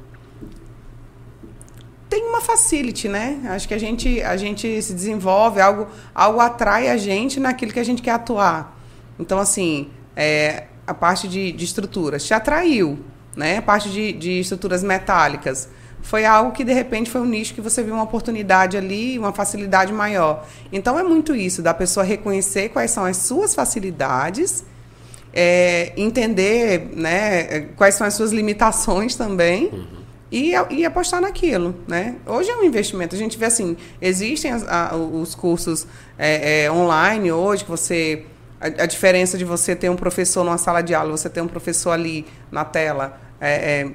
tem 2.12 2.26
uma 2.26 2.42
facility, 2.42 3.08
né? 3.08 3.40
Acho 3.46 3.66
que 3.66 3.72
a 3.72 3.78
gente 3.78 4.20
a 4.20 4.36
gente 4.36 4.82
se 4.82 4.92
desenvolve, 4.92 5.62
algo 5.62 5.86
algo 6.14 6.40
atrai 6.40 6.90
a 6.90 6.96
gente 6.98 7.40
naquilo 7.40 7.72
que 7.72 7.80
a 7.80 7.84
gente 7.84 8.02
quer 8.02 8.10
atuar. 8.10 8.78
Então 9.18 9.38
assim, 9.38 9.88
é, 10.14 10.64
a 10.86 10.92
parte 10.92 11.26
de, 11.26 11.52
de 11.52 11.64
estruturas 11.64 12.22
te 12.22 12.34
atraiu, 12.34 12.98
né? 13.34 13.56
A 13.56 13.62
parte 13.62 13.88
de, 13.88 14.12
de 14.12 14.40
estruturas 14.40 14.84
metálicas 14.84 15.70
foi 16.02 16.26
algo 16.26 16.52
que 16.52 16.64
de 16.64 16.74
repente 16.74 17.08
foi 17.08 17.22
um 17.22 17.24
nicho 17.24 17.54
que 17.54 17.62
você 17.62 17.82
viu 17.82 17.94
uma 17.94 18.04
oportunidade 18.04 18.76
ali, 18.76 19.18
uma 19.18 19.32
facilidade 19.32 19.90
maior. 19.90 20.46
Então 20.70 20.98
é 20.98 21.02
muito 21.02 21.34
isso 21.34 21.62
da 21.62 21.72
pessoa 21.72 22.04
reconhecer 22.04 22.68
quais 22.68 22.90
são 22.90 23.06
as 23.06 23.16
suas 23.16 23.54
facilidades 23.54 24.66
é, 25.32 25.94
entender 25.96 26.90
né, 26.94 27.60
quais 27.74 27.94
são 27.94 28.06
as 28.06 28.12
suas 28.12 28.32
limitações 28.32 29.16
também 29.16 30.01
e, 30.32 30.52
e 30.70 30.84
apostar 30.84 31.20
naquilo. 31.20 31.76
Né? 31.86 32.16
Hoje 32.26 32.50
é 32.50 32.56
um 32.56 32.64
investimento. 32.64 33.14
A 33.14 33.18
gente 33.18 33.36
vê 33.38 33.44
assim, 33.44 33.76
existem 34.00 34.50
as- 34.50 34.66
a- 34.66 34.96
os 34.96 35.34
cursos 35.34 35.86
é, 36.18 36.64
é, 36.64 36.72
online 36.72 37.30
hoje, 37.30 37.64
que 37.64 37.70
você. 37.70 38.24
A, 38.60 38.84
a 38.84 38.86
diferença 38.86 39.36
de 39.36 39.44
você 39.44 39.76
ter 39.76 39.90
um 39.90 39.96
professor 39.96 40.42
numa 40.44 40.56
sala 40.58 40.80
de 40.82 40.94
aula, 40.94 41.10
você 41.16 41.28
ter 41.28 41.40
um 41.42 41.48
professor 41.48 41.90
ali 41.90 42.24
na 42.50 42.64
tela. 42.64 43.20
é, 43.40 43.80
é, 43.82 43.90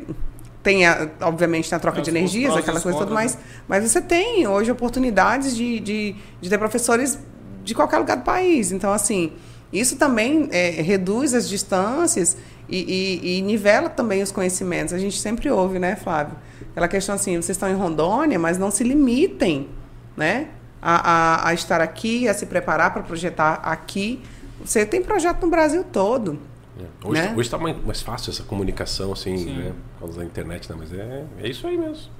tem, 0.61 0.85
a- 0.85 1.07
obviamente, 1.21 1.69
tem 1.69 1.77
a 1.77 1.79
troca 1.79 1.99
É, 1.99 2.01
de 2.01 2.09
energias, 2.09 2.53
aquela 2.55 2.81
coisa 2.81 2.97
toda, 2.97 3.13
mas, 3.13 3.38
mas 3.67 3.89
você 3.89 4.01
tem 4.01 4.45
hoje 4.45 4.69
oportunidades 4.69 5.55
de, 5.55 5.79
de, 5.79 6.15
de 6.41 6.49
ter 6.49 6.57
professores 6.57 7.17
de 7.63 7.73
qualquer 7.73 7.99
lugar 7.99 8.17
do 8.17 8.23
país. 8.23 8.73
Então, 8.73 8.91
assim, 8.91 9.31
isso 9.72 9.97
também 9.97 10.47
é, 10.51 10.70
reduz 10.82 11.34
as 11.34 11.47
distâncias 11.49 12.38
e, 12.70 12.78
e- 13.24 13.38
e 13.38 13.41
nivela 13.41 13.89
também 13.89 14.22
os 14.22 14.32
conhecimentos. 14.32 14.93
A 14.93 14.97
gente 14.99 15.18
sempre 15.20 15.49
ouve, 15.49 15.80
né, 15.80 15.95
Flávio? 15.95 16.36
Aquela 16.72 16.88
questão 16.88 17.15
assim, 17.15 17.36
vocês 17.36 17.49
estão 17.55 17.70
em 17.70 17.76
Rondônia, 17.76 18.38
mas 18.38 18.57
não 18.57 18.70
se 18.72 18.84
limitem, 18.84 19.70
né? 20.15 20.49
A, 20.82 21.11
a, 21.45 21.49
a 21.49 21.53
estar 21.53 21.82
aqui, 21.82 22.28
a 22.28 22.34
se 22.34 22.45
preparar 22.45 22.93
para 22.93 23.01
projetar 23.03 23.55
aqui. 23.63 24.22
Você 24.63 24.86
tem 24.86 25.01
projeto 25.01 25.41
no 25.43 25.49
Brasil 25.49 25.84
todo. 25.91 26.39
É. 26.80 27.07
Hoje, 27.07 27.22
né? 27.22 27.34
hoje 27.36 27.49
tá 27.49 27.57
mais, 27.57 27.76
mais 27.84 28.01
fácil 28.01 28.30
essa 28.30 28.43
comunicação, 28.43 29.11
assim, 29.11 29.38
Sim. 29.38 29.53
né? 29.57 29.74
Por 29.93 30.05
causa 30.05 30.20
da 30.20 30.26
internet, 30.26 30.70
né? 30.70 30.76
Mas 30.78 30.93
é, 30.93 31.24
é 31.41 31.49
isso 31.49 31.65
aí 31.65 31.78
mesmo. 31.78 32.11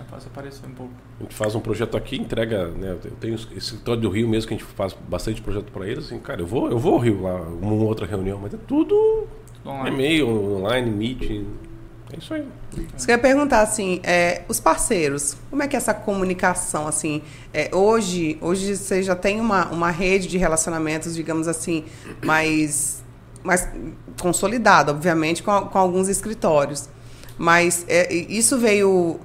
É 0.00 0.04
fácil 0.10 0.28
aparecer 0.32 0.66
um 0.66 0.72
pouco. 0.74 0.92
A 1.18 1.22
gente 1.22 1.34
faz 1.34 1.54
um 1.54 1.60
projeto 1.60 1.96
aqui, 1.96 2.16
entrega, 2.16 2.68
né? 2.68 2.96
Eu 3.04 3.10
tenho 3.12 3.34
esse 3.34 3.46
escritório 3.56 4.00
do 4.02 4.10
Rio 4.10 4.28
mesmo 4.28 4.48
que 4.48 4.54
a 4.54 4.56
gente 4.56 4.66
faz 4.74 4.94
bastante 5.08 5.40
projeto 5.42 5.70
para 5.72 5.86
eles. 5.86 6.06
Assim, 6.06 6.18
cara, 6.18 6.40
eu 6.40 6.46
vou, 6.46 6.70
eu 6.70 6.78
vou 6.78 6.94
ao 6.94 6.98
Rio 7.00 7.22
lá, 7.22 7.40
uma 7.40 7.72
outra 7.72 8.06
reunião, 8.06 8.38
mas 8.40 8.52
é 8.54 8.58
tudo 8.66 9.26
Tudo 9.62 9.70
online. 9.70 9.90
e-mail, 9.90 10.28
online, 10.28 10.90
meeting. 10.90 11.46
É 12.12 12.18
isso 12.18 12.34
aí. 12.34 12.46
Você 12.96 13.06
quer 13.06 13.18
perguntar 13.18 13.62
assim, 13.62 14.00
é, 14.04 14.42
os 14.48 14.60
parceiros, 14.60 15.36
como 15.50 15.62
é 15.62 15.66
que 15.68 15.74
é 15.74 15.78
essa 15.78 15.92
comunicação 15.92 16.86
assim? 16.86 17.20
é, 17.52 17.74
hoje, 17.74 18.38
hoje 18.40 18.76
você 18.76 19.02
já 19.02 19.16
tem 19.16 19.40
uma, 19.40 19.66
uma 19.70 19.90
rede 19.90 20.28
de 20.28 20.38
relacionamentos, 20.38 21.14
digamos 21.14 21.48
assim, 21.48 21.84
mais, 22.24 23.02
mais 23.42 23.68
consolidada, 24.20 24.92
obviamente, 24.92 25.42
com, 25.42 25.62
com 25.62 25.78
alguns 25.78 26.08
escritórios. 26.08 26.88
Mas 27.36 27.84
é, 27.88 28.14
isso 28.14 28.56
veio 28.56 29.18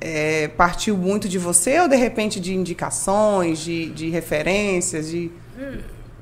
é, 0.00 0.48
partiu 0.48 0.96
muito 0.96 1.28
de 1.28 1.38
você 1.38 1.80
ou 1.80 1.88
de 1.88 1.96
repente 1.96 2.40
de 2.40 2.54
indicações, 2.54 3.58
de, 3.60 3.90
de 3.90 4.08
referências, 4.10 5.10
de 5.10 5.30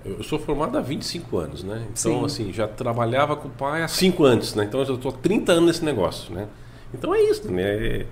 Eu 0.05 0.23
sou 0.23 0.39
formado 0.39 0.79
há 0.79 0.81
25 0.81 1.37
anos, 1.39 1.63
né? 1.65 1.83
Então, 1.91 2.21
Sim. 2.21 2.25
assim, 2.25 2.53
já 2.53 2.67
trabalhava 2.69 3.37
com 3.37 3.49
o 3.49 3.51
pai 3.51 3.83
há 3.83 3.89
5 3.89 4.25
anos, 4.25 4.55
né? 4.55 4.65
Então, 4.65 4.81
eu 4.81 4.87
já 4.87 4.95
estou 4.95 5.11
há 5.11 5.15
30 5.15 5.53
anos 5.53 5.67
nesse 5.67 5.85
negócio, 5.85 6.33
né? 6.33 6.47
Então, 6.95 7.15
é 7.15 7.21
isso, 7.23 7.51
né? 7.51 7.63
É- 7.63 8.07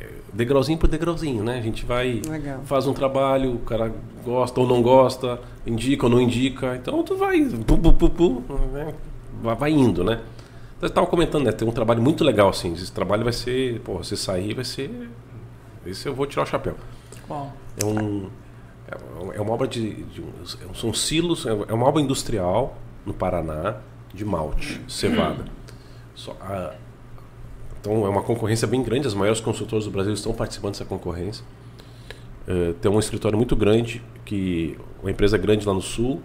é 0.00 0.08
degrauzinho 0.32 0.78
por 0.78 0.88
degrauzinho, 0.88 1.44
né? 1.44 1.58
A 1.58 1.62
gente 1.62 1.84
vai, 1.84 2.20
Legal. 2.28 2.60
faz 2.64 2.86
um 2.86 2.92
trabalho, 2.94 3.54
o 3.54 3.58
cara 3.58 3.92
gosta 4.24 4.58
ou 4.60 4.66
não 4.66 4.82
gosta, 4.82 5.38
indica 5.66 6.06
ou 6.06 6.10
não 6.10 6.20
indica. 6.20 6.74
Então, 6.76 7.02
tu 7.02 7.16
vai, 7.16 7.40
pu, 7.44 7.76
pu, 7.78 7.92
pu, 7.92 8.10
pu, 8.10 8.42
né? 8.72 8.94
vai, 9.42 9.54
vai 9.54 9.70
indo, 9.70 10.02
né? 10.02 10.20
Eu 10.84 10.88
estava 10.88 11.06
comentando, 11.06 11.44
né? 11.44 11.52
Tem 11.52 11.66
um 11.66 11.72
trabalho 11.72 12.02
muito 12.02 12.22
legal, 12.22 12.50
assim. 12.50 12.74
Esse 12.74 12.92
trabalho 12.92 13.24
vai 13.24 13.32
ser, 13.32 13.80
pô, 13.80 13.94
você 13.94 14.16
sair 14.16 14.52
vai 14.52 14.64
ser... 14.64 15.08
Esse 15.86 16.06
eu 16.06 16.14
vou 16.14 16.26
tirar 16.26 16.42
o 16.42 16.46
chapéu. 16.46 16.74
Qual? 17.26 17.52
É 17.80 17.84
um 17.86 18.28
é 19.34 19.40
uma 19.40 19.52
obra 19.52 19.66
de, 19.66 20.02
de 20.04 20.20
um- 20.20 20.74
são 20.74 20.92
silos, 20.92 21.46
é 21.46 21.72
uma 21.72 21.86
obra 21.86 22.02
industrial 22.02 22.76
no 23.06 23.14
Paraná 23.14 23.76
de 24.12 24.26
malte, 24.26 24.78
cevada. 24.86 25.46
Só, 26.14 26.36
a- 26.40 26.74
então 27.80 28.04
é 28.04 28.08
uma 28.10 28.22
concorrência 28.22 28.68
bem 28.68 28.82
grande, 28.82 29.06
as 29.06 29.14
maiores 29.14 29.40
consultoras 29.40 29.86
do 29.86 29.90
Brasil 29.90 30.12
estão 30.12 30.34
participando 30.34 30.72
dessa 30.72 30.84
concorrência. 30.84 31.42
Eh, 32.46 32.74
tem 32.82 32.92
um 32.92 32.98
escritório 32.98 33.38
muito 33.38 33.56
grande 33.56 34.02
que 34.24 34.78
uma 35.00 35.10
empresa 35.10 35.38
grande 35.38 35.66
lá 35.66 35.72
no 35.72 35.80
sul 35.82 36.20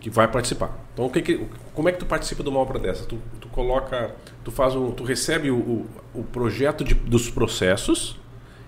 que 0.00 0.10
vai 0.10 0.28
participar. 0.28 0.78
Então, 0.94 1.06
o 1.06 1.10
que 1.10 1.20
que- 1.20 1.46
como 1.74 1.88
é 1.88 1.92
que 1.92 1.98
tu 1.98 2.06
participa 2.06 2.42
de 2.42 2.48
uma 2.48 2.60
obra 2.60 2.78
dessa? 2.78 3.04
Tu, 3.04 3.18
tu 3.40 3.48
coloca, 3.48 4.14
tu 4.42 4.50
faz 4.50 4.74
um, 4.74 4.90
tu 4.92 5.02
recebe 5.04 5.50
o, 5.50 5.56
o, 5.56 5.86
o 6.14 6.22
projeto 6.24 6.82
de, 6.84 6.94
dos 6.94 7.28
processos 7.28 8.16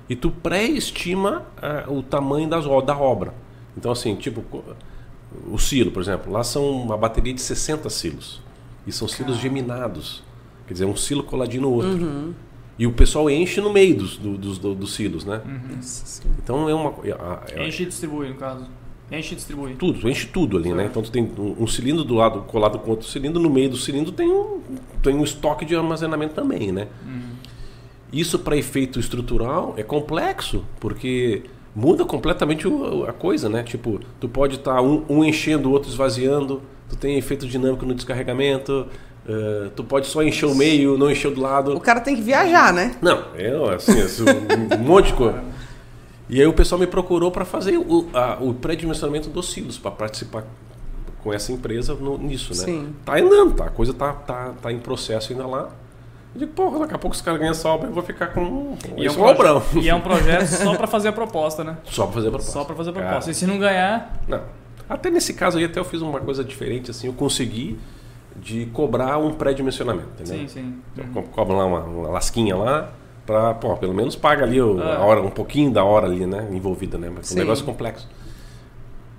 e 0.09 0.15
tu 0.17 0.31
pré-estima 0.31 1.47
ah, 1.63 1.85
o 1.89 2.03
tamanho 2.03 2.49
das, 2.49 2.65
da 2.85 2.97
obra. 2.99 3.33
Então, 3.77 3.93
assim, 3.93 4.15
tipo, 4.17 4.45
o 5.49 5.59
silo, 5.59 5.91
por 5.93 6.03
exemplo, 6.03 6.33
lá 6.33 6.43
são 6.43 6.69
uma 6.71 6.97
bateria 6.97 7.33
de 7.33 7.41
60 7.41 7.89
silos. 7.91 8.43
E 8.87 8.93
são 8.93 9.07
silos 9.09 9.37
geminados. 9.39 10.23
Quer 10.67 10.73
dizer, 10.75 10.85
um 10.85 10.97
silo 10.97 11.23
coladinho 11.23 11.63
no 11.63 11.73
outro. 11.73 11.91
E 12.79 12.87
o 12.87 12.93
pessoal 12.93 13.31
enche 13.31 13.61
no 13.61 13.73
meio 13.73 13.97
dos, 13.97 14.17
do- 14.19 14.37
dos, 14.37 14.59
do- 14.59 14.75
dos 14.75 14.95
silos, 14.95 15.25
né? 15.25 15.41
Então 16.43 16.69
é 16.69 16.75
uma. 16.75 16.93
é- 17.05 17.11
é- 17.63 17.67
Enche 17.67 17.85
e 17.85 17.87
distribui, 17.87 18.29
no 18.29 18.35
caso. 18.35 18.67
Enche 19.11 19.35
e 19.35 19.37
distribui. 19.37 19.75
tudo, 19.75 20.01
tu 20.01 20.09
enche 20.09 20.27
tudo 20.27 20.57
ali, 20.57 20.73
né? 20.75 20.87
Então 20.87 21.01
tu 21.01 21.11
tem 21.13 21.23
um, 21.39 21.57
um 21.61 21.67
cilindro 21.67 22.03
do 22.03 22.15
lado 22.15 22.41
colado 22.43 22.79
com 22.81 22.91
outro 22.91 23.07
cilindro, 23.07 23.41
no 23.41 23.49
meio 23.49 23.71
do 23.71 23.77
cilindro 23.77 24.11
tem 24.13 24.29
um, 24.29 24.61
tem 25.03 25.15
um 25.15 25.23
estoque 25.23 25.65
de 25.65 25.77
armazenamento 25.77 26.35
também, 26.35 26.73
né? 26.73 26.89
Isso 28.13 28.39
para 28.39 28.57
efeito 28.57 28.99
estrutural 29.01 29.75
é 29.77 29.83
complexo, 29.83 30.65
porque 30.81 31.43
muda 31.75 32.05
completamente 32.05 32.67
o- 32.67 33.05
a 33.05 33.13
coisa, 33.13 33.49
né? 33.49 33.63
Tipo, 33.63 34.01
tu 34.21 34.29
pode 34.29 34.57
estar 34.57 34.81
um, 34.81 35.05
um 35.09 35.25
enchendo, 35.25 35.69
o 35.69 35.73
outro 35.73 35.91
esvaziando, 35.91 36.63
tu 36.89 36.97
tem 36.97 37.19
efeito 37.19 37.47
dinâmico 37.47 37.85
no 37.85 37.95
descarregamento, 37.95 38.87
eh, 39.29 39.71
tu 39.75 39.83
pode 39.85 40.07
só 40.07 40.23
encher 40.23 40.47
o 40.47 40.55
meio, 40.55 40.97
não 40.97 41.11
encher 41.11 41.29
o 41.29 41.35
do 41.35 41.41
lado. 41.41 41.77
o 41.77 41.81
cara 41.81 42.01
tem 42.01 42.15
que 42.17 42.23
viajar, 42.23 42.73
né? 42.73 42.95
Não, 43.03 43.25
é 43.37 43.75
assim, 43.75 44.01
assim, 44.01 44.25
um 44.81 44.85
monte 44.85 45.07
de 45.09 45.15
coisa. 45.15 45.43
E 46.29 46.41
aí 46.41 46.47
o 46.47 46.53
pessoal 46.53 46.79
me 46.79 46.87
procurou 46.87 47.31
para 47.31 47.45
fazer 47.45 47.77
o, 47.79 48.09
a- 48.13 48.39
o 48.41 48.53
pré-dimensionamento 48.55 49.29
dos 49.31 49.53
silos, 49.53 49.79
para 49.79 49.91
participar 49.93 50.45
com 51.23 51.33
essa 51.33 51.53
empresa 51.53 51.95
no- 51.95 52.19
nisso, 52.19 52.51
né? 52.55 52.65
Sim. 52.65 52.95
Tá 53.05 53.17
andando, 53.19 53.55
tá? 53.55 53.67
A 53.67 53.71
coisa 53.71 53.93
tá, 53.95 54.13
tá, 54.13 54.53
tá 54.61 54.73
em 54.73 54.79
processo 54.79 55.33
ainda 55.33 55.47
lá. 55.47 55.69
Eu 56.35 56.41
digo, 56.41 56.53
porra, 56.53 56.81
daqui 56.81 56.95
a 56.95 56.99
pouco 56.99 57.15
os 57.15 57.23
caras 57.23 57.39
ganham 57.41 57.53
essa 57.53 57.69
obra, 57.69 57.89
eu 57.89 57.93
vou 57.95 58.03
ficar 58.03 58.27
com 58.29 58.77
E 58.97 59.07
é, 59.07 59.09
um 59.09 59.13
esse 59.13 59.19
obrão. 59.21 59.61
proje- 59.61 59.81
e 59.87 59.89
é 59.89 59.95
um 59.95 60.01
projeto 60.01 60.47
só 60.47 60.75
pra 60.77 60.87
fazer 60.87 61.09
a 61.09 61.13
proposta, 61.13 61.63
né? 61.65 61.79
Só 61.85 62.05
para 62.05 62.15
fazer 62.15 62.29
a 62.29 62.31
proposta. 62.31 62.53
Só 62.53 62.65
pra 62.65 62.75
fazer 62.77 62.91
a 62.91 62.93
proposta. 62.93 63.21
Cara, 63.21 63.31
E 63.31 63.35
se 63.35 63.47
não 63.47 63.59
ganhar, 63.59 64.21
não. 64.29 64.41
Até 64.89 65.11
nesse 65.11 65.33
caso 65.35 65.59
aí, 65.59 65.65
até 65.65 65.81
eu 65.81 65.85
fiz 65.85 66.01
uma 66.03 66.21
coisa 66.21 66.45
diferente, 66.45 66.91
assim, 66.91 67.07
eu 67.09 67.13
consegui 67.13 67.79
de 68.37 68.67
cobrar 68.67 69.17
um 69.19 69.33
pré-dimensionamento, 69.33 70.09
entendeu? 70.21 70.41
Sim, 70.41 70.49
sim. 70.49 70.79
Então, 70.97 71.23
cobra 71.25 71.55
lá 71.57 71.65
uma, 71.65 71.81
uma 71.81 72.09
lasquinha 72.11 72.55
lá, 72.55 72.91
pra, 73.27 73.53
pô, 73.55 73.77
pelo 73.77 73.93
menos 73.93 74.15
paga 74.17 74.45
ali 74.45 74.61
o- 74.61 74.81
Ah. 74.81 74.97
a 74.97 75.05
hora, 75.05 75.21
um 75.21 75.31
pouquinho 75.31 75.71
da 75.71 75.85
hora 75.85 76.07
ali, 76.07 76.25
né? 76.27 76.47
Envolvida, 76.53 76.97
né? 76.97 77.11
Mas 77.15 77.31
é 77.31 77.35
um 77.35 77.39
negócio 77.39 77.65
complexo. 77.65 78.09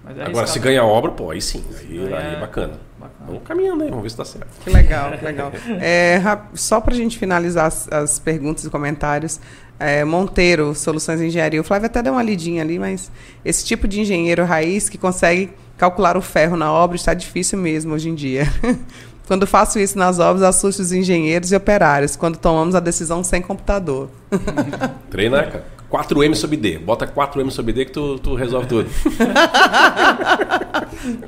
Mas 0.04 0.18
é 0.18 0.24
Agora, 0.24 0.48
se 0.48 0.58
ganha 0.60 0.82
a 0.82 0.86
obra, 0.86 1.12
pô, 1.12 1.32
aí 1.32 1.42
sim, 1.42 1.62
aí, 1.80 2.00
Aí 2.08 2.14
aí 2.14 2.36
é 2.36 2.40
bacana. 2.40 2.80
Bacana. 2.98 3.26
Vamos 3.28 3.42
caminhando 3.44 3.84
aí, 3.84 3.90
vamos 3.90 4.04
ver 4.04 4.10
se 4.10 4.18
dá 4.18 4.24
certo. 4.26 4.48
Que 4.64 4.70
legal, 4.70 5.12
que 5.18 5.26
legal. 5.26 5.52
É, 5.82 6.20
só 6.54 6.80
para 6.80 6.94
a 6.94 6.98
gente 6.98 7.18
finalizar 7.18 7.66
as, 7.66 7.92
as 7.92 8.18
perguntas 8.18 8.64
e 8.64 8.70
comentários, 8.70 9.40
é, 9.80 10.04
Monteiro, 10.06 10.74
Soluções 10.74 11.20
de 11.20 11.26
Engenharia. 11.28 11.60
O 11.60 11.64
Flávio 11.64 11.88
até 11.88 12.02
deu 12.02 12.14
uma 12.14 12.24
lidinha 12.24 12.64
ali, 12.64 12.80
mas 12.80 13.12
esse 13.44 13.66
tipo 13.66 13.88
de 13.88 14.00
engenheiro 14.00 14.46
raiz 14.46 14.88
que 14.90 14.98
consegue 14.98 15.52
calcular 15.78 16.16
o 16.18 16.22
ferro 16.22 16.56
na 16.58 16.72
obra 16.72 16.96
está 16.96 17.14
difícil 17.14 17.60
mesmo 17.60 17.94
hoje 17.94 18.10
em 18.10 18.16
dia. 18.16 18.46
Quando 19.28 19.46
faço 19.46 19.78
isso 19.78 19.98
nas 19.98 20.20
obras, 20.20 20.42
assusto 20.42 20.82
os 20.82 20.92
engenheiros 20.94 21.52
e 21.52 21.56
operários, 21.56 22.16
quando 22.16 22.38
tomamos 22.38 22.76
a 22.76 22.80
decisão 22.80 23.24
sem 23.24 23.42
computador. 23.42 24.10
Treina, 25.12 25.44
cara. 25.44 25.66
4M 25.92 26.36
sobre 26.36 26.58
D. 26.58 26.78
Bota 26.80 27.08
4M 27.08 27.50
sobre 27.50 27.72
D 27.74 27.86
que 27.86 27.92
tu, 27.92 28.20
tu 28.20 28.36
resolve 28.36 28.68
tudo. 28.68 28.90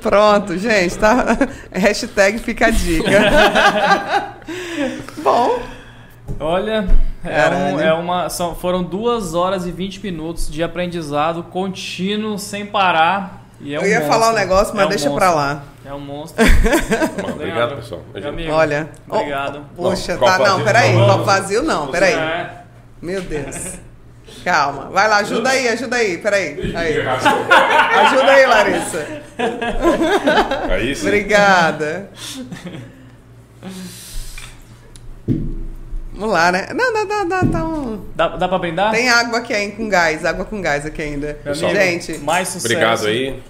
Pronto, 0.00 0.56
gente, 0.58 0.98
tá? 0.98 1.36
Hashtag 1.72 2.38
fica 2.38 2.66
a 2.66 2.70
dica. 2.70 3.10
Bom, 5.22 5.58
Olha, 6.38 6.88
é, 7.24 7.48
um- 7.48 7.80
é 7.80 7.92
uma, 7.92 8.28
são, 8.30 8.54
foram 8.54 8.82
duas 8.82 9.34
horas 9.34 9.66
e 9.66 9.72
20 9.72 10.02
minutos 10.02 10.50
de 10.50 10.62
aprendizado 10.62 11.42
contínuo, 11.42 12.38
sem 12.38 12.64
parar. 12.64 13.39
E 13.60 13.74
é 13.74 13.76
eu 13.76 13.82
um 13.82 13.84
ia 13.86 14.00
monstro. 14.00 14.12
falar 14.12 14.30
um 14.30 14.34
negócio, 14.34 14.74
mas 14.74 14.82
É 14.82 14.86
um 14.86 14.88
deixa 14.88 15.08
monstro. 15.10 15.26
pra 15.26 15.34
lá. 15.34 15.62
É 15.84 15.92
um 15.94 16.00
monstro. 16.00 16.44
Bom, 17.22 17.30
obrigado, 17.32 17.76
pessoal. 17.76 18.02
amigo, 18.26 18.52
Olha. 18.52 18.88
Obrigado. 19.08 19.66
Oh, 19.76 19.82
poxa, 19.82 20.16
Bom, 20.16 20.26
tá. 20.26 20.38
Não, 20.38 20.44
vazio, 20.46 20.64
peraí. 20.64 20.92
não. 20.94 21.06
Copo 21.08 21.24
vazio 21.24 21.62
não, 21.62 21.86
peraí. 21.88 22.14
É, 22.14 22.50
Meu 23.02 23.20
Deus. 23.22 23.56
Calma. 24.44 24.88
Vai 24.90 25.08
lá, 25.08 25.16
ajuda 25.18 25.50
aí, 25.50 25.68
ajuda 25.68 25.96
aí. 25.96 26.18
Peraí. 26.18 26.72
Aí. 26.74 27.00
Ajuda 27.06 28.30
aí, 28.32 28.46
Larissa. 28.46 29.06
Aí 30.70 30.94
sim. 30.94 31.06
Obrigada. 31.06 32.08
Vamos 36.12 36.34
lá, 36.34 36.52
né? 36.52 36.68
Não, 36.74 36.92
não, 36.92 37.04
não, 37.06 37.24
não, 37.24 37.50
tá 37.50 37.64
um- 37.64 38.04
dá, 38.14 38.28
dá 38.36 38.46
pra 38.48 38.58
brindar? 38.58 38.90
Tem 38.92 39.08
água 39.08 39.38
aqui 39.38 39.54
ainda 39.54 39.76
com 39.76 39.88
gás, 39.88 40.24
água 40.24 40.44
com 40.44 40.60
gás 40.60 40.84
aqui 40.84 41.00
ainda. 41.02 41.38
Amigo, 41.44 41.54
Gente, 41.54 42.18
mais 42.18 42.48
sucesso. 42.48 42.66
Obrigado 42.66 43.06
aí. 43.06 43.42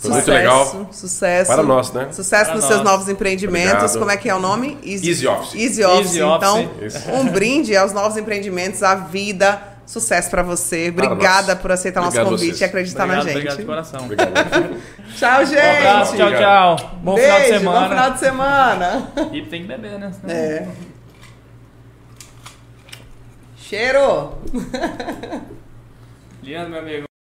Foi 0.00 0.10
muito 0.10 0.24
sucesso, 0.24 0.30
legal. 0.38 0.88
Sucesso. 0.92 1.50
Para 1.50 1.62
nós, 1.64 1.92
né? 1.92 2.08
Sucesso 2.12 2.44
Para 2.46 2.54
nos 2.54 2.64
nós. 2.64 2.72
seus 2.72 2.84
novos 2.84 3.08
empreendimentos. 3.08 3.72
Obrigado. 3.72 3.98
Como 3.98 4.10
é 4.12 4.16
que 4.16 4.28
é 4.28 4.34
o 4.34 4.38
nome? 4.38 4.78
Easy 4.84 5.26
Office. 5.26 5.54
Easy 5.60 5.84
Office. 5.84 6.06
Easy 6.06 6.20
então, 6.20 6.64
Office. 6.66 7.06
Um 7.08 7.28
brinde 7.28 7.76
aos 7.76 7.92
novos 7.92 8.16
empreendimentos, 8.16 8.82
à 8.82 8.94
vida. 8.94 9.60
Sucesso 9.84 10.28
para 10.30 10.42
você. 10.42 10.90
Obrigada 10.90 11.56
por 11.56 11.72
aceitar 11.72 12.00
nosso 12.00 12.10
Obrigado 12.10 12.30
convite 12.32 12.48
vocês. 12.50 12.60
e 12.60 12.64
acreditar 12.64 13.04
Obrigado, 13.04 13.24
na 13.24 13.30
obrigado 13.32 13.52
de 13.54 13.56
gente. 13.62 13.66
coração. 13.66 14.04
Obrigado. 14.04 14.32
Tchau, 15.16 15.46
gente. 15.46 15.58
Um 15.58 15.78
abraço, 15.88 16.16
tchau, 16.16 16.30
tchau. 16.30 16.90
Bom 17.02 17.14
Beijo, 17.14 17.30
final 17.32 17.40
de 17.40 17.48
semana. 17.58 17.80
Bom 17.80 17.88
final 17.88 18.10
de 18.12 18.18
semana. 18.20 19.12
E 19.32 19.42
tem 19.42 19.62
que 19.62 19.68
beber, 19.68 19.98
né? 19.98 20.12
Senão- 20.20 20.34
É. 20.34 20.68
Cheiro! 23.56 24.32
Lindo, 26.42 26.68
meu 26.70 26.78
amigo. 26.78 27.07